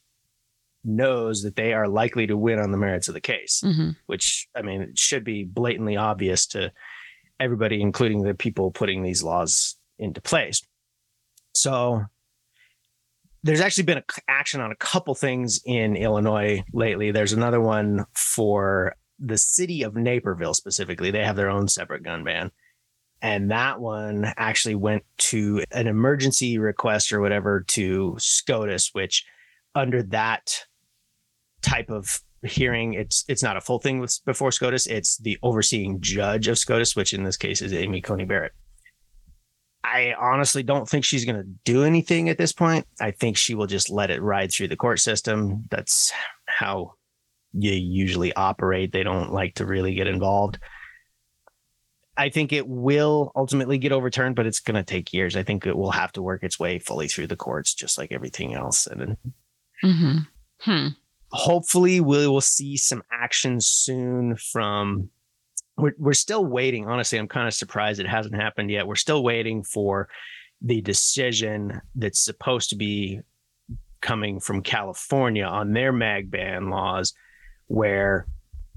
knows 0.85 1.43
that 1.43 1.55
they 1.55 1.73
are 1.73 1.87
likely 1.87 2.27
to 2.27 2.37
win 2.37 2.59
on 2.59 2.73
the 2.73 2.79
merits 2.79 3.07
of 3.09 3.15
the 3.15 3.21
case, 3.21 3.61
hmm 3.65 3.91
which, 4.07 4.49
I 4.57 4.63
mean, 4.63 4.81
it 4.83 4.99
should 4.99 5.23
be 5.25 5.45
blatantly 5.45 5.97
obvious 5.97 6.47
to 6.49 6.73
everybody, 7.39 7.81
including 7.81 8.23
the 8.23 8.35
people 8.35 8.71
putting 8.73 9.03
these 9.03 9.23
laws 9.23 9.77
into 9.99 10.21
place. 10.21 10.63
So, 11.55 12.05
there's 13.43 13.61
actually 13.61 13.85
been 13.85 13.99
a 13.99 14.05
action 14.29 14.61
on 14.61 14.73
a 14.73 14.77
couple 14.77 15.15
things 15.15 15.61
in 15.65 15.97
Illinois 15.97 16.63
lately. 16.73 17.11
There's 17.13 17.33
another 17.33 17.61
one 17.61 18.05
for 18.15 18.95
the 19.19 19.39
city 19.39 19.83
of 19.83 19.95
Naperville 19.95 20.55
specifically. 20.55 21.11
They 21.11 21.25
have 21.25 21.37
their 21.37 21.51
own 21.51 21.69
separate 21.69 22.03
gun 22.03 22.25
ban. 22.25 22.51
And 23.21 23.51
that 23.51 23.81
one 23.81 24.33
actually 24.37 24.77
went 24.77 25.05
to 25.19 25.65
an 25.73 25.89
emergency 25.89 26.59
request 26.59 27.13
or 27.13 27.21
whatever 27.21 27.65
to 27.69 28.17
SCOTUS, 28.19 28.91
which 28.93 29.25
under 29.75 30.03
that 30.05 30.65
type 31.63 31.91
of 31.91 32.21
hearing, 32.45 32.95
it's 32.95 33.25
it's 33.29 33.43
not 33.43 33.57
a 33.57 33.61
full 33.61 33.81
thing 33.81 33.99
with, 33.99 34.21
before 34.25 34.53
SCOTUS. 34.53 34.87
It's 34.87 35.19
the 35.19 35.37
overseeing 35.43 36.01
judge 36.01 36.47
of 36.47 36.59
SCOTUS, 36.59 36.95
which 36.95 37.13
in 37.13 37.25
this 37.25 37.37
case 37.37 37.61
is 37.61 37.73
Amy 37.73 38.01
Coney 38.01 38.25
Barrett. 38.25 38.53
I 39.85 40.15
honestly 40.19 40.63
don't 40.63 40.89
think 40.89 41.05
she's 41.05 41.25
going 41.25 41.37
to 41.37 41.49
do 41.65 41.85
anything 41.85 42.29
at 42.29 42.39
this 42.39 42.53
point. 42.53 42.87
I 43.01 43.13
think 43.13 43.37
she 43.37 43.55
will 43.55 43.67
just 43.67 43.91
let 43.91 44.11
it 44.11 44.21
ride 44.21 44.53
through 44.53 44.69
the 44.69 44.77
court 44.77 45.01
system. 45.01 45.65
That's 45.71 46.13
how 46.47 46.95
you 47.53 47.73
usually 47.73 48.33
operate. 48.35 48.93
They 48.93 49.03
don't 49.03 49.33
like 49.33 49.55
to 49.55 49.67
really 49.67 49.95
get 49.95 50.07
involved. 50.07 50.59
I 52.17 52.31
think 52.31 52.53
it 52.53 52.67
will 52.67 53.31
ultimately 53.37 53.79
get 53.79 53.93
overturned, 53.93 54.35
but 54.35 54.47
it's 54.47 54.59
going 54.59 54.75
to 54.75 54.83
take 54.83 55.13
years. 55.13 55.37
I 55.37 55.45
think 55.45 55.65
it 55.65 55.77
will 55.77 55.93
have 55.93 56.11
to 56.13 56.23
work 56.23 56.43
its 56.43 56.59
way 56.59 56.81
fully 56.81 57.07
through 57.07 57.29
the 57.29 57.37
courts, 57.37 57.73
just 57.73 57.97
like 57.97 58.11
everything 58.11 58.55
else. 58.55 58.89
And 58.89 59.17
hmm 59.81 60.19
Hmm. 60.61 60.89
hopefully 61.31 62.01
we 62.01 62.27
will 62.27 62.41
see 62.41 62.77
some 62.77 63.03
action 63.13 63.61
soon 63.61 64.37
from 64.37 65.11
we're, 65.79 65.95
we're 65.99 66.13
still 66.13 66.45
waiting. 66.45 66.89
Honestly 66.89 67.19
i'm 67.19 67.29
kind 67.29 67.49
of 67.49 67.55
surprised 67.55 68.01
it 68.01 68.09
hasn't 68.09 68.35
happened 68.35 68.71
yet. 68.71 68.87
We're 68.87 68.97
still 68.97 69.23
waiting 69.23 69.63
for 69.63 70.09
the 70.61 70.81
decision 70.81 71.81
that's 71.95 72.23
supposed 72.25 72.71
to 72.71 72.77
be 72.77 73.21
coming 74.01 74.39
from 74.39 74.63
california 74.63 75.45
on 75.45 75.73
their 75.73 75.93
mag 75.93 76.31
ban 76.31 76.71
laws 76.71 77.15
where 77.67 78.27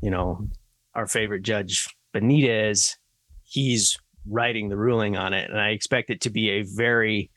you 0.02 0.10
know 0.10 0.48
our 0.96 1.08
favorite 1.08 1.42
judge 1.42 1.88
benitez 2.14 2.98
he's 3.44 4.00
writing 4.30 4.70
the 4.70 4.78
ruling 4.78 5.18
on 5.18 5.34
it. 5.34 5.50
And 5.50 5.60
i 5.60 5.70
expect 5.70 6.10
it 6.10 6.22
to 6.22 6.30
be 6.30 6.50
a 6.52 6.62
very 6.64 7.32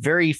very 0.00 0.34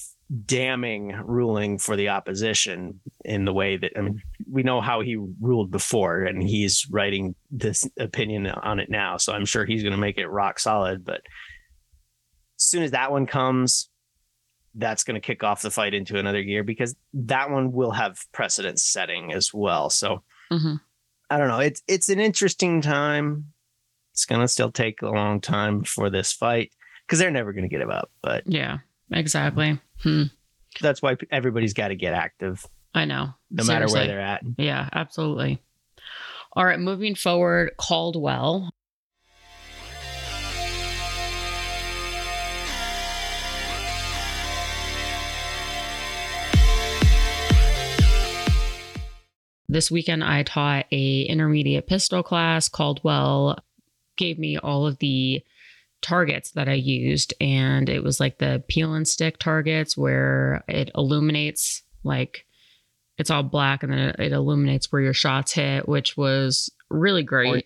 damning 0.47 1.15
ruling 1.25 1.79
for 1.79 1.97
the 1.97 2.09
opposition 2.09 3.01
in 3.25 3.45
the 3.45 3.53
way 3.53 3.77
that 3.77 3.93
I 3.97 4.01
mean 4.01 4.23
we 4.51 4.63
know 4.63 4.81
how 4.81 5.01
he 5.01 5.17
ruled 5.41 5.71
before 5.71 6.23
and 6.23 6.43
he's 6.43 6.87
writing 6.91 7.35
this 7.51 7.89
opinion 7.99 8.47
on 8.47 8.81
it 8.81 8.91
now 8.91 9.17
so 9.17 9.33
I'm 9.33 9.45
sure 9.45 9.65
he's 9.65 9.83
going 9.83 9.93
to 9.93 9.99
make 9.99 10.19
it 10.19 10.27
rock 10.27 10.59
solid 10.59 11.05
but 11.05 11.23
as 12.59 12.65
soon 12.65 12.83
as 12.83 12.93
that 12.93 13.11
one 13.11 13.27
comes 13.27 13.89
that's 14.75 15.05
going 15.05 15.15
to 15.15 15.21
kick 15.21 15.43
off 15.43 15.63
the 15.63 15.71
fight 15.71 15.95
into 15.95 16.19
another 16.19 16.43
gear 16.43 16.65
because 16.65 16.97
that 17.13 17.51
one 17.51 17.73
will 17.73 17.93
have 17.93 18.19
precedent 18.33 18.81
setting 18.81 19.33
as 19.33 19.55
well. 19.55 19.89
So 19.89 20.23
mm-hmm. 20.51 20.75
I 21.31 21.39
don't 21.39 21.49
know. 21.49 21.61
It's 21.61 21.83
it's 21.87 22.09
an 22.09 22.21
interesting 22.21 22.81
time. 22.81 23.53
It's 24.13 24.27
going 24.27 24.41
to 24.41 24.49
still 24.49 24.71
take 24.71 25.03
a 25.03 25.09
long 25.09 25.41
time 25.41 25.85
for 25.85 26.11
this 26.11 26.33
fight 26.33 26.71
because 27.07 27.19
they're 27.19 27.31
never 27.31 27.53
going 27.53 27.65
to 27.65 27.69
get 27.69 27.81
him 27.81 27.91
up. 27.91 28.11
But 28.23 28.45
yeah, 28.47 28.79
exactly. 29.11 29.81
Hmm. 30.01 30.25
That's 30.81 31.01
why 31.01 31.17
everybody's 31.31 31.75
got 31.75 31.89
to 31.89 31.97
get 31.97 32.15
active. 32.15 32.67
I 32.95 33.05
know. 33.07 33.35
No 33.51 33.65
Seriously. 33.65 33.75
matter 33.75 33.93
where 33.93 34.07
they're 34.07 34.21
at. 34.21 34.43
Yeah, 34.57 34.89
absolutely. 34.93 35.61
All 36.53 36.65
right, 36.65 36.79
moving 36.79 37.17
forward, 37.17 37.73
Caldwell. 37.77 38.73
This 49.69 49.91
weekend 49.91 50.23
I 50.23 50.45
taught 50.45 50.87
a 50.93 51.23
intermediate 51.23 51.89
pistol 51.89 52.23
class. 52.23 52.69
Caldwell 52.69 53.59
gave 54.17 54.39
me 54.39 54.57
all 54.57 54.87
of 54.87 54.99
the 54.99 55.43
targets 56.01 56.53
that 56.53 56.69
I 56.69 56.75
used 56.75 57.35
and 57.41 57.89
it 57.89 58.05
was 58.05 58.21
like 58.21 58.39
the 58.39 58.63
peel 58.69 58.95
and 58.95 59.09
stick 59.09 59.39
targets 59.39 59.97
where 59.97 60.63
it 60.69 60.91
illuminates 60.95 61.83
like 62.05 62.47
it's 63.19 63.31
all 63.31 63.43
black 63.43 63.83
and 63.83 63.93
then 63.93 63.99
it, 64.01 64.17
it 64.19 64.33
illuminates 64.33 64.91
where 64.91 65.03
your 65.03 65.13
shots 65.13 65.53
hit, 65.53 65.89
which 65.89 66.17
was 66.17 66.71
really 66.91 67.23
great. 67.23 67.49
Orange, 67.49 67.65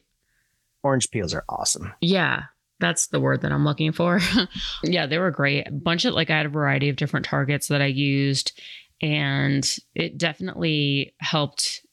orange 0.82 1.10
peels 1.10 1.34
are 1.34 1.44
awesome. 1.48 1.92
Yeah. 2.00 2.44
That's 2.80 3.08
the 3.08 3.20
word 3.20 3.40
that 3.42 3.52
I'm 3.52 3.64
looking 3.64 3.92
for. 3.92 4.20
yeah, 4.84 5.06
they 5.06 5.18
were 5.18 5.32
great. 5.32 5.66
A 5.66 5.72
bunch 5.72 6.04
of 6.04 6.14
like 6.14 6.30
I 6.30 6.36
had 6.36 6.46
a 6.46 6.50
variety 6.50 6.88
of 6.88 6.96
different 6.96 7.26
targets 7.26 7.68
that 7.68 7.82
I 7.82 7.86
used 7.86 8.60
and 9.00 9.68
it 9.94 10.18
definitely 10.18 11.14
helped 11.18 11.84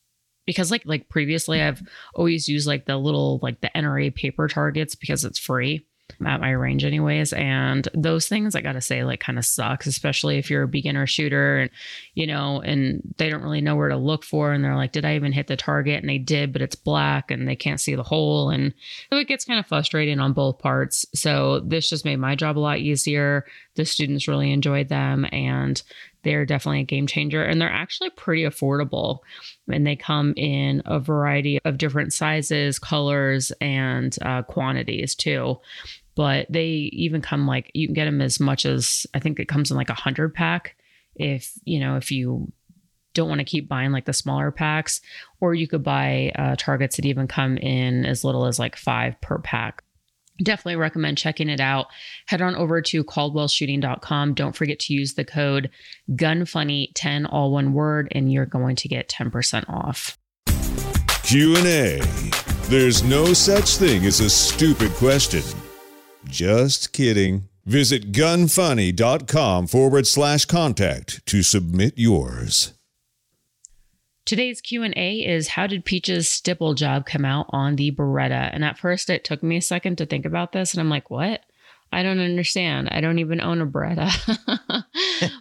because 0.46 0.72
like 0.72 0.84
like 0.86 1.10
previously 1.10 1.62
I've 1.62 1.82
always 2.14 2.48
used 2.48 2.68
like 2.68 2.86
the 2.86 2.98
little 2.98 3.40
like 3.42 3.62
the 3.62 3.72
NRA 3.76 4.14
paper 4.14 4.48
targets 4.48 4.96
because 4.96 5.26
it's 5.26 5.40
free 5.40 5.86
at 6.26 6.42
my 6.42 6.52
range 6.52 6.84
anyways. 6.84 7.34
And 7.34 7.88
those 7.94 8.28
things 8.28 8.56
i 8.56 8.62
gotta 8.62 8.82
say 8.82 9.04
like 9.04 9.20
kind 9.20 9.38
of 9.38 9.46
sucks 9.46 9.88
especially 9.88 10.38
if 10.38 10.50
you're 10.50 10.64
a 10.64 10.68
beginner 10.68 11.08
shooter 11.08 11.58
and 11.58 11.70
you 12.14 12.28
know 12.28 12.62
and 12.62 13.02
they 13.18 13.30
don't 13.30 13.42
really 13.42 13.62
know 13.62 13.76
where 13.76 13.90
to 13.90 13.98
look 13.98 14.24
for. 14.24 14.52
And 14.52 14.64
they're 14.64 14.76
like 14.76 14.92
did 14.92 15.06
i 15.06 15.16
even 15.16 15.32
hit 15.32 15.48
the 15.48 15.58
target? 15.58 16.02
And 16.02 16.10
they 16.10 16.18
did 16.18 16.54
but 16.54 16.62
it's 16.62 16.76
black 16.76 17.32
and 17.32 17.48
they 17.48 17.56
can't 17.56 17.80
see 17.80 17.96
the 17.96 18.04
hole. 18.04 18.50
And 18.50 18.74
so 19.12 19.18
it 19.18 19.28
gets 19.28 19.46
kind 19.46 19.60
of 19.60 19.68
frustrating 19.68 20.20
on 20.20 20.34
both 20.34 20.60
parts. 20.60 21.06
So 21.14 21.60
this 21.62 21.90
just 21.90 22.06
made 22.06 22.18
my 22.18 22.36
job 22.36 22.58
a 22.58 22.60
lot 22.60 22.80
easier 22.80 23.46
the 23.76 23.86
students 23.86 24.28
really 24.28 24.52
enjoyed 24.52 24.90
them 24.90 25.26
and 25.32 25.82
they're 26.24 26.46
definitely 26.46 26.82
a 26.82 26.86
game 26.86 27.08
changer 27.08 27.44
and 27.44 27.62
they're 27.62 27.72
actually 27.72 28.10
pretty 28.12 28.44
affordable. 28.44 29.20
And 29.72 29.86
they 29.86 29.96
come 29.96 30.34
in 30.38 30.82
a 30.86 31.00
variety 31.00 31.60
of 31.66 31.78
different 31.78 32.14
sizes 32.14 32.80
colors 32.80 33.52
and 33.62 34.18
uh, 34.22 34.42
quantities 34.44 35.16
too. 35.16 35.60
But 36.16 36.48
they 36.50 36.90
even 36.94 37.22
come 37.22 37.46
like 37.46 37.70
you 37.74 37.88
can 37.88 37.94
get 37.94 38.06
them 38.06 38.22
as 38.22 38.40
much 38.40 38.66
as 38.66 39.06
I 39.14 39.20
think 39.20 39.40
it 39.40 39.48
comes 39.48 39.70
in 39.70 39.78
like 39.78 39.90
a 39.90 39.94
hundred 39.94 40.34
pack 40.34 40.76
if 41.16 41.54
you 41.64 41.80
know 41.80 41.96
if 41.96 42.12
you 42.12 42.52
don't 43.14 43.30
want 43.30 43.40
to 43.40 43.46
keep 43.46 43.68
buying 43.68 43.92
like 43.92 44.06
the 44.06 44.14
smaller 44.14 44.52
packs 44.52 45.02
or 45.40 45.54
you 45.54 45.68
could 45.68 45.84
buy 45.84 46.32
uh, 46.36 46.56
targets 46.58 46.98
that 46.98 47.06
even 47.06 47.28
come 47.28 47.58
in 47.58 48.06
as 48.06 48.24
little 48.24 48.46
as 48.46 48.60
like 48.60 48.76
five 48.76 49.20
per 49.22 49.40
pack 49.40 49.82
definitely 50.42 50.76
recommend 50.76 51.18
checking 51.18 51.50
it 51.50 51.60
out. 51.60 51.88
Head 52.28 52.42
on 52.42 52.56
over 52.56 52.82
to 52.82 53.04
caldwellshooting.com 53.04 54.34
don't 54.34 54.56
forget 54.56 54.80
to 54.80 54.94
use 54.94 55.14
the 55.14 55.26
code 55.26 55.70
gunfunny10 56.12 57.28
all 57.32 57.52
one 57.52 57.74
word 57.74 58.08
and 58.12 58.32
you're 58.32 58.46
going 58.46 58.76
to 58.78 58.88
get 58.88 59.10
10% 59.10 59.70
off. 59.70 60.18
Q&a 61.24 62.02
there's 62.68 63.04
no 63.04 63.32
such 63.34 63.78
thing 63.78 64.06
as 64.06 64.20
a 64.20 64.30
stupid 64.30 64.90
question. 64.94 65.44
Just 66.26 66.94
kidding. 66.94 67.48
Visit 67.64 68.12
gunfunny.com 68.12 69.68
forward 69.68 70.08
slash 70.08 70.46
contact 70.46 71.24
to 71.28 71.44
submit 71.44 71.94
yours. 71.96 72.74
Today's 74.26 74.60
Q&A 74.60 75.26
is 75.26 75.50
how 75.50 75.68
did 75.68 75.86
Peach's 75.86 76.28
stipple 76.28 76.74
job 76.74 77.06
come 77.06 77.26
out 77.26 77.46
on 77.50 77.76
the 77.76 77.92
Beretta? 77.92 78.50
And 78.52 78.66
at 78.66 78.78
first 78.78 79.10
it 79.10 79.24
took 79.24 79.44
me 79.44 79.58
a 79.58 79.62
second 79.62 79.98
to 79.98 80.06
think 80.06 80.26
about 80.26 80.52
this 80.52 80.74
and 80.74 80.82
I'm 80.82 80.90
like, 80.90 81.10
"What? 81.10 81.42
I 81.92 82.02
don't 82.02 82.20
understand. 82.20 82.90
I 82.92 83.02
don't 83.02 83.20
even 83.20 83.40
own 83.40 83.62
a 83.62 83.68
Beretta." 83.68 84.86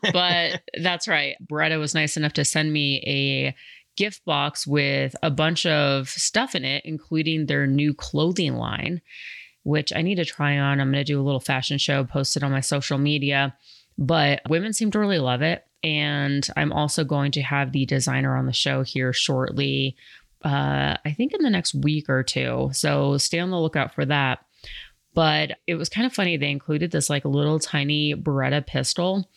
but 0.12 0.62
that's 0.82 1.08
right. 1.08 1.36
Beretta 1.46 1.78
was 1.78 1.94
nice 1.94 2.16
enough 2.16 2.34
to 2.34 2.44
send 2.44 2.72
me 2.72 3.02
a 3.06 3.56
gift 3.96 4.24
box 4.24 4.66
with 4.66 5.16
a 5.22 5.30
bunch 5.30 5.64
of 5.64 6.08
stuff 6.08 6.54
in 6.54 6.64
it, 6.64 6.82
including 6.84 7.46
their 7.46 7.66
new 7.66 7.94
clothing 7.94 8.54
line 8.54 9.00
which 9.64 9.92
I 9.94 10.02
need 10.02 10.16
to 10.16 10.24
try 10.24 10.58
on. 10.58 10.78
I'm 10.78 10.92
going 10.92 11.04
to 11.04 11.12
do 11.12 11.20
a 11.20 11.24
little 11.24 11.40
fashion 11.40 11.78
show, 11.78 12.04
post 12.04 12.36
it 12.36 12.42
on 12.42 12.52
my 12.52 12.60
social 12.60 12.98
media. 12.98 13.56
But 13.96 14.42
women 14.48 14.72
seem 14.72 14.90
to 14.92 14.98
really 14.98 15.18
love 15.18 15.42
it. 15.42 15.64
And 15.84 16.48
I'm 16.56 16.72
also 16.72 17.04
going 17.04 17.30
to 17.32 17.42
have 17.42 17.72
the 17.72 17.84
designer 17.84 18.36
on 18.36 18.46
the 18.46 18.54
show 18.54 18.82
here 18.82 19.12
shortly, 19.12 19.96
uh, 20.42 20.96
I 21.04 21.12
think 21.14 21.34
in 21.34 21.42
the 21.42 21.50
next 21.50 21.74
week 21.74 22.08
or 22.08 22.22
two. 22.22 22.70
So 22.72 23.18
stay 23.18 23.38
on 23.38 23.50
the 23.50 23.60
lookout 23.60 23.94
for 23.94 24.06
that. 24.06 24.40
But 25.12 25.58
it 25.66 25.74
was 25.74 25.90
kind 25.90 26.06
of 26.06 26.14
funny. 26.14 26.36
They 26.38 26.50
included 26.50 26.90
this 26.90 27.10
like 27.10 27.26
little 27.26 27.58
tiny 27.58 28.14
Beretta 28.14 28.66
pistol. 28.66 29.28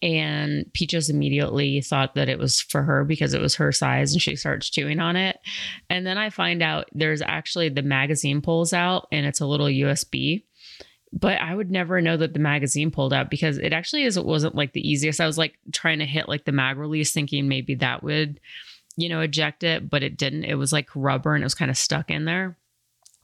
And 0.00 0.72
Peaches 0.72 1.10
immediately 1.10 1.80
thought 1.80 2.14
that 2.14 2.28
it 2.28 2.38
was 2.38 2.60
for 2.60 2.84
her 2.84 3.04
because 3.04 3.34
it 3.34 3.40
was 3.40 3.56
her 3.56 3.72
size 3.72 4.12
and 4.12 4.22
she 4.22 4.36
starts 4.36 4.70
chewing 4.70 5.00
on 5.00 5.16
it. 5.16 5.40
And 5.90 6.06
then 6.06 6.16
I 6.16 6.30
find 6.30 6.62
out 6.62 6.88
there's 6.92 7.20
actually 7.20 7.68
the 7.68 7.82
magazine 7.82 8.40
pulls 8.40 8.72
out 8.72 9.08
and 9.10 9.26
it's 9.26 9.40
a 9.40 9.46
little 9.46 9.66
USB. 9.66 10.44
But 11.12 11.40
I 11.40 11.54
would 11.54 11.70
never 11.70 12.00
know 12.00 12.16
that 12.16 12.34
the 12.34 12.38
magazine 12.38 12.90
pulled 12.90 13.12
out 13.12 13.30
because 13.30 13.58
it 13.58 13.72
actually 13.72 14.04
is 14.04 14.16
it 14.16 14.26
wasn't 14.26 14.54
like 14.54 14.72
the 14.72 14.86
easiest. 14.86 15.20
I 15.20 15.26
was 15.26 15.38
like 15.38 15.58
trying 15.72 16.00
to 16.00 16.04
hit 16.04 16.28
like 16.28 16.44
the 16.44 16.52
mag 16.52 16.76
release 16.76 17.12
thinking 17.12 17.48
maybe 17.48 17.74
that 17.76 18.02
would, 18.02 18.40
you 18.96 19.08
know, 19.08 19.20
eject 19.20 19.62
it, 19.64 19.88
but 19.88 20.02
it 20.02 20.18
didn't. 20.18 20.44
It 20.44 20.56
was 20.56 20.72
like 20.72 20.88
rubber 20.94 21.34
and 21.34 21.42
it 21.42 21.46
was 21.46 21.54
kind 21.54 21.70
of 21.70 21.78
stuck 21.78 22.10
in 22.10 22.24
there. 22.26 22.58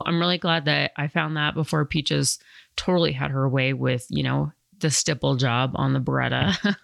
I'm 0.05 0.19
really 0.19 0.39
glad 0.39 0.65
that 0.65 0.93
I 0.97 1.09
found 1.09 1.37
that 1.37 1.55
before 1.55 1.85
Peaches 1.85 2.39
totally 2.77 3.13
had 3.13 3.31
her 3.31 3.49
way 3.49 3.73
with, 3.73 4.07
you 4.09 4.23
know, 4.23 4.53
the 4.81 4.91
stipple 4.91 5.37
job 5.37 5.73
on 5.75 5.93
the 5.93 6.01
Beretta. 6.01 6.77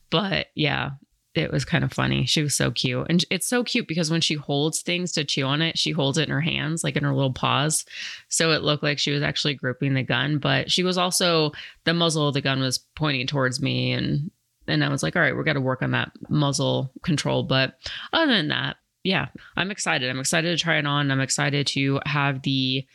but 0.10 0.48
yeah, 0.54 0.90
it 1.34 1.52
was 1.52 1.64
kind 1.64 1.84
of 1.84 1.92
funny. 1.92 2.26
She 2.26 2.42
was 2.42 2.56
so 2.56 2.70
cute. 2.70 3.06
And 3.08 3.24
it's 3.30 3.46
so 3.46 3.62
cute 3.62 3.86
because 3.86 4.10
when 4.10 4.20
she 4.20 4.34
holds 4.34 4.82
things 4.82 5.12
to 5.12 5.24
chew 5.24 5.44
on 5.44 5.62
it, 5.62 5.78
she 5.78 5.92
holds 5.92 6.18
it 6.18 6.24
in 6.24 6.30
her 6.30 6.40
hands, 6.40 6.82
like 6.82 6.96
in 6.96 7.04
her 7.04 7.14
little 7.14 7.32
paws. 7.32 7.84
So 8.28 8.50
it 8.50 8.62
looked 8.62 8.82
like 8.82 8.98
she 8.98 9.12
was 9.12 9.22
actually 9.22 9.54
gripping 9.54 9.94
the 9.94 10.02
gun, 10.02 10.38
but 10.38 10.70
she 10.70 10.82
was 10.82 10.98
also, 10.98 11.52
the 11.84 11.94
muzzle 11.94 12.28
of 12.28 12.34
the 12.34 12.40
gun 12.40 12.60
was 12.60 12.78
pointing 12.96 13.28
towards 13.28 13.62
me. 13.62 13.92
And, 13.92 14.30
and 14.66 14.84
I 14.84 14.88
was 14.88 15.02
like, 15.02 15.14
all 15.14 15.22
right, 15.22 15.34
we're 15.34 15.44
to 15.44 15.60
work 15.60 15.82
on 15.82 15.92
that 15.92 16.10
muzzle 16.28 16.92
control. 17.02 17.44
But 17.44 17.74
other 18.12 18.32
than 18.32 18.48
that, 18.48 18.76
yeah, 19.04 19.28
I'm 19.56 19.70
excited. 19.70 20.10
I'm 20.10 20.20
excited 20.20 20.56
to 20.56 20.62
try 20.62 20.78
it 20.78 20.86
on. 20.86 21.10
I'm 21.10 21.20
excited 21.20 21.66
to 21.68 22.00
have 22.06 22.42
the 22.42 22.86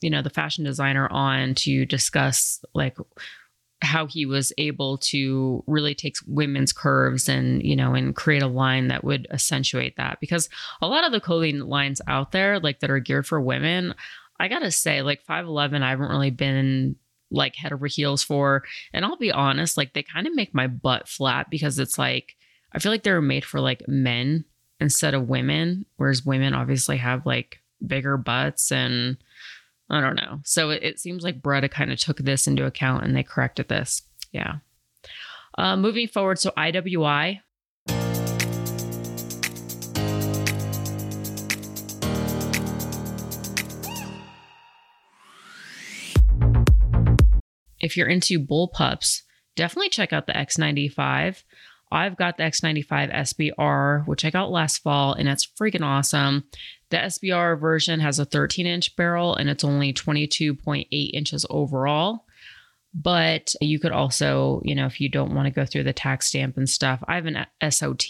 you 0.00 0.10
know 0.10 0.20
the 0.20 0.28
fashion 0.28 0.64
designer 0.64 1.08
on 1.10 1.54
to 1.54 1.86
discuss 1.86 2.62
like 2.74 2.98
how 3.82 4.06
he 4.06 4.24
was 4.24 4.52
able 4.56 4.96
to 4.96 5.62
really 5.66 5.94
take 5.94 6.16
women's 6.26 6.72
curves 6.72 7.28
and 7.28 7.62
you 7.62 7.76
know 7.76 7.94
and 7.94 8.16
create 8.16 8.42
a 8.42 8.46
line 8.46 8.88
that 8.88 9.04
would 9.04 9.26
accentuate 9.30 9.96
that. 9.96 10.20
Because 10.20 10.48
a 10.80 10.86
lot 10.86 11.04
of 11.04 11.12
the 11.12 11.20
clothing 11.20 11.60
lines 11.60 12.00
out 12.06 12.32
there 12.32 12.58
like 12.58 12.80
that 12.80 12.90
are 12.90 12.98
geared 12.98 13.26
for 13.26 13.40
women 13.40 13.94
i 14.40 14.48
gotta 14.48 14.70
say 14.70 15.02
like 15.02 15.22
511 15.22 15.82
i 15.82 15.90
haven't 15.90 16.10
really 16.10 16.30
been 16.30 16.96
like 17.30 17.56
head 17.56 17.72
over 17.72 17.86
heels 17.86 18.22
for. 18.22 18.62
And 18.92 19.04
i'll 19.04 19.16
be 19.16 19.32
honest 19.32 19.76
like 19.76 19.92
they 19.92 20.02
kind 20.02 20.26
of 20.26 20.34
make 20.34 20.54
my 20.54 20.66
butt 20.66 21.08
flat 21.08 21.50
because 21.50 21.78
it's 21.78 21.98
like 21.98 22.36
i 22.72 22.78
feel 22.78 22.92
like 22.92 23.02
they 23.02 23.12
were 23.12 23.22
made 23.22 23.44
for 23.44 23.60
like 23.60 23.86
men 23.88 24.44
instead 24.80 25.14
of 25.14 25.28
women 25.28 25.86
whereas 25.96 26.26
women 26.26 26.54
obviously 26.54 26.96
have 26.96 27.26
like 27.26 27.60
bigger 27.86 28.16
butts 28.16 28.72
and 28.72 29.16
I 29.94 30.00
don't 30.00 30.16
know. 30.16 30.40
So 30.44 30.70
it, 30.70 30.82
it 30.82 30.98
seems 30.98 31.22
like 31.22 31.40
Beretta 31.40 31.70
kind 31.70 31.92
of 31.92 32.00
took 32.00 32.18
this 32.18 32.48
into 32.48 32.66
account 32.66 33.04
and 33.04 33.14
they 33.14 33.22
corrected 33.22 33.68
this. 33.68 34.02
Yeah. 34.32 34.56
Uh, 35.56 35.76
moving 35.76 36.08
forward, 36.08 36.40
so 36.40 36.50
IWI. 36.56 37.38
If 47.78 47.96
you're 47.96 48.08
into 48.08 48.40
bullpups, 48.40 49.22
definitely 49.54 49.90
check 49.90 50.12
out 50.12 50.26
the 50.26 50.32
X95. 50.32 51.44
I've 51.92 52.16
got 52.16 52.36
the 52.36 52.42
X95 52.42 53.14
SBR, 53.14 54.08
which 54.08 54.24
I 54.24 54.30
got 54.30 54.50
last 54.50 54.78
fall, 54.78 55.12
and 55.12 55.28
it's 55.28 55.46
freaking 55.46 55.84
awesome. 55.84 56.44
The 56.94 57.00
SBR 57.00 57.58
version 57.58 57.98
has 57.98 58.20
a 58.20 58.24
13 58.24 58.68
inch 58.68 58.94
barrel 58.94 59.34
and 59.34 59.50
it's 59.50 59.64
only 59.64 59.92
22.8 59.92 60.86
inches 61.12 61.44
overall. 61.50 62.24
But 62.94 63.52
you 63.60 63.80
could 63.80 63.90
also, 63.90 64.62
you 64.64 64.76
know, 64.76 64.86
if 64.86 65.00
you 65.00 65.08
don't 65.08 65.34
want 65.34 65.46
to 65.46 65.50
go 65.50 65.66
through 65.66 65.82
the 65.82 65.92
tax 65.92 66.28
stamp 66.28 66.56
and 66.56 66.70
stuff, 66.70 67.02
I 67.08 67.16
have 67.16 67.26
an 67.26 67.46
SOT. 67.68 68.04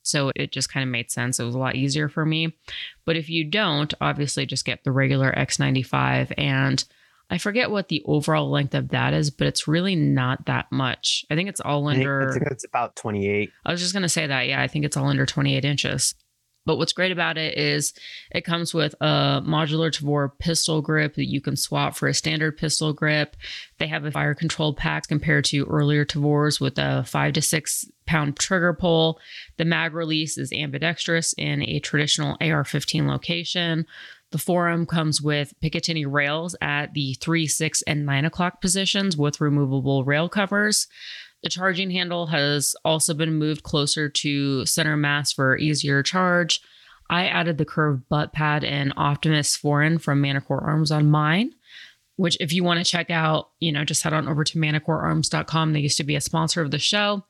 So 0.00 0.32
it 0.34 0.52
just 0.52 0.72
kind 0.72 0.82
of 0.82 0.90
made 0.90 1.10
sense. 1.10 1.38
It 1.38 1.44
was 1.44 1.54
a 1.54 1.58
lot 1.58 1.74
easier 1.74 2.08
for 2.08 2.24
me. 2.24 2.56
But 3.04 3.18
if 3.18 3.28
you 3.28 3.44
don't, 3.44 3.92
obviously 4.00 4.46
just 4.46 4.64
get 4.64 4.84
the 4.84 4.92
regular 4.92 5.30
X95. 5.30 6.32
And 6.38 6.82
I 7.28 7.36
forget 7.36 7.70
what 7.70 7.88
the 7.88 8.02
overall 8.06 8.50
length 8.50 8.74
of 8.74 8.88
that 8.88 9.12
is, 9.12 9.30
but 9.30 9.48
it's 9.48 9.68
really 9.68 9.96
not 9.96 10.46
that 10.46 10.72
much. 10.72 11.26
I 11.30 11.34
think 11.34 11.50
it's 11.50 11.60
all 11.60 11.88
under. 11.88 12.30
I 12.30 12.32
think 12.32 12.46
it's 12.50 12.64
about 12.64 12.96
28. 12.96 13.50
I 13.66 13.70
was 13.70 13.82
just 13.82 13.92
going 13.92 14.02
to 14.02 14.08
say 14.08 14.26
that. 14.26 14.48
Yeah, 14.48 14.62
I 14.62 14.68
think 14.68 14.86
it's 14.86 14.96
all 14.96 15.08
under 15.08 15.26
28 15.26 15.62
inches. 15.62 16.14
But 16.66 16.78
what's 16.78 16.92
great 16.92 17.12
about 17.12 17.36
it 17.36 17.58
is 17.58 17.92
it 18.30 18.42
comes 18.42 18.72
with 18.72 18.94
a 19.00 19.42
modular 19.44 19.90
Tavor 19.90 20.30
pistol 20.38 20.80
grip 20.80 21.14
that 21.14 21.28
you 21.28 21.40
can 21.40 21.56
swap 21.56 21.94
for 21.94 22.08
a 22.08 22.14
standard 22.14 22.56
pistol 22.56 22.92
grip. 22.92 23.36
They 23.78 23.86
have 23.86 24.04
a 24.04 24.10
fire 24.10 24.34
control 24.34 24.72
pack 24.72 25.06
compared 25.06 25.44
to 25.46 25.66
earlier 25.66 26.04
Tavors 26.04 26.60
with 26.60 26.78
a 26.78 27.04
five 27.04 27.34
to 27.34 27.42
six 27.42 27.84
pound 28.06 28.38
trigger 28.38 28.72
pull. 28.72 29.18
The 29.56 29.64
mag 29.64 29.94
release 29.94 30.38
is 30.38 30.52
ambidextrous 30.52 31.34
in 31.36 31.62
a 31.62 31.80
traditional 31.80 32.36
AR 32.40 32.64
15 32.64 33.06
location. 33.06 33.86
The 34.30 34.38
forend 34.38 34.88
comes 34.88 35.22
with 35.22 35.54
Picatinny 35.62 36.04
rails 36.10 36.56
at 36.60 36.92
the 36.92 37.14
3, 37.14 37.46
6, 37.46 37.82
and 37.82 38.04
9 38.04 38.24
o'clock 38.24 38.60
positions 38.60 39.16
with 39.16 39.40
removable 39.40 40.02
rail 40.02 40.28
covers. 40.28 40.88
The 41.44 41.50
charging 41.50 41.90
handle 41.90 42.26
has 42.28 42.74
also 42.86 43.12
been 43.12 43.34
moved 43.34 43.64
closer 43.64 44.08
to 44.08 44.64
center 44.64 44.96
mass 44.96 45.30
for 45.30 45.58
easier 45.58 46.02
charge. 46.02 46.62
I 47.10 47.26
added 47.26 47.58
the 47.58 47.66
curved 47.66 48.08
butt 48.08 48.32
pad 48.32 48.64
and 48.64 48.94
Optimus 48.96 49.54
Forend 49.54 50.02
from 50.02 50.22
Manticore 50.22 50.64
Arms 50.64 50.90
on 50.90 51.10
mine, 51.10 51.52
which 52.16 52.38
if 52.40 52.54
you 52.54 52.64
want 52.64 52.78
to 52.78 52.90
check 52.90 53.10
out, 53.10 53.50
you 53.60 53.72
know, 53.72 53.84
just 53.84 54.02
head 54.02 54.14
on 54.14 54.26
over 54.26 54.42
to 54.42 54.58
manticorearms.com. 54.58 55.74
They 55.74 55.80
used 55.80 55.98
to 55.98 56.04
be 56.04 56.16
a 56.16 56.20
sponsor 56.22 56.62
of 56.62 56.70
the 56.70 56.78
show. 56.78 57.26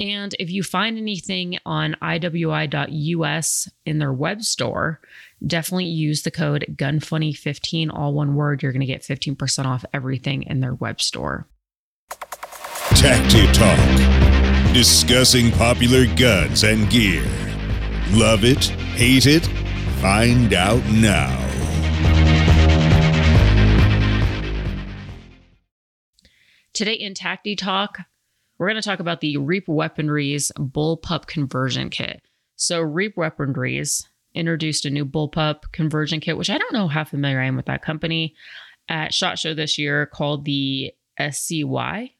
And 0.00 0.34
if 0.40 0.50
you 0.50 0.64
find 0.64 0.98
anything 0.98 1.58
on 1.64 1.94
iwi.us 2.02 3.68
in 3.86 3.98
their 3.98 4.12
web 4.12 4.42
store, 4.42 5.00
definitely 5.46 5.86
use 5.86 6.22
the 6.22 6.32
code 6.32 6.66
GUNFUNNY15, 6.76 7.90
all 7.94 8.12
one 8.12 8.34
word. 8.34 8.64
You're 8.64 8.72
going 8.72 8.80
to 8.80 8.86
get 8.86 9.02
15% 9.02 9.66
off 9.66 9.84
everything 9.94 10.42
in 10.42 10.58
their 10.58 10.74
web 10.74 11.00
store. 11.00 11.46
Tacti 12.96 13.46
Talk, 13.52 14.72
discussing 14.72 15.52
popular 15.52 16.06
guns 16.16 16.64
and 16.64 16.88
gear. 16.88 17.26
Love 18.12 18.42
it? 18.42 18.64
Hate 18.96 19.26
it? 19.26 19.46
Find 20.00 20.54
out 20.54 20.82
now. 20.86 21.30
Today 26.72 26.94
in 26.94 27.12
Tacti 27.12 27.54
Talk, 27.54 27.98
we're 28.56 28.68
going 28.68 28.80
to 28.80 28.88
talk 28.88 29.00
about 29.00 29.20
the 29.20 29.36
Reap 29.36 29.68
Weaponry's 29.68 30.50
Bullpup 30.58 31.26
Conversion 31.26 31.90
Kit. 31.90 32.22
So, 32.56 32.80
Reap 32.80 33.18
Weaponry's 33.18 34.08
introduced 34.34 34.86
a 34.86 34.90
new 34.90 35.04
Bullpup 35.04 35.70
Conversion 35.70 36.20
Kit, 36.20 36.38
which 36.38 36.48
I 36.48 36.56
don't 36.56 36.72
know 36.72 36.88
how 36.88 37.04
familiar 37.04 37.42
I 37.42 37.44
am 37.44 37.56
with 37.56 37.66
that 37.66 37.82
company, 37.82 38.34
at 38.88 39.12
SHOT 39.12 39.38
Show 39.38 39.52
this 39.52 39.76
year 39.76 40.06
called 40.06 40.46
the 40.46 40.94
SCY 41.20 42.12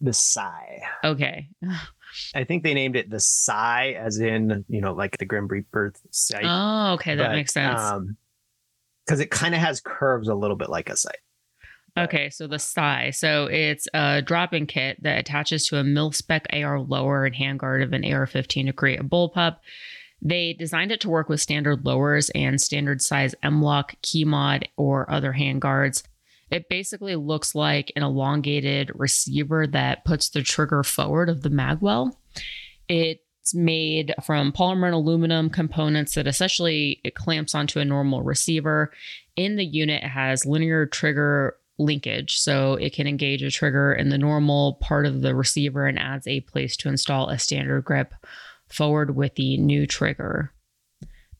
the 0.00 0.12
Psy. 0.12 0.78
Okay. 1.04 1.48
I 2.34 2.44
think 2.44 2.62
they 2.62 2.74
named 2.74 2.96
it 2.96 3.10
the 3.10 3.20
Psy, 3.20 3.92
as 3.92 4.18
in 4.18 4.64
you 4.68 4.80
know, 4.80 4.94
like 4.94 5.18
the 5.18 5.26
Grim 5.26 5.46
Reaper 5.46 5.92
sight. 6.10 6.44
Oh, 6.44 6.94
okay, 6.94 7.14
that 7.14 7.28
but, 7.28 7.34
makes 7.34 7.52
sense. 7.52 7.80
Um, 7.80 8.16
because 9.06 9.20
it 9.20 9.30
kind 9.30 9.54
of 9.54 9.60
has 9.60 9.80
curves 9.80 10.28
a 10.28 10.34
little 10.34 10.56
bit 10.56 10.68
like 10.68 10.90
a 10.90 10.96
sight. 10.96 11.18
Okay, 11.96 12.30
so 12.30 12.46
the 12.46 12.58
Psy. 12.58 13.10
So 13.10 13.46
it's 13.46 13.88
a 13.94 14.22
drop-in 14.22 14.66
kit 14.66 15.02
that 15.02 15.18
attaches 15.18 15.66
to 15.68 15.78
a 15.78 15.84
mil 15.84 16.12
spec 16.12 16.46
AR 16.52 16.80
lower 16.80 17.24
and 17.24 17.34
handguard 17.34 17.82
of 17.82 17.92
an 17.92 18.04
AR-15 18.04 18.66
to 18.66 18.72
create 18.72 19.00
a 19.00 19.04
bullpup. 19.04 19.56
They 20.20 20.52
designed 20.52 20.92
it 20.92 21.00
to 21.00 21.08
work 21.08 21.28
with 21.28 21.40
standard 21.40 21.84
lowers 21.86 22.30
and 22.30 22.60
standard 22.60 23.00
size 23.00 23.34
M-LOK, 23.42 23.94
key 24.02 24.24
mod, 24.24 24.68
or 24.76 25.10
other 25.10 25.32
handguards. 25.32 26.02
It 26.50 26.68
basically 26.68 27.16
looks 27.16 27.54
like 27.54 27.92
an 27.96 28.02
elongated 28.02 28.90
receiver 28.94 29.66
that 29.66 30.04
puts 30.04 30.30
the 30.30 30.42
trigger 30.42 30.82
forward 30.82 31.28
of 31.28 31.42
the 31.42 31.50
magwell. 31.50 32.12
It's 32.88 33.54
made 33.54 34.14
from 34.24 34.52
polymer 34.52 34.86
and 34.86 34.94
aluminum 34.94 35.50
components 35.50 36.14
that 36.14 36.26
essentially 36.26 37.00
it 37.04 37.14
clamps 37.14 37.54
onto 37.54 37.80
a 37.80 37.84
normal 37.84 38.22
receiver. 38.22 38.92
In 39.36 39.56
the 39.56 39.64
unit, 39.64 40.04
it 40.04 40.08
has 40.08 40.46
linear 40.46 40.86
trigger 40.86 41.56
linkage, 41.78 42.38
so 42.38 42.74
it 42.74 42.92
can 42.92 43.06
engage 43.06 43.42
a 43.42 43.50
trigger 43.50 43.92
in 43.92 44.08
the 44.08 44.18
normal 44.18 44.74
part 44.74 45.06
of 45.06 45.20
the 45.20 45.34
receiver 45.34 45.86
and 45.86 45.98
adds 45.98 46.26
a 46.26 46.40
place 46.40 46.76
to 46.78 46.88
install 46.88 47.28
a 47.28 47.38
standard 47.38 47.84
grip 47.84 48.14
forward 48.68 49.14
with 49.14 49.34
the 49.36 49.56
new 49.58 49.86
trigger. 49.86 50.52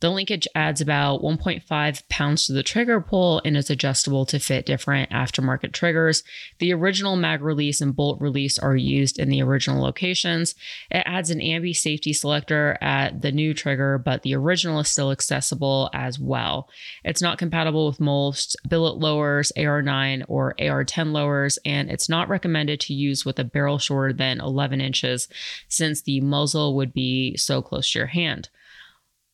The 0.01 0.11
linkage 0.11 0.46
adds 0.55 0.80
about 0.80 1.22
1.5 1.22 2.09
pounds 2.09 2.46
to 2.46 2.53
the 2.53 2.62
trigger 2.62 3.01
pull 3.01 3.42
and 3.44 3.57
is 3.57 3.68
adjustable 3.68 4.24
to 4.26 4.38
fit 4.38 4.64
different 4.64 5.11
aftermarket 5.11 5.72
triggers. 5.72 6.22
The 6.59 6.72
original 6.72 7.16
mag 7.16 7.42
release 7.42 7.80
and 7.80 7.96
bolt 7.96 8.20
release 8.20 8.59
are 8.61 8.76
used 8.76 9.18
in 9.18 9.28
the 9.28 9.42
original 9.42 9.82
locations. 9.82 10.55
It 10.90 11.03
adds 11.05 11.30
an 11.30 11.40
ambi 11.40 11.74
safety 11.74 12.12
selector 12.12 12.78
at 12.80 13.22
the 13.22 13.32
new 13.32 13.55
trigger, 13.55 13.99
but 13.99 14.22
the 14.22 14.36
original 14.36 14.78
is 14.78 14.88
still 14.88 15.11
accessible 15.11 15.90
as 15.92 16.18
well. 16.18 16.68
It's 17.05 17.22
not 17.22 17.38
compatible 17.38 17.88
with 17.88 17.99
most 17.99 18.57
billet 18.68 18.99
lowers, 18.99 19.51
AR9 19.57 20.24
or 20.28 20.55
AR10 20.61 21.12
lowers, 21.12 21.59
and 21.64 21.90
it's 21.90 22.09
not 22.09 22.28
recommended 22.28 22.78
to 22.80 22.94
use 22.94 23.24
with 23.24 23.38
a 23.40 23.44
barrel 23.44 23.78
shorter 23.78 24.12
than 24.12 24.40
11 24.40 24.80
inches 24.80 25.28
since 25.68 26.03
the 26.03 26.20
muzzle 26.20 26.76
would 26.76 26.92
be 26.92 27.36
so 27.36 27.61
close 27.61 27.90
to 27.90 27.99
your 27.99 28.07
hand. 28.07 28.49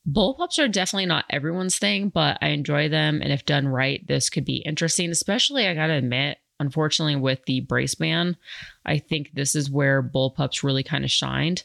Bullpups 0.06 0.58
are 0.58 0.68
definitely 0.68 1.06
not 1.06 1.24
everyone's 1.30 1.78
thing, 1.78 2.10
but 2.10 2.36
I 2.42 2.48
enjoy 2.48 2.88
them. 2.88 3.22
And 3.22 3.32
if 3.32 3.46
done 3.46 3.66
right, 3.66 4.06
this 4.06 4.28
could 4.28 4.44
be 4.44 4.56
interesting, 4.56 5.10
especially, 5.10 5.66
I 5.66 5.74
gotta 5.74 5.94
admit, 5.94 6.38
unfortunately, 6.60 7.16
with 7.16 7.44
the 7.46 7.60
brace 7.60 7.94
ban, 7.94 8.36
I 8.84 8.98
think 8.98 9.32
this 9.32 9.54
is 9.54 9.70
where 9.70 10.02
bullpups 10.02 10.62
really 10.62 10.82
kind 10.82 11.04
of 11.04 11.10
shined. 11.10 11.64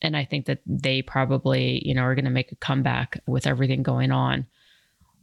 And 0.00 0.16
I 0.16 0.24
think 0.24 0.46
that 0.46 0.60
they 0.66 1.02
probably, 1.02 1.82
you 1.86 1.94
know, 1.94 2.02
are 2.02 2.14
to 2.24 2.30
make 2.30 2.52
a 2.52 2.56
comeback 2.56 3.20
with 3.26 3.46
everything 3.46 3.82
going 3.82 4.12
on. 4.12 4.46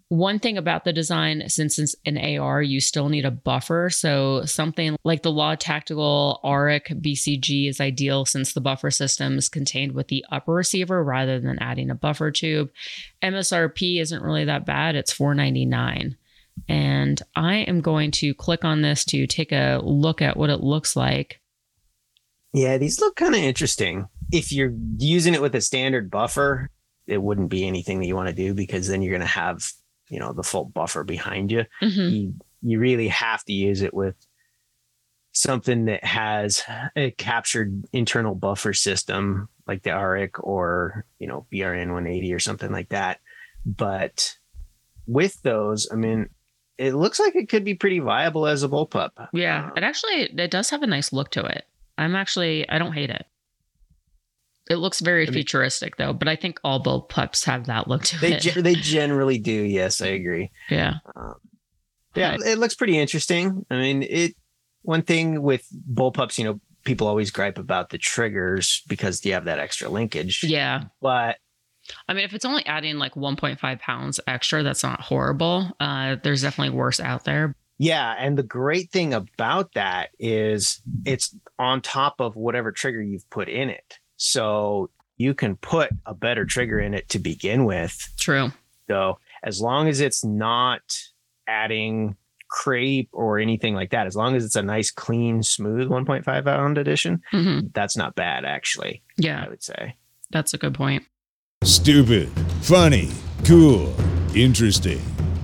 One 0.10 0.40
thing 0.40 0.58
about 0.58 0.86
the 0.86 0.94
design, 0.94 1.44
since 1.50 1.78
it's 1.78 1.96
an 2.04 2.18
AR, 2.18 2.64
you 2.64 2.82
still 2.82 3.10
need 3.10 3.26
a 3.26 3.32
buffer. 3.32 3.92
So 3.92 4.44
something 4.44 4.98
like 5.04 5.22
the 5.22 5.32
Law 5.32 5.54
Tactical 5.54 6.40
Auric 6.44 6.88
BCG 6.88 7.70
is 7.70 7.80
ideal 7.80 8.26
since 8.26 8.54
the 8.54 8.62
buffer 8.62 8.90
system 8.90 9.38
is 9.38 9.50
contained 9.50 9.92
with 9.92 10.08
the 10.08 10.26
upper 10.32 10.54
receiver 10.54 11.04
rather 11.04 11.40
than 11.40 11.60
adding 11.60 11.92
a 11.92 11.96
buffer 11.96 12.32
tube. 12.32 12.72
MSRP 13.22 14.02
isn't 14.02 14.24
really 14.24 14.46
that 14.46 14.66
bad. 14.66 14.96
It's 14.96 15.14
$4.99. 15.14 16.16
And 16.68 17.22
I 17.36 17.58
am 17.58 17.82
going 17.82 18.10
to 18.12 18.34
click 18.34 18.66
on 18.66 18.82
this 18.82 19.06
to 19.06 19.28
take 19.28 19.52
a 19.52 19.80
look 19.84 20.24
at 20.24 20.38
what 20.38 20.50
it 20.50 20.62
looks 20.62 20.96
like. 20.96 21.40
Yeah, 22.52 22.80
these 22.80 23.00
look 23.00 23.16
kind 23.16 23.36
of 23.36 23.42
interesting. 23.42 24.08
If 24.32 24.52
you're 24.52 24.74
using 24.98 25.36
it 25.36 25.42
with 25.42 25.54
a 25.54 25.62
standard 25.62 26.10
buffer, 26.10 26.72
it 27.06 27.22
wouldn't 27.22 27.50
be 27.50 27.68
anything 27.68 28.00
that 28.00 28.08
you 28.08 28.16
want 28.16 28.30
to 28.30 28.36
do 28.36 28.56
because 28.56 28.88
then 28.88 29.04
you're 29.04 29.16
going 29.16 29.22
to 29.22 29.28
have 29.28 29.72
you 30.10 30.20
know 30.20 30.34
the 30.34 30.44
full 30.44 30.66
buffer 30.66 31.04
behind 31.04 31.52
you 31.52 31.66
mm-hmm. 31.82 32.14
you 32.14 32.34
you 32.62 32.80
really 32.80 33.08
have 33.08 33.44
to 33.46 33.54
use 33.54 33.82
it 33.82 33.94
with 33.94 34.16
something 35.32 35.86
that 35.86 36.04
has 36.04 36.64
a 36.96 37.12
captured 37.12 37.84
internal 37.94 38.36
buffer 38.36 38.74
system 38.74 39.48
like 39.68 39.84
the 39.84 39.92
Auric 39.92 40.32
or 40.40 41.06
you 41.20 41.28
know 41.28 41.46
BRN 41.52 41.94
180 41.94 42.34
or 42.34 42.40
something 42.40 42.72
like 42.72 42.90
that. 42.90 43.20
But 43.66 44.38
with 45.08 45.42
those 45.44 45.88
I 45.92 45.96
mean 45.96 46.30
it 46.78 46.94
looks 46.94 47.20
like 47.20 47.36
it 47.36 47.50
could 47.50 47.66
be 47.66 47.76
pretty 47.76 48.00
viable 48.00 48.48
as 48.48 48.64
a 48.64 48.70
bullpup. 48.70 49.12
Yeah 49.34 49.66
um, 49.66 49.74
it 49.78 49.84
actually 49.84 50.24
it 50.24 50.52
does 50.52 50.70
have 50.72 50.84
a 50.84 50.88
nice 50.88 51.14
look 51.14 51.32
to 51.32 51.46
it. 51.46 51.66
I'm 51.98 52.16
actually 52.16 52.68
I 52.68 52.80
don't 52.80 52.94
hate 52.94 53.10
it 53.10 53.26
it 54.70 54.76
looks 54.76 55.00
very 55.00 55.24
I 55.24 55.26
mean, 55.26 55.34
futuristic 55.34 55.98
though, 55.98 56.14
but 56.14 56.28
I 56.28 56.36
think 56.36 56.60
all 56.64 56.82
bullpups 56.82 57.46
have 57.46 57.66
that 57.66 57.88
look 57.88 58.04
to 58.06 58.20
they 58.20 58.34
it. 58.34 58.42
Ge- 58.42 58.54
they 58.56 58.76
generally 58.76 59.40
do. 59.40 59.52
Yes, 59.52 60.02
I 60.02 60.08
agree. 60.08 60.52
Yeah. 60.70 60.96
Um, 61.16 61.36
yeah, 62.16 62.38
it 62.44 62.58
looks 62.58 62.76
pretty 62.76 62.98
interesting. 62.98 63.66
I 63.70 63.78
mean, 63.78 64.04
it 64.04 64.36
one 64.82 65.02
thing 65.02 65.42
with 65.42 65.66
bullpups, 65.94 66.38
you 66.38 66.44
know, 66.44 66.60
people 66.84 67.08
always 67.08 67.32
gripe 67.32 67.58
about 67.58 67.90
the 67.90 67.98
triggers 67.98 68.84
because 68.88 69.24
you 69.26 69.34
have 69.34 69.46
that 69.46 69.60
extra 69.60 69.90
linkage. 69.90 70.44
Yeah. 70.44 70.86
But 71.02 71.38
I 72.08 72.14
mean, 72.14 72.26
if 72.26 72.34
it's 72.34 72.46
only 72.46 72.66
adding 72.66 72.98
like 72.98 73.16
1.5 73.16 73.80
pounds 73.80 74.20
extra, 74.28 74.64
that's 74.64 74.84
not 74.84 75.02
horrible. 75.02 75.72
Uh, 75.80 76.18
there's 76.22 76.42
definitely 76.42 76.76
worse 76.76 77.00
out 77.00 77.26
there. 77.26 77.56
Yeah, 77.82 78.14
and 78.20 78.38
the 78.38 78.44
great 78.44 78.92
thing 78.92 79.14
about 79.14 79.74
that 79.74 80.10
is 80.20 80.82
it's 81.06 81.34
on 81.58 81.82
top 81.82 82.20
of 82.20 82.36
whatever 82.36 82.74
trigger 82.74 83.02
you've 83.02 83.30
put 83.30 83.48
in 83.48 83.70
it. 83.70 84.00
So 84.20 84.92
you 85.18 85.34
can 85.34 85.56
put 85.56 85.90
a 86.06 86.14
better 86.14 86.46
trigger 86.46 86.80
in 86.80 86.94
it 86.94 87.10
to 87.10 87.20
begin 87.20 87.66
with. 87.66 88.08
True. 88.20 88.52
So 88.88 89.18
as 89.44 89.60
long 89.60 89.88
as 89.88 90.00
it's 90.00 90.24
not 90.24 90.82
adding 91.48 92.16
crepe 92.50 93.10
or 93.14 93.40
anything 93.40 93.76
like 93.76 93.92
that. 93.92 94.08
As 94.08 94.16
long 94.16 94.36
as 94.36 94.44
it's 94.44 94.56
a 94.56 94.62
nice, 94.62 94.92
clean, 94.92 95.42
smooth 95.42 95.88
1.5 95.88 96.44
pound 96.44 96.78
edition, 96.78 97.22
mm-hmm. 97.32 97.68
that's 97.74 97.96
not 97.96 98.16
bad, 98.16 98.44
actually. 98.44 99.02
Yeah. 99.18 99.46
I 99.46 99.50
would 99.50 99.64
say. 99.64 99.96
That's 100.32 100.54
a 100.54 100.58
good 100.58 100.74
point. 100.74 101.06
Stupid, 101.64 102.30
funny, 102.62 103.10
cool, 103.46 103.94
interesting, 104.36 105.02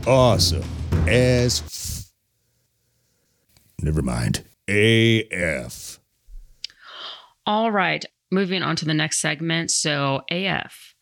awesome, 0.08 0.64
as. 1.08 1.62
F- 1.62 2.12
Never 3.82 4.02
mind. 4.02 4.44
AF. 4.68 6.00
All 7.46 7.72
right. 7.72 8.06
Moving 8.32 8.64
on 8.64 8.76
to 8.78 8.86
the 8.86 8.94
next 8.94 9.20
segment. 9.20 9.72
So, 9.72 10.24
AF. 10.32 10.96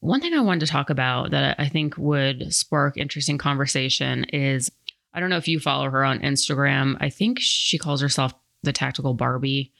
One 0.00 0.20
thing 0.20 0.34
I 0.34 0.40
wanted 0.40 0.66
to 0.66 0.72
talk 0.72 0.90
about 0.90 1.30
that 1.32 1.56
I 1.58 1.68
think 1.68 1.96
would 1.96 2.52
spark 2.54 2.96
interesting 2.96 3.38
conversation 3.38 4.24
is 4.24 4.70
I 5.12 5.20
don't 5.20 5.30
know 5.30 5.38
if 5.38 5.48
you 5.48 5.58
follow 5.58 5.90
her 5.90 6.04
on 6.04 6.20
Instagram. 6.20 6.96
I 7.00 7.08
think 7.08 7.38
she 7.40 7.78
calls 7.78 8.02
herself 8.02 8.34
the 8.62 8.72
Tactical 8.72 9.14
Barbie. 9.14 9.72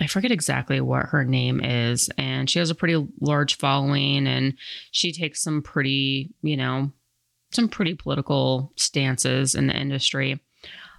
I 0.00 0.06
forget 0.06 0.32
exactly 0.32 0.80
what 0.80 1.06
her 1.06 1.24
name 1.24 1.60
is. 1.62 2.08
And 2.16 2.48
she 2.48 2.58
has 2.58 2.70
a 2.70 2.74
pretty 2.74 3.06
large 3.20 3.58
following 3.58 4.26
and 4.26 4.54
she 4.90 5.12
takes 5.12 5.42
some 5.42 5.60
pretty, 5.60 6.32
you 6.42 6.56
know, 6.56 6.90
some 7.52 7.68
pretty 7.68 7.94
political 7.94 8.72
stances 8.76 9.54
in 9.54 9.66
the 9.66 9.76
industry. 9.76 10.40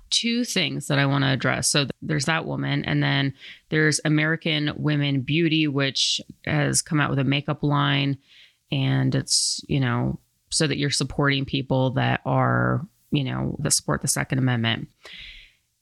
Two 0.10 0.44
things 0.44 0.88
that 0.88 1.00
I 1.00 1.06
want 1.06 1.24
to 1.24 1.30
address. 1.30 1.70
So 1.70 1.88
there's 2.02 2.26
that 2.26 2.46
woman, 2.46 2.84
and 2.86 3.04
then 3.04 3.34
there's 3.70 4.02
American 4.06 4.72
Women 4.76 5.22
Beauty, 5.22 5.68
which 5.68 6.20
has 6.46 6.82
come 6.82 7.00
out 7.00 7.10
with 7.10 7.20
a 7.20 7.24
makeup 7.24 7.64
line. 7.64 8.18
And 8.72 9.16
it's, 9.16 9.62
you 9.68 9.80
know, 9.80 10.20
so 10.50 10.68
that 10.68 10.78
you're 10.78 10.90
supporting 10.90 11.46
people 11.46 11.92
that 11.92 12.22
are, 12.26 12.86
you 13.12 13.24
know, 13.24 13.56
that 13.60 13.72
support 13.72 14.02
the 14.02 14.08
Second 14.08 14.38
Amendment. 14.40 14.90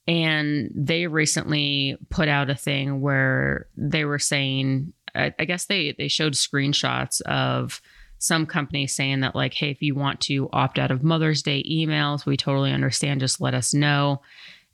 And 0.07 0.71
they 0.73 1.07
recently 1.07 1.97
put 2.09 2.29
out 2.29 2.49
a 2.49 2.55
thing 2.55 3.01
where 3.01 3.67
they 3.75 4.05
were 4.05 4.19
saying, 4.19 4.93
I, 5.13 5.33
I 5.37 5.45
guess 5.45 5.65
they 5.65 5.93
they 5.97 6.07
showed 6.07 6.33
screenshots 6.33 7.21
of 7.21 7.81
some 8.19 8.45
companies 8.45 8.95
saying 8.95 9.19
that 9.21 9.35
like, 9.35 9.53
hey, 9.53 9.69
if 9.69 9.81
you 9.81 9.95
want 9.95 10.21
to 10.21 10.49
opt 10.51 10.79
out 10.79 10.91
of 10.91 11.03
Mother's 11.03 11.43
Day 11.43 11.63
emails, 11.63 12.25
we 12.25 12.37
totally 12.37 12.71
understand. 12.71 13.19
Just 13.19 13.41
let 13.41 13.53
us 13.53 13.73
know. 13.73 14.21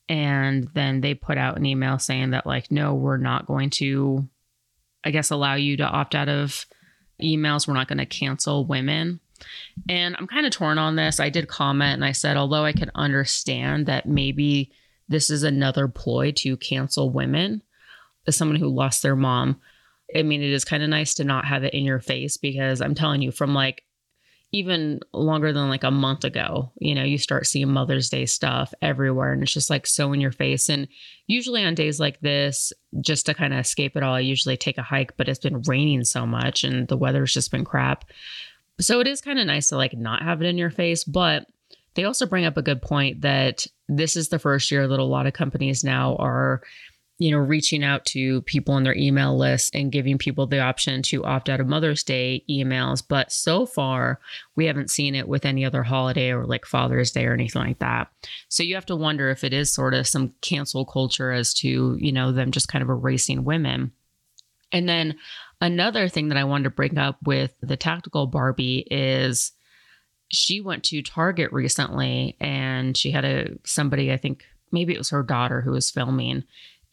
And 0.09 0.67
then 0.73 1.01
they 1.01 1.13
put 1.13 1.37
out 1.37 1.57
an 1.57 1.65
email 1.65 1.99
saying 1.99 2.31
that 2.31 2.45
like, 2.45 2.71
no, 2.71 2.93
we're 2.93 3.17
not 3.17 3.45
going 3.45 3.69
to, 3.71 4.27
I 5.03 5.11
guess, 5.11 5.29
allow 5.29 5.55
you 5.55 5.77
to 5.77 5.83
opt 5.83 6.15
out 6.15 6.29
of 6.29 6.65
emails. 7.21 7.67
We're 7.67 7.73
not 7.73 7.87
going 7.87 7.99
to 7.99 8.05
cancel 8.05 8.65
women. 8.65 9.19
And 9.89 10.15
I'm 10.17 10.27
kind 10.27 10.45
of 10.45 10.51
torn 10.51 10.77
on 10.77 10.95
this. 10.95 11.19
I 11.19 11.29
did 11.29 11.47
comment 11.47 11.95
and 11.95 12.05
I 12.05 12.11
said, 12.11 12.37
although 12.37 12.63
I 12.63 12.73
could 12.73 12.91
understand 12.95 13.87
that 13.87 14.07
maybe 14.07 14.71
this 15.09 15.29
is 15.29 15.43
another 15.43 15.87
ploy 15.87 16.31
to 16.37 16.57
cancel 16.57 17.09
women 17.09 17.61
as 18.25 18.35
someone 18.37 18.57
who 18.57 18.67
lost 18.67 19.03
their 19.03 19.15
mom. 19.15 19.59
I 20.15 20.23
mean, 20.23 20.41
it 20.41 20.51
is 20.51 20.65
kind 20.65 20.83
of 20.83 20.89
nice 20.89 21.13
to 21.15 21.23
not 21.23 21.45
have 21.45 21.63
it 21.63 21.73
in 21.73 21.83
your 21.83 21.99
face 21.99 22.37
because 22.37 22.81
I'm 22.81 22.95
telling 22.95 23.21
you, 23.21 23.31
from 23.31 23.53
like 23.53 23.83
even 24.53 24.99
longer 25.13 25.51
than 25.51 25.67
like 25.67 25.83
a 25.83 25.89
month 25.89 26.23
ago, 26.23 26.71
you 26.79 26.93
know, 26.93 27.03
you 27.03 27.17
start 27.17 27.47
seeing 27.47 27.69
Mother's 27.69 28.09
Day 28.09 28.27
stuff 28.27 28.71
everywhere 28.83 29.33
and 29.33 29.41
it's 29.41 29.51
just 29.51 29.71
like 29.71 29.87
so 29.87 30.13
in 30.13 30.21
your 30.21 30.31
face. 30.31 30.69
And 30.69 30.87
usually 31.25 31.63
on 31.63 31.73
days 31.73 31.99
like 31.99 32.21
this, 32.21 32.71
just 33.01 33.25
to 33.25 33.33
kind 33.33 33.51
of 33.51 33.59
escape 33.59 33.97
it 33.97 34.03
all, 34.03 34.13
I 34.13 34.19
usually 34.19 34.55
take 34.55 34.77
a 34.77 34.83
hike, 34.83 35.17
but 35.17 35.27
it's 35.27 35.39
been 35.39 35.63
raining 35.63 36.03
so 36.03 36.27
much 36.27 36.63
and 36.63 36.87
the 36.87 36.95
weather's 36.95 37.33
just 37.33 37.49
been 37.49 37.65
crap. 37.65 38.05
So 38.79 38.99
it 38.99 39.07
is 39.07 39.21
kind 39.21 39.39
of 39.39 39.47
nice 39.47 39.69
to 39.69 39.75
like 39.75 39.97
not 39.97 40.21
have 40.21 40.39
it 40.43 40.47
in 40.47 40.57
your 40.59 40.69
face, 40.69 41.03
but 41.03 41.47
they 41.95 42.03
also 42.03 42.27
bring 42.27 42.45
up 42.45 42.55
a 42.55 42.61
good 42.61 42.81
point 42.81 43.21
that 43.21 43.65
this 43.89 44.15
is 44.15 44.29
the 44.29 44.39
first 44.39 44.69
year 44.69 44.87
that 44.87 44.99
a 44.99 45.03
lot 45.03 45.25
of 45.25 45.33
companies 45.33 45.83
now 45.83 46.15
are 46.17 46.61
you 47.19 47.31
know 47.31 47.37
reaching 47.37 47.83
out 47.83 48.05
to 48.05 48.41
people 48.43 48.73
on 48.73 48.83
their 48.83 48.95
email 48.95 49.37
list 49.37 49.75
and 49.75 49.91
giving 49.91 50.17
people 50.17 50.47
the 50.47 50.59
option 50.59 51.01
to 51.03 51.23
opt 51.23 51.49
out 51.49 51.59
of 51.59 51.67
mother's 51.67 52.03
day 52.03 52.43
emails. 52.49 53.03
But 53.07 53.31
so 53.31 53.65
far 53.65 54.19
we 54.55 54.65
haven't 54.65 54.89
seen 54.89 55.15
it 55.15 55.27
with 55.27 55.45
any 55.45 55.63
other 55.63 55.83
holiday 55.83 56.31
or 56.31 56.45
like 56.45 56.65
father's 56.65 57.11
day 57.11 57.25
or 57.25 57.33
anything 57.33 57.61
like 57.61 57.79
that. 57.79 58.09
So 58.49 58.63
you 58.63 58.75
have 58.75 58.85
to 58.87 58.95
wonder 58.95 59.29
if 59.29 59.43
it 59.43 59.53
is 59.53 59.73
sort 59.73 59.93
of 59.93 60.07
some 60.07 60.33
cancel 60.41 60.85
culture 60.85 61.31
as 61.31 61.53
to 61.55 61.97
you 61.99 62.11
know 62.11 62.31
them 62.31 62.51
just 62.51 62.67
kind 62.67 62.81
of 62.81 62.89
erasing 62.89 63.43
women. 63.43 63.91
And 64.71 64.89
then 64.89 65.15
another 65.61 66.09
thing 66.09 66.27
that 66.27 66.37
i 66.37 66.43
wanted 66.43 66.63
to 66.65 66.69
bring 66.71 66.97
up 66.97 67.17
with 67.23 67.53
the 67.61 67.77
tactical 67.77 68.27
barbie 68.27 68.85
is 68.91 69.53
she 70.33 70.61
went 70.61 70.83
to 70.85 71.01
Target 71.01 71.53
recently 71.53 72.35
and 72.39 72.97
she 72.97 73.11
had 73.11 73.23
a 73.23 73.49
somebody, 73.63 74.11
I 74.11 74.17
think 74.17 74.43
maybe 74.71 74.93
it 74.93 74.97
was 74.97 75.11
her 75.11 75.23
daughter 75.23 75.61
who 75.61 75.71
was 75.71 75.91
filming 75.91 76.43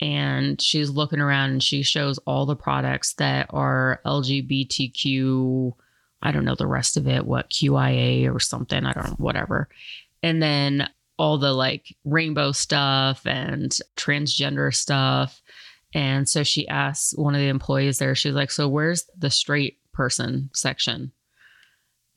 and 0.01 0.61
she's 0.61 0.90
looking 0.90 1.20
around 1.20 1.51
and 1.51 1.62
she 1.62 1.82
shows 1.82 2.18
all 2.26 2.46
the 2.46 2.57
products 2.57 3.14
that 3.14 3.46
are 3.51 4.01
LGBTQ 4.07 5.74
I 6.22 6.32
don't 6.32 6.44
know 6.44 6.55
the 6.55 6.66
rest 6.66 6.96
of 6.96 7.07
it, 7.07 7.24
what 7.24 7.51
QIA 7.51 8.32
or 8.34 8.40
something, 8.40 8.84
I 8.84 8.92
don't 8.92 9.07
know, 9.07 9.16
whatever. 9.18 9.68
And 10.22 10.42
then 10.42 10.88
all 11.18 11.38
the 11.38 11.53
like 11.53 11.96
rainbow 12.05 12.53
stuff 12.53 13.26
and 13.26 13.76
transgender 13.96 14.74
stuff. 14.74 15.40
And 15.94 16.28
so 16.28 16.42
she 16.42 16.68
asks 16.68 17.16
one 17.16 17.34
of 17.34 17.40
the 17.40 17.48
employees 17.48 17.98
there, 17.98 18.14
she's 18.14 18.34
like, 18.34 18.51
So 18.51 18.68
where's 18.68 19.07
the 19.16 19.30
straight 19.30 19.78
person 19.92 20.51
section? 20.55 21.12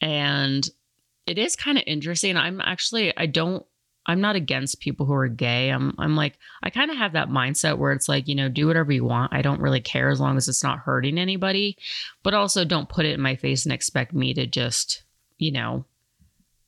And 0.01 0.69
it 1.25 1.37
is 1.37 1.55
kind 1.55 1.77
of 1.77 1.83
interesting. 1.87 2.35
I'm 2.35 2.59
actually 2.61 3.15
I 3.17 3.25
don't 3.25 3.65
I'm 4.05 4.21
not 4.21 4.35
against 4.35 4.81
people 4.81 5.05
who 5.05 5.13
are 5.13 5.27
gay. 5.27 5.69
I'm 5.69 5.93
I'm 5.97 6.15
like 6.15 6.37
I 6.61 6.69
kind 6.69 6.91
of 6.91 6.97
have 6.97 7.13
that 7.13 7.29
mindset 7.29 7.77
where 7.77 7.93
it's 7.93 8.09
like, 8.09 8.27
you 8.27 8.35
know, 8.35 8.49
do 8.49 8.67
whatever 8.67 8.91
you 8.91 9.05
want. 9.05 9.33
I 9.33 9.41
don't 9.41 9.61
really 9.61 9.81
care 9.81 10.09
as 10.09 10.19
long 10.19 10.37
as 10.37 10.47
it's 10.47 10.63
not 10.63 10.79
hurting 10.79 11.17
anybody, 11.17 11.77
but 12.21 12.33
also 12.33 12.65
don't 12.65 12.89
put 12.89 13.05
it 13.05 13.13
in 13.13 13.21
my 13.21 13.35
face 13.35 13.65
and 13.65 13.73
expect 13.73 14.13
me 14.13 14.33
to 14.33 14.45
just, 14.45 15.03
you 15.37 15.51
know, 15.51 15.85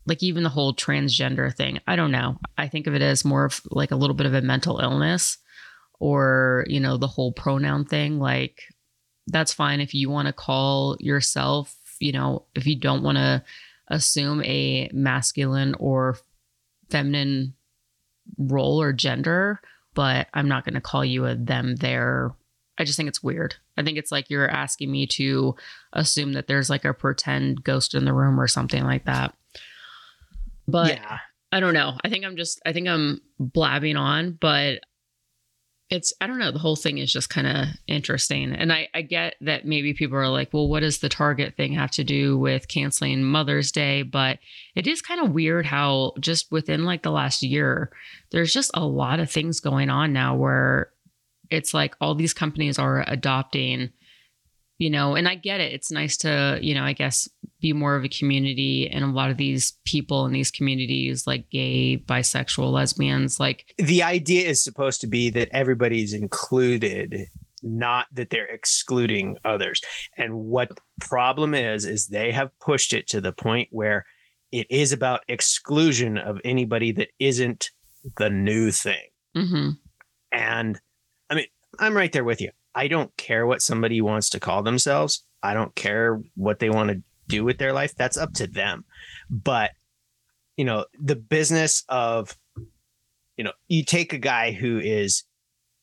like 0.06 0.24
even 0.24 0.44
the 0.44 0.50
whole 0.50 0.74
transgender 0.74 1.54
thing. 1.54 1.80
I 1.88 1.96
don't 1.96 2.12
know. 2.12 2.40
I 2.58 2.68
think 2.68 2.88
of 2.88 2.96
it 2.96 3.02
as 3.02 3.26
more 3.26 3.46
of 3.46 3.62
like 3.70 3.92
a 3.92 3.96
little 3.98 4.16
bit 4.16 4.28
of 4.28 4.34
a 4.34 4.42
mental 4.42 4.80
illness 4.80 5.38
or, 6.00 6.66
you 6.68 6.80
know, 6.80 6.98
the 6.98 7.08
whole 7.08 7.32
pronoun 7.32 7.86
thing 7.86 8.20
like 8.20 8.62
that's 9.28 9.54
fine 9.54 9.82
if 9.82 9.94
you 9.94 10.10
want 10.10 10.28
to 10.28 10.34
call 10.34 10.96
yourself, 11.00 11.76
you 12.00 12.12
know, 12.12 12.46
if 12.54 12.66
you 12.68 12.76
don't 12.76 13.04
want 13.04 13.18
to 13.18 13.44
assume 13.88 14.44
a 14.44 14.90
masculine 14.94 15.76
or 15.80 16.18
feminine 16.90 17.54
role 18.38 18.82
or 18.82 18.94
gender, 18.94 19.62
but 19.94 20.28
I'm 20.34 20.48
not 20.48 20.66
going 20.66 20.76
to 20.76 20.82
call 20.82 21.06
you 21.06 21.26
a 21.26 21.36
them 21.36 21.76
there. 21.78 22.32
I 22.78 22.84
just 22.84 22.98
think 22.98 23.08
it's 23.08 23.24
weird. 23.24 23.56
I 23.78 23.84
think 23.84 23.98
it's 23.98 24.12
like 24.12 24.30
you're 24.30 24.50
asking 24.50 24.92
me 24.92 25.08
to 25.08 25.56
assume 25.94 26.34
that 26.34 26.48
there's 26.48 26.70
like 26.70 26.86
a 26.86 26.94
pretend 26.94 27.64
ghost 27.64 27.96
in 27.96 28.06
the 28.06 28.14
room 28.14 28.40
or 28.40 28.48
something 28.48 28.84
like 28.84 29.06
that. 29.06 29.34
But 30.68 30.96
yeah. 30.96 31.20
I 31.52 31.60
don't 31.60 31.74
know. 31.74 31.98
I 32.04 32.10
think 32.10 32.26
I'm 32.26 32.36
just 32.36 32.62
I 32.66 32.74
think 32.74 32.88
I'm 32.88 33.22
blabbing 33.40 33.96
on, 33.96 34.34
but 34.34 34.82
it's 35.90 36.12
i 36.20 36.26
don't 36.26 36.40
know 36.40 36.52
the 36.52 36.60
whole 36.60 36.76
thing 36.76 36.98
is 36.98 37.12
just 37.12 37.30
kind 37.30 37.48
of 37.48 37.68
interesting. 37.88 38.52
And 38.54 38.74
I, 38.74 38.88
I 38.94 39.02
get 39.02 39.36
that 39.42 39.66
maybe 39.66 39.94
people 39.94 40.18
are 40.18 40.30
like 40.30 40.52
well 40.54 40.68
what 40.68 40.82
does 40.82 41.00
the 41.00 41.10
target 41.10 41.56
thing 41.56 41.74
have 41.74 41.92
to 41.92 42.04
do 42.04 42.38
with 42.38 42.68
canceling 42.68 43.24
mother's 43.24 43.72
day? 43.72 44.02
But 44.02 44.40
it 44.76 44.88
is 44.88 45.02
kind 45.02 45.22
of 45.22 45.32
weird 45.32 45.66
how 45.66 46.14
just 46.20 46.52
within 46.52 46.86
like 46.86 47.04
the 47.04 47.12
last 47.12 47.44
year 47.44 47.92
there's 48.32 48.54
just 48.54 48.72
a 48.74 48.86
lot 48.86 49.20
of 49.20 49.30
things 49.30 49.60
going 49.60 49.90
on 49.90 50.12
now 50.14 50.36
where 50.36 50.92
it's 51.52 51.74
like 51.74 51.96
all 52.02 52.16
these 52.16 52.34
companies 52.34 52.80
are 52.80 53.04
adopting 53.08 53.92
you 54.78 54.90
know 54.90 55.16
and 55.16 55.28
i 55.28 55.36
get 55.36 55.60
it. 55.60 55.74
It's 55.74 55.92
nice 55.92 56.18
to 56.18 56.60
you 56.62 56.74
know 56.74 56.84
i 56.84 56.94
guess 56.94 57.28
be 57.62 57.74
more 57.74 57.96
of 57.96 58.04
a 58.04 58.10
community 58.10 58.90
and 58.90 59.04
a 59.04 59.08
lot 59.08 59.32
of 59.32 59.38
these 59.38 59.74
people 59.86 60.26
in 60.26 60.34
these 60.34 60.52
communities 60.52 61.26
like 61.26 61.50
gay 61.50 61.98
bisexual 61.98 62.72
lesbians 62.72 63.40
like 63.40 63.74
the 63.78 64.04
idea 64.04 64.48
is 64.48 64.64
supposed 64.64 65.02
to 65.02 65.08
be 65.08 65.30
that 65.30 65.50
everybody's 65.52 66.14
included 66.14 67.28
not 67.64 68.06
that 68.14 68.30
they're 68.30 68.46
excluding 68.46 69.38
others. 69.44 69.82
And 70.18 70.36
what 70.36 70.80
problem 71.02 71.56
is 71.56 71.84
is 71.84 72.06
they 72.06 72.32
have 72.32 72.52
pushed 72.60 72.94
it 72.94 73.08
to 73.08 73.20
the 73.20 73.32
point 73.32 73.70
where 73.72 74.06
it 74.52 74.68
is 74.70 74.92
about 74.92 75.22
exclusion 75.28 76.20
of 76.20 76.40
anybody 76.46 76.92
that 76.92 77.10
isn't 77.18 77.72
the 78.18 78.30
new 78.30 78.70
thing. 78.70 79.08
Mm-hmm. 79.36 79.72
and 80.32 80.80
i 81.30 81.36
mean 81.36 81.48
i'm 81.78 81.94
right 81.94 82.14
there 82.14 82.24
with 82.24 82.40
you 82.40 82.52
I 82.76 82.88
don't 82.88 83.16
care 83.18 83.48
what 83.48 83.62
somebody 83.62 84.02
wants 84.02 84.30
to 84.32 84.40
call 84.40 84.62
themselves. 84.64 85.24
I 85.42 85.54
don't 85.54 85.74
care 85.76 86.22
what 86.36 86.60
they 86.60 86.70
want 86.70 86.90
to 86.90 87.02
do 87.28 87.44
with 87.44 87.58
their 87.58 87.74
life. 87.74 87.96
That's 87.96 88.18
up 88.18 88.34
to 88.34 88.48
them. 88.48 88.86
But, 89.30 89.72
you 90.58 90.66
know, 90.66 90.86
the 91.00 91.16
business 91.16 91.84
of, 91.90 92.38
you 93.38 93.44
know, 93.44 93.54
you 93.68 93.84
take 93.84 94.14
a 94.14 94.18
guy 94.18 94.52
who 94.52 94.80
is 94.80 95.24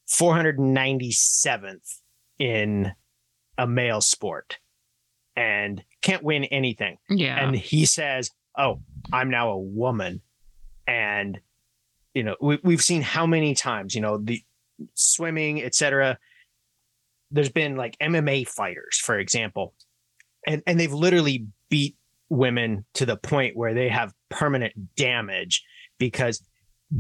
497th 0.09 2.01
in 2.39 2.93
a 3.57 3.67
male 3.67 4.01
sport 4.01 4.59
and 5.35 5.83
can't 6.03 6.23
win 6.23 6.45
anything. 6.45 6.99
Yeah. 7.09 7.43
And 7.43 7.57
he 7.57 7.87
says, 7.87 8.31
Oh, 8.57 8.83
I'm 9.13 9.31
now 9.31 9.51
a 9.51 9.59
woman. 9.59 10.21
And 10.87 11.41
you 12.15 12.23
know, 12.23 12.37
we, 12.41 12.59
we've 12.63 12.83
seen 12.83 13.03
how 13.03 13.27
many 13.27 13.55
times, 13.55 13.95
you 13.95 14.01
know, 14.01 14.19
the 14.19 14.43
swimming, 14.95 15.63
etc. 15.63 16.19
There's 17.33 17.49
been 17.49 17.77
like 17.77 17.99
MMA 17.99 18.47
fighters, 18.47 18.99
for 18.99 19.19
example, 19.19 19.75
and 20.47 20.63
and 20.67 20.79
they've 20.79 20.93
literally 20.93 21.47
beat 21.71 21.97
women 22.29 22.85
to 22.95 23.05
the 23.07 23.17
point 23.17 23.57
where 23.57 23.75
they 23.75 23.89
have 23.89 24.15
permanent 24.31 24.95
damage 24.97 25.65
because 25.99 26.43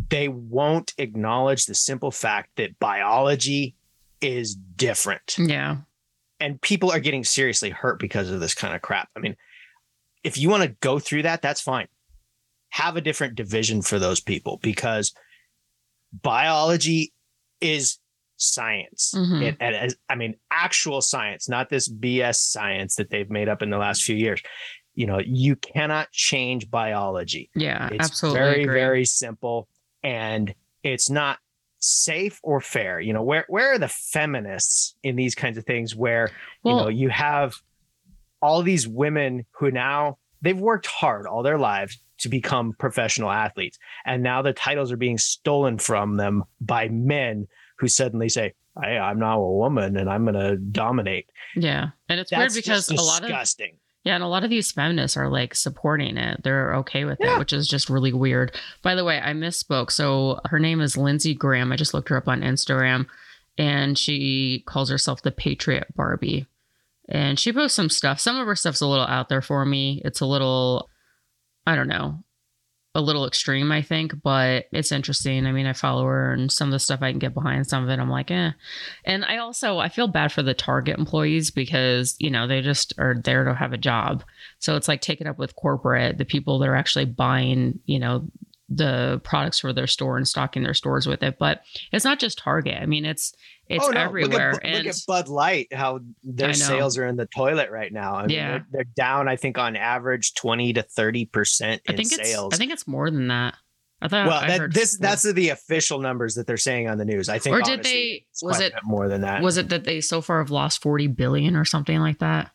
they 0.08 0.28
won't 0.28 0.94
acknowledge 0.98 1.66
the 1.66 1.74
simple 1.74 2.10
fact 2.10 2.50
that 2.56 2.78
biology 2.78 3.74
is 4.20 4.54
different. 4.54 5.36
Yeah. 5.38 5.78
And 6.40 6.60
people 6.60 6.90
are 6.90 7.00
getting 7.00 7.24
seriously 7.24 7.70
hurt 7.70 7.98
because 7.98 8.30
of 8.30 8.40
this 8.40 8.54
kind 8.54 8.74
of 8.74 8.82
crap. 8.82 9.08
I 9.16 9.20
mean, 9.20 9.36
if 10.24 10.38
you 10.38 10.48
want 10.48 10.62
to 10.62 10.76
go 10.80 10.98
through 10.98 11.22
that, 11.22 11.42
that's 11.42 11.60
fine. 11.60 11.88
Have 12.70 12.96
a 12.96 13.00
different 13.00 13.34
division 13.34 13.82
for 13.82 13.98
those 13.98 14.20
people 14.20 14.58
because 14.62 15.12
biology 16.12 17.12
is 17.60 17.98
science. 18.42 19.14
Mhm. 19.16 19.42
It, 19.42 19.56
and 19.60 19.74
as- 19.74 19.96
I 20.08 20.14
mean, 20.14 20.34
actual 20.50 21.00
science, 21.00 21.48
not 21.48 21.70
this 21.70 21.88
BS 21.88 22.40
science 22.40 22.96
that 22.96 23.10
they've 23.10 23.30
made 23.30 23.48
up 23.48 23.62
in 23.62 23.70
the 23.70 23.78
last 23.78 24.02
few 24.02 24.16
years. 24.16 24.42
You 24.94 25.06
know, 25.06 25.20
you 25.24 25.56
cannot 25.56 26.10
change 26.12 26.70
biology. 26.70 27.50
Yeah, 27.54 27.88
It's 27.92 28.04
absolutely. 28.04 28.38
very, 28.40 28.62
agree. 28.64 28.74
very 28.74 29.04
simple, 29.06 29.68
and 30.02 30.54
it's 30.82 31.08
not 31.08 31.38
safe 31.78 32.38
or 32.42 32.60
fair. 32.60 33.00
You 33.00 33.12
know, 33.14 33.22
where 33.22 33.46
where 33.48 33.72
are 33.72 33.78
the 33.78 33.88
feminists 33.88 34.94
in 35.02 35.16
these 35.16 35.34
kinds 35.34 35.56
of 35.58 35.64
things? 35.64 35.96
Where 35.96 36.30
you 36.64 36.72
know 36.74 36.88
you 36.88 37.08
have 37.08 37.54
all 38.42 38.62
these 38.62 38.86
women 38.86 39.46
who 39.52 39.70
now 39.70 40.18
they've 40.42 40.58
worked 40.58 40.86
hard 40.86 41.26
all 41.26 41.42
their 41.42 41.58
lives 41.58 41.98
to 42.18 42.28
become 42.28 42.72
professional 42.78 43.30
athletes, 43.30 43.78
and 44.04 44.22
now 44.22 44.42
the 44.42 44.52
titles 44.52 44.92
are 44.92 44.96
being 44.96 45.18
stolen 45.18 45.78
from 45.78 46.16
them 46.18 46.44
by 46.60 46.88
men 46.88 47.46
who 47.78 47.88
suddenly 47.88 48.28
say, 48.28 48.54
"Hey, 48.82 48.98
I'm 48.98 49.18
now 49.18 49.40
a 49.40 49.52
woman 49.52 49.96
and 49.96 50.08
I'm 50.10 50.24
going 50.24 50.34
to 50.34 50.56
dominate." 50.56 51.30
Yeah. 51.56 51.88
And 52.08 52.20
it's 52.20 52.30
That's 52.30 52.54
weird 52.54 52.64
because 52.64 52.88
a 52.90 52.94
lot 52.94 53.22
of 53.22 53.28
disgusting. 53.28 53.76
Yeah, 54.04 54.16
and 54.16 54.24
a 54.24 54.28
lot 54.28 54.42
of 54.42 54.50
these 54.50 54.72
feminists 54.72 55.16
are 55.16 55.28
like 55.28 55.54
supporting 55.54 56.16
it. 56.16 56.42
They're 56.42 56.74
okay 56.76 57.04
with 57.04 57.18
Yeah. 57.20 57.36
it, 57.36 57.38
which 57.38 57.52
is 57.52 57.68
just 57.68 57.88
really 57.88 58.12
weird. 58.12 58.56
By 58.82 58.96
the 58.96 59.04
way, 59.04 59.20
I 59.20 59.32
misspoke. 59.32 59.92
So 59.92 60.40
her 60.46 60.58
name 60.58 60.80
is 60.80 60.96
Lindsey 60.96 61.34
Graham. 61.34 61.70
I 61.70 61.76
just 61.76 61.94
looked 61.94 62.08
her 62.08 62.16
up 62.16 62.26
on 62.26 62.40
Instagram 62.40 63.06
and 63.58 63.96
she 63.96 64.64
calls 64.66 64.90
herself 64.90 65.22
the 65.22 65.30
Patriot 65.30 65.86
Barbie. 65.94 66.46
And 67.08 67.38
she 67.38 67.52
posts 67.52 67.76
some 67.76 67.90
stuff. 67.90 68.18
Some 68.18 68.36
of 68.38 68.46
her 68.46 68.56
stuff's 68.56 68.80
a 68.80 68.86
little 68.88 69.04
out 69.06 69.28
there 69.28 69.42
for 69.42 69.64
me. 69.64 70.00
It's 70.04 70.20
a 70.20 70.26
little, 70.26 70.88
I 71.66 71.76
don't 71.76 71.88
know, 71.88 72.24
a 72.94 73.00
little 73.00 73.26
extreme, 73.26 73.72
I 73.72 73.80
think, 73.80 74.22
but 74.22 74.66
it's 74.70 74.92
interesting. 74.92 75.46
I 75.46 75.52
mean, 75.52 75.66
I 75.66 75.72
follow 75.72 76.04
her 76.04 76.32
and 76.32 76.52
some 76.52 76.68
of 76.68 76.72
the 76.72 76.78
stuff 76.78 77.00
I 77.00 77.10
can 77.10 77.18
get 77.18 77.32
behind, 77.32 77.66
some 77.66 77.84
of 77.84 77.88
it 77.88 77.98
I'm 77.98 78.10
like, 78.10 78.30
eh. 78.30 78.50
And 79.04 79.24
I 79.24 79.38
also 79.38 79.78
I 79.78 79.88
feel 79.88 80.08
bad 80.08 80.30
for 80.30 80.42
the 80.42 80.52
Target 80.52 80.98
employees 80.98 81.50
because, 81.50 82.16
you 82.18 82.30
know, 82.30 82.46
they 82.46 82.60
just 82.60 82.92
are 82.98 83.14
there 83.14 83.44
to 83.44 83.54
have 83.54 83.72
a 83.72 83.78
job. 83.78 84.24
So 84.58 84.76
it's 84.76 84.88
like 84.88 85.00
take 85.00 85.22
it 85.22 85.26
up 85.26 85.38
with 85.38 85.56
corporate, 85.56 86.18
the 86.18 86.26
people 86.26 86.58
that 86.58 86.68
are 86.68 86.76
actually 86.76 87.06
buying, 87.06 87.80
you 87.86 87.98
know, 87.98 88.28
the 88.74 89.20
products 89.24 89.58
for 89.58 89.72
their 89.72 89.86
store 89.86 90.16
and 90.16 90.26
stocking 90.26 90.62
their 90.62 90.74
stores 90.74 91.06
with 91.06 91.22
it. 91.22 91.36
But 91.38 91.62
it's 91.92 92.04
not 92.04 92.18
just 92.20 92.38
Target. 92.38 92.78
I 92.80 92.86
mean, 92.86 93.04
it's 93.04 93.34
it's 93.68 93.84
Oh, 93.86 93.90
no. 93.90 94.00
everywhere. 94.00 94.52
Look 94.52 94.64
at, 94.64 94.70
and 94.70 94.84
look 94.84 94.94
at 94.94 95.00
Bud 95.06 95.28
Light, 95.28 95.72
how 95.72 96.00
their 96.22 96.52
sales 96.52 96.98
are 96.98 97.06
in 97.06 97.16
the 97.16 97.26
toilet 97.26 97.70
right 97.70 97.92
now. 97.92 98.14
I 98.16 98.26
mean, 98.26 98.36
Yeah. 98.36 98.50
they're, 98.50 98.66
they're 98.72 98.84
down, 98.96 99.28
I 99.28 99.36
think, 99.36 99.56
on 99.56 99.76
average 99.76 100.34
20 100.34 100.74
to 100.74 100.82
30% 100.82 101.80
I 101.88 101.92
in 101.92 101.96
think 101.96 102.08
sales. 102.12 102.46
it's 102.52 102.54
I 102.54 102.58
think 102.58 102.72
it's 102.72 102.86
more 102.86 103.10
than 103.10 103.28
that. 103.28 103.54
I 104.02 104.08
thought 104.08 104.26
well, 104.26 104.38
I 104.40 104.48
that, 104.48 104.58
heard 104.60 104.72
this 104.74 104.98
that's 104.98 105.22
the 105.22 105.50
official 105.50 106.00
numbers 106.00 106.34
that 106.34 106.46
they're 106.48 106.56
saying 106.56 106.88
on 106.88 106.98
the 106.98 107.04
news. 107.04 107.28
I 107.28 107.38
think, 107.38 107.54
Or 107.56 107.60
did 107.62 107.74
honestly, 107.80 108.26
they- 108.42 108.46
was 108.46 108.58
it- 108.60 108.72
more 108.82 109.08
than 109.08 109.20
that? 109.20 109.42
was 109.42 109.58
it 109.58 109.68
that 109.68 109.84
they 109.84 110.00
so 110.00 110.20
far 110.20 110.38
have 110.40 110.50
lost 110.50 110.82
40 110.82 111.06
billion 111.06 111.54
or 111.54 111.64
something 111.64 112.00
like 112.00 112.18
that? 112.18 112.50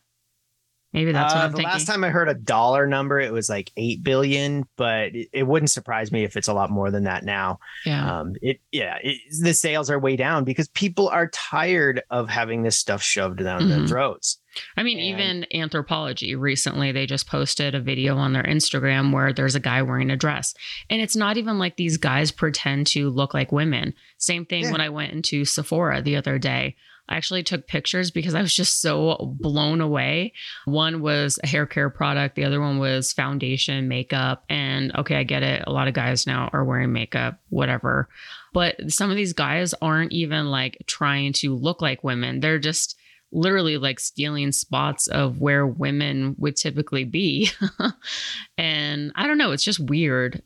Maybe 0.94 1.12
that's 1.12 1.34
what 1.34 1.40
Uh, 1.42 1.44
I'm 1.44 1.50
the 1.50 1.56
thinking. 1.58 1.72
last 1.72 1.86
time 1.86 2.02
I 2.02 2.08
heard 2.08 2.28
a 2.30 2.34
dollar 2.34 2.86
number, 2.86 3.20
it 3.20 3.30
was 3.32 3.48
like 3.50 3.70
eight 3.76 4.02
billion, 4.02 4.64
but 4.76 5.14
it, 5.14 5.28
it 5.34 5.46
wouldn't 5.46 5.70
surprise 5.70 6.10
me 6.10 6.24
if 6.24 6.34
it's 6.36 6.48
a 6.48 6.54
lot 6.54 6.70
more 6.70 6.90
than 6.90 7.04
that 7.04 7.24
now. 7.24 7.58
yeah. 7.84 8.20
Um, 8.20 8.32
it 8.40 8.60
yeah, 8.72 8.96
it, 9.02 9.18
the 9.42 9.52
sales 9.52 9.90
are 9.90 9.98
way 9.98 10.16
down 10.16 10.44
because 10.44 10.68
people 10.68 11.08
are 11.08 11.28
tired 11.28 12.02
of 12.10 12.30
having 12.30 12.62
this 12.62 12.78
stuff 12.78 13.02
shoved 13.02 13.38
down 13.44 13.68
their 13.68 13.80
Mhm. 13.80 13.88
throats. 13.88 14.40
I 14.78 14.82
mean, 14.82 14.98
And- 14.98 15.46
even 15.46 15.46
Anthropologie 15.68 16.38
recently, 16.38 16.90
they 16.90 17.06
just 17.06 17.26
posted 17.28 17.74
a 17.74 17.80
video 17.80 18.16
on 18.16 18.32
their 18.32 18.42
Instagram 18.44 19.12
where 19.12 19.32
there's 19.32 19.54
a 19.54 19.60
guy 19.60 19.82
wearing 19.82 20.10
a 20.10 20.16
dress. 20.16 20.54
And 20.88 21.02
it's 21.02 21.14
not 21.14 21.36
even 21.36 21.58
like 21.58 21.76
these 21.76 21.98
guys 21.98 22.32
pretend 22.32 22.86
to 22.88 23.10
look 23.10 23.34
like 23.34 23.52
women. 23.52 23.92
Same 24.16 24.46
thing 24.46 24.64
Yeah. 24.64 24.72
when 24.72 24.80
I 24.80 24.88
went 24.88 25.12
into 25.12 25.44
Sephora 25.44 26.00
the 26.02 26.16
other 26.16 26.38
day. 26.38 26.76
I 27.08 27.16
actually 27.16 27.42
took 27.42 27.66
pictures 27.66 28.10
because 28.10 28.34
I 28.34 28.42
was 28.42 28.54
just 28.54 28.80
so 28.80 29.34
blown 29.40 29.80
away. 29.80 30.32
One 30.66 31.00
was 31.00 31.38
a 31.42 31.46
hair 31.46 31.66
care 31.66 31.90
product, 31.90 32.34
the 32.34 32.44
other 32.44 32.60
one 32.60 32.78
was 32.78 33.12
foundation, 33.12 33.88
makeup. 33.88 34.44
And 34.48 34.94
okay, 34.96 35.16
I 35.16 35.22
get 35.22 35.42
it. 35.42 35.64
A 35.66 35.72
lot 35.72 35.88
of 35.88 35.94
guys 35.94 36.26
now 36.26 36.50
are 36.52 36.64
wearing 36.64 36.92
makeup, 36.92 37.40
whatever. 37.48 38.08
But 38.52 38.90
some 38.90 39.10
of 39.10 39.16
these 39.16 39.32
guys 39.32 39.74
aren't 39.80 40.12
even 40.12 40.50
like 40.50 40.82
trying 40.86 41.32
to 41.34 41.54
look 41.54 41.82
like 41.82 42.04
women. 42.04 42.40
They're 42.40 42.58
just 42.58 42.96
literally 43.30 43.76
like 43.76 44.00
stealing 44.00 44.52
spots 44.52 45.06
of 45.06 45.40
where 45.40 45.66
women 45.66 46.34
would 46.38 46.56
typically 46.56 47.04
be. 47.04 47.50
and 48.58 49.12
I 49.14 49.26
don't 49.26 49.38
know, 49.38 49.52
it's 49.52 49.64
just 49.64 49.80
weird. 49.80 50.42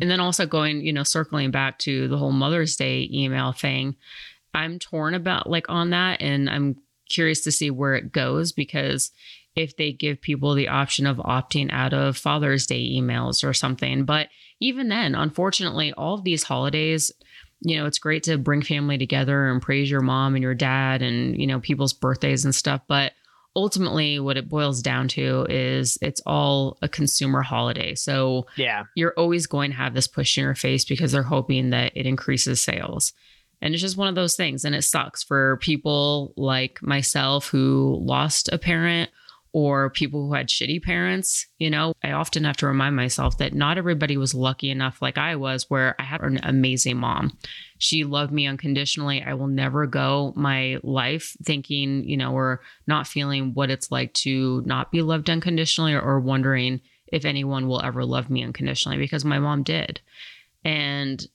And 0.00 0.10
then 0.10 0.18
also 0.18 0.44
going, 0.44 0.80
you 0.80 0.92
know, 0.92 1.04
circling 1.04 1.52
back 1.52 1.78
to 1.80 2.08
the 2.08 2.18
whole 2.18 2.32
Mother's 2.32 2.74
Day 2.74 3.08
email 3.12 3.52
thing, 3.52 3.94
I'm 4.54 4.78
torn 4.78 5.14
about 5.14 5.48
like 5.48 5.68
on 5.68 5.90
that 5.90 6.22
and 6.22 6.48
I'm 6.48 6.76
curious 7.08 7.42
to 7.42 7.52
see 7.52 7.70
where 7.70 7.94
it 7.94 8.12
goes 8.12 8.52
because 8.52 9.10
if 9.56 9.76
they 9.76 9.92
give 9.92 10.20
people 10.20 10.54
the 10.54 10.68
option 10.68 11.06
of 11.06 11.18
opting 11.18 11.70
out 11.72 11.92
of 11.92 12.16
Father's 12.16 12.66
Day 12.66 12.90
emails 12.90 13.44
or 13.44 13.52
something. 13.52 14.04
But 14.04 14.28
even 14.60 14.88
then, 14.88 15.14
unfortunately, 15.14 15.92
all 15.92 16.14
of 16.14 16.24
these 16.24 16.42
holidays, 16.42 17.12
you 17.60 17.76
know, 17.76 17.86
it's 17.86 17.98
great 17.98 18.24
to 18.24 18.38
bring 18.38 18.62
family 18.62 18.98
together 18.98 19.48
and 19.48 19.62
praise 19.62 19.90
your 19.90 20.00
mom 20.00 20.34
and 20.34 20.42
your 20.42 20.54
dad 20.54 21.02
and, 21.02 21.38
you 21.38 21.46
know, 21.46 21.60
people's 21.60 21.92
birthdays 21.92 22.44
and 22.44 22.54
stuff. 22.54 22.82
But 22.88 23.12
ultimately, 23.54 24.18
what 24.18 24.36
it 24.36 24.48
boils 24.48 24.82
down 24.82 25.08
to 25.08 25.46
is 25.48 25.98
it's 26.02 26.20
all 26.26 26.76
a 26.82 26.88
consumer 26.88 27.42
holiday. 27.42 27.94
So 27.94 28.46
Yeah, 28.56 28.84
you're 28.96 29.14
always 29.16 29.46
going 29.46 29.70
to 29.70 29.76
have 29.76 29.94
this 29.94 30.08
push 30.08 30.36
in 30.36 30.44
your 30.44 30.54
face 30.54 30.84
because 30.84 31.12
they're 31.12 31.22
hoping 31.22 31.70
that 31.70 31.92
it 31.94 32.06
increases 32.06 32.60
sales. 32.60 33.12
And 33.64 33.72
it's 33.72 33.80
just 33.80 33.96
one 33.96 34.08
of 34.08 34.14
those 34.14 34.36
things. 34.36 34.66
And 34.66 34.74
it 34.74 34.82
sucks 34.82 35.22
for 35.22 35.56
people 35.56 36.34
like 36.36 36.82
myself 36.82 37.48
who 37.48 37.98
lost 38.02 38.50
a 38.52 38.58
parent 38.58 39.10
or 39.54 39.88
people 39.88 40.26
who 40.26 40.34
had 40.34 40.48
shitty 40.48 40.82
parents. 40.82 41.46
You 41.58 41.70
know, 41.70 41.94
I 42.02 42.10
often 42.10 42.44
have 42.44 42.58
to 42.58 42.66
remind 42.66 42.94
myself 42.94 43.38
that 43.38 43.54
not 43.54 43.78
everybody 43.78 44.18
was 44.18 44.34
lucky 44.34 44.68
enough 44.68 45.00
like 45.00 45.16
I 45.16 45.36
was, 45.36 45.70
where 45.70 45.96
I 45.98 46.02
had 46.02 46.20
an 46.20 46.40
amazing 46.42 46.98
mom. 46.98 47.38
She 47.78 48.04
loved 48.04 48.32
me 48.32 48.46
unconditionally. 48.46 49.22
I 49.22 49.32
will 49.32 49.46
never 49.46 49.86
go 49.86 50.34
my 50.36 50.78
life 50.82 51.34
thinking, 51.42 52.06
you 52.06 52.18
know, 52.18 52.34
or 52.34 52.60
not 52.86 53.06
feeling 53.06 53.54
what 53.54 53.70
it's 53.70 53.90
like 53.90 54.12
to 54.14 54.62
not 54.66 54.92
be 54.92 55.00
loved 55.00 55.30
unconditionally 55.30 55.94
or, 55.94 56.02
or 56.02 56.20
wondering 56.20 56.82
if 57.06 57.24
anyone 57.24 57.66
will 57.66 57.80
ever 57.80 58.04
love 58.04 58.28
me 58.28 58.42
unconditionally 58.42 58.98
because 58.98 59.24
my 59.24 59.38
mom 59.38 59.62
did. 59.62 60.02
And 60.64 61.26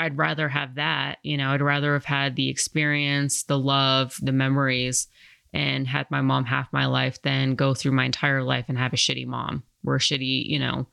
I'd 0.00 0.16
rather 0.16 0.48
have 0.48 0.76
that, 0.76 1.18
you 1.22 1.36
know, 1.36 1.50
I'd 1.50 1.60
rather 1.60 1.92
have 1.92 2.06
had 2.06 2.34
the 2.34 2.48
experience, 2.48 3.42
the 3.42 3.58
love, 3.58 4.16
the 4.22 4.32
memories, 4.32 5.08
and 5.52 5.86
had 5.86 6.10
my 6.10 6.22
mom 6.22 6.46
half 6.46 6.72
my 6.72 6.86
life 6.86 7.20
than 7.20 7.54
go 7.54 7.74
through 7.74 7.92
my 7.92 8.06
entire 8.06 8.42
life 8.42 8.64
and 8.68 8.78
have 8.78 8.94
a 8.94 8.96
shitty 8.96 9.26
mom 9.26 9.62
or 9.84 9.96
a 9.96 9.98
shitty, 9.98 10.46
you 10.46 10.58
know. 10.58 10.86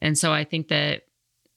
And 0.00 0.18
so 0.18 0.34
I 0.34 0.44
think 0.44 0.68
that, 0.68 1.04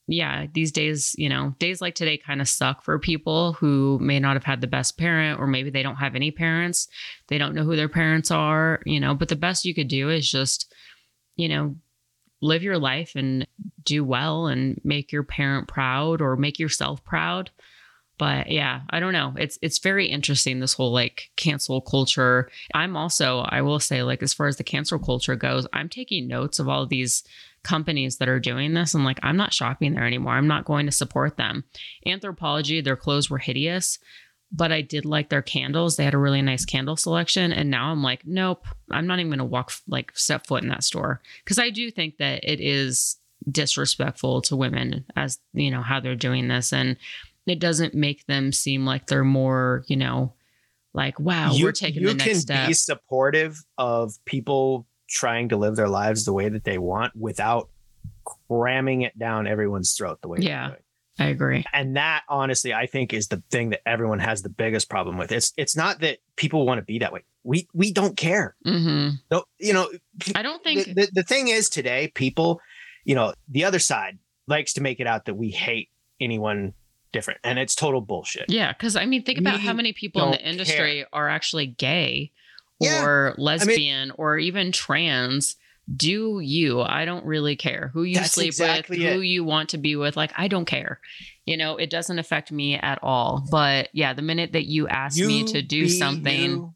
yeah, 0.06 0.46
these 0.54 0.72
days, 0.72 1.14
you 1.18 1.28
know, 1.28 1.54
days 1.58 1.82
like 1.82 1.96
today 1.96 2.16
kind 2.16 2.40
of 2.40 2.48
suck 2.48 2.82
for 2.82 2.98
people 2.98 3.52
who 3.52 3.98
may 4.00 4.18
not 4.18 4.36
have 4.36 4.44
had 4.44 4.62
the 4.62 4.66
best 4.66 4.96
parent 4.96 5.38
or 5.38 5.46
maybe 5.46 5.68
they 5.68 5.82
don't 5.82 5.96
have 5.96 6.14
any 6.14 6.30
parents. 6.30 6.88
They 7.28 7.36
don't 7.36 7.54
know 7.54 7.64
who 7.64 7.76
their 7.76 7.90
parents 7.90 8.30
are, 8.30 8.80
you 8.86 9.00
know, 9.00 9.14
but 9.14 9.28
the 9.28 9.36
best 9.36 9.66
you 9.66 9.74
could 9.74 9.88
do 9.88 10.08
is 10.08 10.30
just, 10.30 10.72
you 11.36 11.50
know, 11.50 11.76
live 12.46 12.62
your 12.62 12.78
life 12.78 13.12
and 13.14 13.46
do 13.82 14.04
well 14.04 14.46
and 14.46 14.80
make 14.84 15.12
your 15.12 15.22
parent 15.22 15.68
proud 15.68 16.20
or 16.20 16.36
make 16.36 16.58
yourself 16.58 17.04
proud. 17.04 17.50
But 18.18 18.50
yeah 18.50 18.80
i 18.88 18.98
don't 18.98 19.12
know. 19.12 19.34
It's 19.36 19.58
it's 19.60 19.78
very 19.78 20.06
interesting 20.06 20.60
this 20.60 20.72
whole 20.72 20.92
like 20.92 21.30
cancel 21.36 21.80
culture. 21.80 22.50
I'm 22.74 22.96
also 22.96 23.40
i 23.40 23.60
will 23.60 23.80
say 23.80 24.02
like 24.02 24.22
as 24.22 24.32
far 24.32 24.46
as 24.46 24.56
the 24.56 24.64
cancel 24.64 24.98
culture 24.98 25.36
goes 25.36 25.66
i'm 25.72 25.88
taking 25.88 26.26
notes 26.26 26.58
of 26.58 26.68
all 26.68 26.84
of 26.84 26.88
these 26.88 27.24
companies 27.62 28.18
that 28.18 28.28
are 28.28 28.38
doing 28.38 28.74
this 28.74 28.94
and 28.94 29.04
like 29.04 29.18
i'm 29.22 29.36
not 29.36 29.52
shopping 29.52 29.92
there 29.92 30.06
anymore. 30.06 30.32
I'm 30.32 30.46
not 30.46 30.64
going 30.64 30.86
to 30.86 30.92
support 30.92 31.36
them. 31.36 31.64
Anthropologie 32.06 32.82
their 32.82 32.96
clothes 32.96 33.28
were 33.28 33.38
hideous 33.38 33.98
but 34.52 34.72
I 34.72 34.80
did 34.80 35.04
like 35.04 35.28
their 35.28 35.42
candles. 35.42 35.96
They 35.96 36.04
had 36.04 36.14
a 36.14 36.18
really 36.18 36.42
nice 36.42 36.64
candle 36.64 36.96
selection. 36.96 37.52
And 37.52 37.70
now 37.70 37.90
I'm 37.90 38.02
like, 38.02 38.22
nope, 38.24 38.64
I'm 38.90 39.06
not 39.06 39.18
even 39.18 39.30
going 39.30 39.38
to 39.38 39.44
walk, 39.44 39.72
like, 39.88 40.12
step 40.16 40.46
foot 40.46 40.62
in 40.62 40.68
that 40.68 40.84
store. 40.84 41.20
Cause 41.44 41.58
I 41.58 41.70
do 41.70 41.90
think 41.90 42.18
that 42.18 42.44
it 42.44 42.60
is 42.60 43.16
disrespectful 43.50 44.42
to 44.42 44.56
women 44.56 45.04
as 45.14 45.38
you 45.52 45.70
know 45.70 45.82
how 45.82 46.00
they're 46.00 46.16
doing 46.16 46.48
this 46.48 46.72
and 46.72 46.96
it 47.46 47.60
doesn't 47.60 47.94
make 47.94 48.26
them 48.26 48.50
seem 48.52 48.84
like 48.84 49.06
they're 49.06 49.22
more 49.22 49.84
you 49.86 49.96
know 49.96 50.32
like 50.94 51.20
wow 51.20 51.52
you, 51.52 51.64
we're 51.64 51.72
taking 51.72 52.02
the 52.02 52.14
next 52.14 52.40
step. 52.40 52.56
You 52.56 52.60
can 52.62 52.70
be 52.70 52.74
supportive 52.74 53.62
of 53.78 54.14
people 54.24 54.86
trying 55.08 55.50
to 55.50 55.56
live 55.56 55.76
their 55.76 55.88
lives 55.88 56.24
the 56.24 56.32
way 56.32 56.48
that 56.48 56.64
they 56.64 56.78
want 56.78 57.14
without 57.14 57.68
cramming 58.48 59.02
it 59.02 59.16
down 59.16 59.46
everyone's 59.46 59.92
throat 59.92 60.18
the 60.22 60.28
way 60.28 60.38
Yeah. 60.40 60.74
I 61.18 61.26
agree. 61.26 61.64
And 61.72 61.96
that 61.96 62.22
honestly 62.28 62.72
i 62.74 62.86
think 62.86 63.12
is 63.12 63.28
the 63.28 63.42
thing 63.50 63.70
that 63.70 63.80
everyone 63.86 64.18
has 64.18 64.42
the 64.42 64.48
biggest 64.48 64.88
problem 64.88 65.16
with. 65.18 65.32
It's 65.32 65.52
it's 65.56 65.76
not 65.76 66.00
that 66.00 66.18
people 66.36 66.66
want 66.66 66.78
to 66.78 66.84
be 66.84 66.98
that 67.00 67.12
way. 67.12 67.24
We 67.44 67.68
we 67.74 67.92
don't 67.92 68.16
care. 68.16 68.56
Hmm 68.64 69.08
no 69.30 69.44
you 69.58 69.72
know 69.72 69.88
i 70.34 70.42
don't 70.42 70.62
the, 70.64 70.74
think 70.74 70.96
the, 70.96 71.08
the 71.12 71.22
thing 71.22 71.48
is 71.48 71.68
today 71.68 72.10
people 72.14 72.60
you 73.04 73.14
know 73.14 73.32
the 73.48 73.64
other 73.64 73.78
side 73.78 74.18
likes 74.48 74.72
to 74.74 74.80
make 74.80 75.00
it 75.00 75.06
out 75.06 75.24
that 75.26 75.34
we 75.34 75.50
hate 75.50 75.90
anyone 76.20 76.72
different 77.12 77.40
and 77.44 77.58
it's 77.58 77.74
total 77.74 78.00
bullshit. 78.00 78.44
Yeah 78.48 78.72
because 78.72 78.96
i 78.96 79.06
mean 79.06 79.22
think 79.22 79.38
about 79.38 79.60
We 79.60 79.66
how 79.66 79.72
many 79.72 79.92
people 79.92 80.24
in 80.24 80.30
the 80.32 80.48
industry 80.48 81.06
are 81.12 81.28
actually 81.28 81.66
gay 81.68 82.32
Yeah. 82.80 83.04
or 83.04 83.34
lesbian 83.38 84.10
or 84.18 84.38
even 84.38 84.70
trans 84.72 85.56
do 85.94 86.40
you 86.40 86.80
i 86.80 87.04
don't 87.04 87.24
really 87.24 87.54
care 87.54 87.90
who 87.94 88.02
you 88.02 88.16
That's 88.16 88.32
sleep 88.32 88.48
exactly 88.48 88.98
with 88.98 89.12
who 89.12 89.20
you 89.20 89.44
want 89.44 89.68
to 89.68 89.78
be 89.78 89.94
with 89.94 90.16
like 90.16 90.32
i 90.36 90.48
don't 90.48 90.64
care 90.64 91.00
you 91.44 91.56
know 91.56 91.76
it 91.76 91.90
doesn't 91.90 92.18
affect 92.18 92.50
me 92.50 92.74
at 92.74 92.98
all 93.02 93.46
but 93.50 93.88
yeah 93.92 94.12
the 94.12 94.22
minute 94.22 94.52
that 94.52 94.64
you 94.64 94.88
ask 94.88 95.16
me 95.18 95.44
to 95.44 95.62
do 95.62 95.88
something 95.88 96.50
you. 96.50 96.74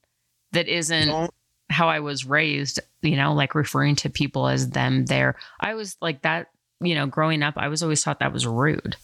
that 0.52 0.68
isn't 0.68 1.30
how 1.68 1.88
I 1.88 2.00
was 2.00 2.26
raised, 2.26 2.80
you 3.00 3.14
know, 3.14 3.32
like 3.32 3.54
referring 3.54 3.94
to 3.96 4.10
people 4.10 4.48
as 4.48 4.70
them 4.70 5.06
there. 5.06 5.36
I 5.60 5.74
was 5.74 5.96
like 6.00 6.22
that, 6.22 6.48
you 6.80 6.96
know, 6.96 7.06
growing 7.06 7.44
up, 7.44 7.54
I 7.56 7.68
was 7.68 7.84
always 7.84 8.02
taught 8.02 8.18
that 8.18 8.32
was 8.32 8.44
rude. 8.44 8.96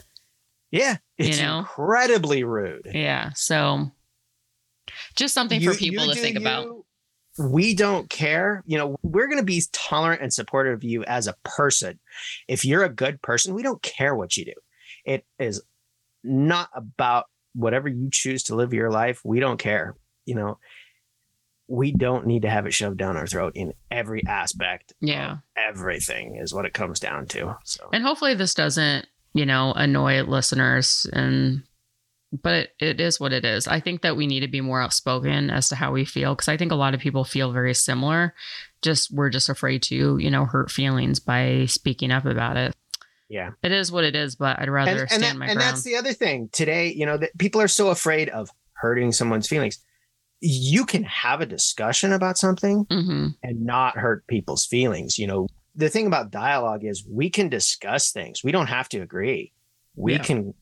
yeah 0.73 0.97
it's 1.17 1.41
know? 1.41 1.61
incredibly 1.61 2.43
rude 2.43 2.89
Yeah. 2.93 3.31
So 3.35 3.93
just 5.15 5.33
something 5.33 5.61
You- 5.61 5.73
for 5.73 5.79
people 5.79 6.07
to 6.13 6.15
think 6.17 6.37
about. 6.37 6.85
We 7.39 7.75
don't 7.75 8.09
care. 8.09 8.63
You 8.67 8.79
know, 8.79 8.97
we're 9.03 9.27
going 9.27 9.39
to 9.39 9.45
be 9.45 9.63
tolerant 9.73 10.23
and 10.23 10.33
supportive 10.33 10.75
of 10.75 10.85
you 10.85 11.05
as 11.05 11.27
a 11.27 11.35
person. 11.45 11.99
If 12.49 12.65
you're 12.65 12.85
a 12.85 12.89
good 12.89 13.21
person, 13.23 13.55
we 13.55 13.63
don't 13.63 13.83
care 13.83 14.15
what 14.15 14.37
you 14.37 14.47
do. 14.47 14.55
It 15.05 15.25
is 15.39 15.63
not 16.25 16.71
about 16.75 17.27
whatever 17.55 17.89
you 17.89 18.09
choose 18.11 18.45
to 18.45 18.55
live 18.55 18.73
your 18.73 18.91
life. 18.91 19.21
We 19.25 19.41
don't 19.41 19.59
care. 19.59 19.97
You 20.25 20.35
know, 20.35 20.59
we 21.69 21.93
don't 21.93 22.27
need 22.27 22.43
to 22.43 22.51
have 22.51 22.67
it 22.67 22.75
shoved 22.75 22.99
down 22.99 23.17
our 23.17 23.27
throat 23.27 23.53
in 23.55 23.73
every 23.91 24.25
aspect. 24.27 24.93
Yeah. 25.01 25.39
everything 25.57 26.37
is 26.37 26.55
what 26.55 26.65
it 26.65 26.75
comes 26.75 27.01
down 27.01 27.27
to. 27.27 27.57
So, 27.65 27.89
And 27.93 28.05
hopefully 28.05 28.35
this 28.35 28.55
doesn't, 28.55 29.07
you 29.35 29.47
know, 29.47 29.73
annoy 29.73 30.23
listeners 30.23 31.07
and 31.13 31.63
but 32.43 32.55
it, 32.55 32.75
it 32.81 33.01
is 33.01 33.19
what 33.21 33.33
it 33.33 33.45
is. 33.45 33.67
I 33.69 33.81
think 33.81 34.03
that 34.03 34.17
we 34.17 34.27
need 34.27 34.41
to 34.41 34.49
be 34.49 34.61
more 34.61 34.81
outspoken 34.81 35.51
as 35.51 35.69
to 35.69 35.77
how 35.77 35.93
we 35.93 36.05
feel 36.05 36.35
because 36.35 36.49
I 36.49 36.57
think 36.57 36.73
a 36.73 36.77
lot 36.77 36.95
of 36.95 37.01
people 37.01 37.25
feel 37.25 37.53
very 37.53 37.75
similar. 37.75 38.35
Just 38.83 39.11
we're 39.13 39.31
just 39.31 39.49
afraid 39.49 39.83
to, 39.85 40.19
you 40.19 40.31
know, 40.31 40.45
hurt 40.45 40.71
feelings 40.71 41.19
by 41.21 41.67
speaking 41.67 42.11
up 42.11 42.25
about 42.25 42.57
it. 42.57 42.75
yeah. 43.29 43.51
It 43.63 43.73
is 43.73 43.91
what 43.91 44.05
it 44.05 44.15
is, 44.15 44.37
but 44.37 44.59
I'd 44.61 44.69
rather 44.69 44.91
and, 44.93 45.01
and, 45.01 45.11
stand 45.11 45.23
that- 45.25 45.37
my 45.39 45.47
and 45.47 45.61
that's 45.61 45.83
the 45.83 45.97
other 45.97 46.13
thing 46.13 46.49
today 46.53 46.93
you 46.93 47.05
know 47.07 47.17
that 47.17 47.37
people 47.39 47.61
are 47.61 47.69
so 47.69 47.89
afraid 47.91 48.29
of 48.29 48.49
hurting 48.75 49.11
someone's 49.13 49.49
feelings 49.49 49.79
you 50.41 50.85
can 50.85 51.03
have 51.05 51.41
a 51.41 51.47
discussion 51.47 52.13
about 52.13 52.37
something 52.39 52.87
hmm 52.91 53.29
and 53.43 53.65
not 53.65 53.97
hurt 53.97 54.27
people's 54.27 54.67
feelings 54.67 55.19
you 55.19 55.27
know 55.27 55.49
the 55.75 55.89
thing 55.89 56.07
about 56.07 56.31
dialogue 56.31 56.85
is 56.85 57.05
we 57.09 57.31
can 57.31 57.49
discuss 57.49 58.13
things 58.13 58.45
we 58.45 58.53
don't 58.53 58.67
have 58.69 58.89
to 58.89 59.01
agree 59.01 59.53
we 59.95 60.13
Yeah. 60.13 60.23
can 60.23 60.55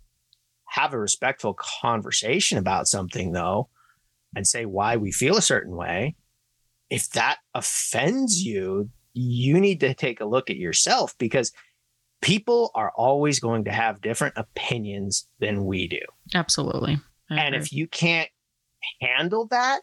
have 0.74 0.92
a 0.92 0.98
respectful 0.98 1.54
conversation 1.80 2.58
about 2.58 2.86
something 2.86 3.32
though 3.32 3.68
and 4.36 4.46
say 4.46 4.64
why 4.64 4.96
we 4.96 5.12
feel 5.12 5.36
a 5.36 5.42
certain 5.42 5.76
way 5.76 6.16
if 6.90 7.08
that 7.10 7.38
offends 7.54 8.42
you 8.42 8.88
you 9.12 9.60
need 9.60 9.80
to 9.80 9.94
take 9.94 10.20
a 10.20 10.24
look 10.24 10.50
at 10.50 10.56
yourself 10.56 11.16
because 11.18 11.52
people 12.20 12.70
are 12.74 12.90
always 12.96 13.38
going 13.38 13.64
to 13.64 13.70
have 13.70 14.00
different 14.00 14.34
opinions 14.36 15.28
than 15.38 15.64
we 15.64 15.86
do. 15.86 16.00
Absolutely. 16.34 16.98
I 17.30 17.34
And 17.36 17.54
agree. 17.54 17.58
if 17.64 17.72
you 17.72 17.86
can't 17.86 18.28
handle 19.00 19.46
that, 19.48 19.82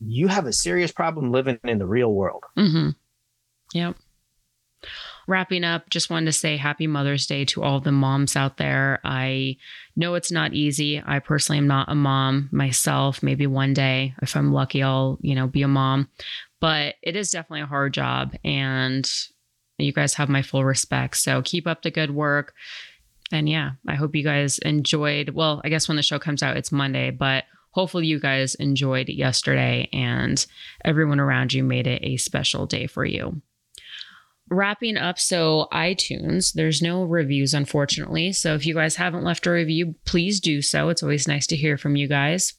you 0.00 0.28
have 0.28 0.46
a 0.46 0.52
serious 0.52 0.92
problem 0.92 1.30
living 1.32 1.58
in 1.64 1.78
the 1.78 1.86
real 1.86 2.12
world. 2.12 2.44
Mm-hmm. 2.56 2.90
Yep. 3.74 3.96
Wrapping 5.26 5.64
up, 5.64 5.88
just 5.88 6.10
wanted 6.10 6.26
to 6.26 6.32
say 6.32 6.56
happy 6.56 6.86
Mother's 6.86 7.26
Day 7.26 7.44
to 7.46 7.62
all 7.62 7.80
the 7.80 7.92
moms 7.92 8.36
out 8.36 8.58
there. 8.58 9.00
I 9.04 9.56
know 9.96 10.14
it's 10.14 10.30
not 10.30 10.52
easy. 10.52 11.02
I 11.04 11.18
personally 11.18 11.58
am 11.58 11.66
not 11.66 11.90
a 11.90 11.94
mom 11.94 12.48
myself. 12.52 13.22
Maybe 13.22 13.46
one 13.46 13.72
day, 13.72 14.14
if 14.20 14.36
I'm 14.36 14.52
lucky, 14.52 14.82
I'll, 14.82 15.18
you 15.22 15.34
know, 15.34 15.46
be 15.46 15.62
a 15.62 15.68
mom. 15.68 16.08
But 16.60 16.96
it 17.02 17.16
is 17.16 17.30
definitely 17.30 17.62
a 17.62 17.66
hard 17.66 17.94
job. 17.94 18.34
And 18.44 19.10
you 19.78 19.92
guys 19.92 20.14
have 20.14 20.28
my 20.28 20.42
full 20.42 20.64
respect. 20.64 21.16
So 21.16 21.42
keep 21.42 21.66
up 21.66 21.82
the 21.82 21.90
good 21.90 22.10
work. 22.10 22.54
And 23.32 23.48
yeah, 23.48 23.72
I 23.88 23.94
hope 23.94 24.14
you 24.14 24.22
guys 24.22 24.58
enjoyed. 24.58 25.30
Well, 25.30 25.60
I 25.64 25.68
guess 25.68 25.88
when 25.88 25.96
the 25.96 26.02
show 26.02 26.18
comes 26.18 26.42
out, 26.42 26.56
it's 26.56 26.70
Monday, 26.70 27.10
but 27.10 27.44
hopefully 27.70 28.06
you 28.06 28.20
guys 28.20 28.54
enjoyed 28.56 29.08
yesterday 29.08 29.88
and 29.92 30.44
everyone 30.84 31.18
around 31.18 31.52
you 31.52 31.64
made 31.64 31.86
it 31.86 32.04
a 32.04 32.18
special 32.18 32.66
day 32.66 32.86
for 32.86 33.04
you. 33.04 33.40
Wrapping 34.50 34.96
up, 34.98 35.18
so 35.18 35.68
iTunes, 35.72 36.52
there's 36.52 36.82
no 36.82 37.04
reviews, 37.04 37.54
unfortunately. 37.54 38.32
So 38.32 38.54
if 38.54 38.66
you 38.66 38.74
guys 38.74 38.96
haven't 38.96 39.24
left 39.24 39.46
a 39.46 39.50
review, 39.50 39.94
please 40.04 40.38
do 40.38 40.60
so. 40.60 40.90
It's 40.90 41.02
always 41.02 41.26
nice 41.26 41.46
to 41.48 41.56
hear 41.56 41.78
from 41.78 41.96
you 41.96 42.06
guys. 42.06 42.52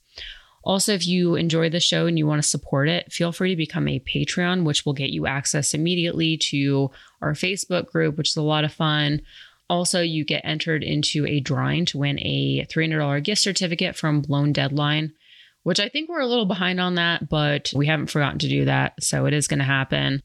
Also, 0.63 0.93
if 0.93 1.05
you 1.05 1.35
enjoy 1.35 1.69
the 1.69 1.79
show 1.79 2.07
and 2.07 2.17
you 2.17 2.25
want 2.25 2.41
to 2.41 2.47
support 2.47 2.89
it, 2.89 3.13
feel 3.13 3.31
free 3.31 3.51
to 3.51 3.55
become 3.55 3.87
a 3.87 3.99
Patreon, 3.99 4.63
which 4.63 4.83
will 4.83 4.93
get 4.93 5.11
you 5.11 5.27
access 5.27 5.75
immediately 5.75 6.37
to 6.37 6.89
our 7.21 7.33
Facebook 7.33 7.85
group, 7.85 8.17
which 8.17 8.29
is 8.29 8.35
a 8.35 8.41
lot 8.41 8.63
of 8.63 8.73
fun. 8.73 9.21
Also, 9.69 10.01
you 10.01 10.25
get 10.25 10.41
entered 10.43 10.83
into 10.83 11.23
a 11.27 11.39
drawing 11.39 11.85
to 11.85 11.99
win 11.99 12.17
a 12.19 12.65
$300 12.65 13.23
gift 13.23 13.41
certificate 13.41 13.95
from 13.95 14.21
Blown 14.21 14.51
Deadline, 14.51 15.13
which 15.61 15.79
I 15.79 15.87
think 15.87 16.09
we're 16.09 16.19
a 16.19 16.27
little 16.27 16.47
behind 16.47 16.79
on 16.81 16.95
that, 16.95 17.29
but 17.29 17.71
we 17.75 17.85
haven't 17.85 18.09
forgotten 18.09 18.39
to 18.39 18.49
do 18.49 18.65
that. 18.65 19.03
So 19.03 19.27
it 19.27 19.35
is 19.35 19.47
going 19.47 19.59
to 19.59 19.65
happen. 19.65 20.23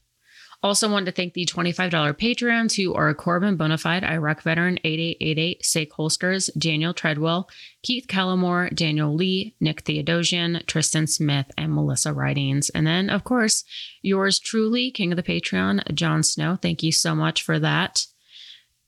Also, 0.63 0.91
want 0.91 1.07
to 1.07 1.11
thank 1.11 1.33
the 1.33 1.45
$25 1.45 1.91
Patreons 2.17 2.75
who 2.75 2.93
are 2.93 3.13
Corbin 3.15 3.57
Bonafide, 3.57 4.03
Iraq 4.03 4.43
veteran 4.43 4.77
8888, 4.83 5.65
Sake 5.65 5.93
Holsters, 5.93 6.51
Daniel 6.55 6.93
Treadwell, 6.93 7.49
Keith 7.81 8.05
Callamore, 8.07 8.73
Daniel 8.75 9.15
Lee, 9.15 9.55
Nick 9.59 9.83
Theodosian, 9.83 10.63
Tristan 10.67 11.07
Smith, 11.07 11.49
and 11.57 11.73
Melissa 11.73 12.13
Ridings. 12.13 12.69
And 12.69 12.85
then, 12.85 13.09
of 13.09 13.23
course, 13.23 13.63
yours 14.03 14.39
truly, 14.39 14.91
King 14.91 15.11
of 15.11 15.15
the 15.15 15.23
Patreon, 15.23 15.95
Jon 15.95 16.21
Snow. 16.21 16.57
Thank 16.61 16.83
you 16.83 16.91
so 16.91 17.15
much 17.15 17.41
for 17.41 17.57
that. 17.57 18.05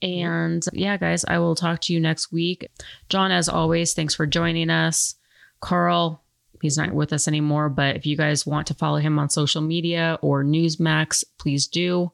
And 0.03 0.63
yeah, 0.73 0.97
guys, 0.97 1.25
I 1.25 1.39
will 1.39 1.55
talk 1.55 1.79
to 1.81 1.93
you 1.93 1.99
next 1.99 2.31
week. 2.31 2.69
John, 3.09 3.31
as 3.31 3.49
always, 3.49 3.93
thanks 3.93 4.13
for 4.13 4.27
joining 4.27 4.69
us. 4.69 5.15
Carl, 5.59 6.22
he's 6.63 6.77
not 6.77 6.93
with 6.93 7.11
us 7.11 7.27
anymore, 7.27 7.67
but 7.67 7.97
if 7.97 8.05
you 8.05 8.15
guys 8.15 8.47
want 8.47 8.65
to 8.67 8.73
follow 8.73 8.97
him 8.97 9.19
on 9.19 9.29
social 9.29 9.61
media 9.61 10.17
or 10.21 10.45
Newsmax, 10.45 11.25
please 11.37 11.67
do. 11.67 12.13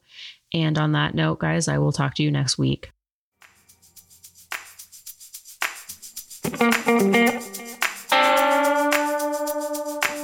And 0.52 0.76
on 0.76 0.90
that 0.92 1.14
note, 1.14 1.38
guys, 1.38 1.68
I 1.68 1.78
will 1.78 1.92
talk 1.92 2.16
to 2.16 2.24
you 2.24 2.32
next 2.32 2.58
week. 2.58 2.90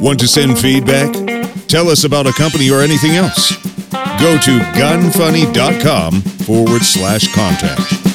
Want 0.00 0.18
to 0.18 0.26
send 0.26 0.58
feedback? 0.58 1.12
Tell 1.68 1.88
us 1.88 2.02
about 2.02 2.26
a 2.26 2.32
company 2.32 2.68
or 2.68 2.80
anything 2.80 3.12
else. 3.12 3.52
Go 4.20 4.36
to 4.38 4.58
gunfunny.com 4.74 6.20
forward 6.20 6.82
slash 6.82 7.32
contact. 7.32 8.05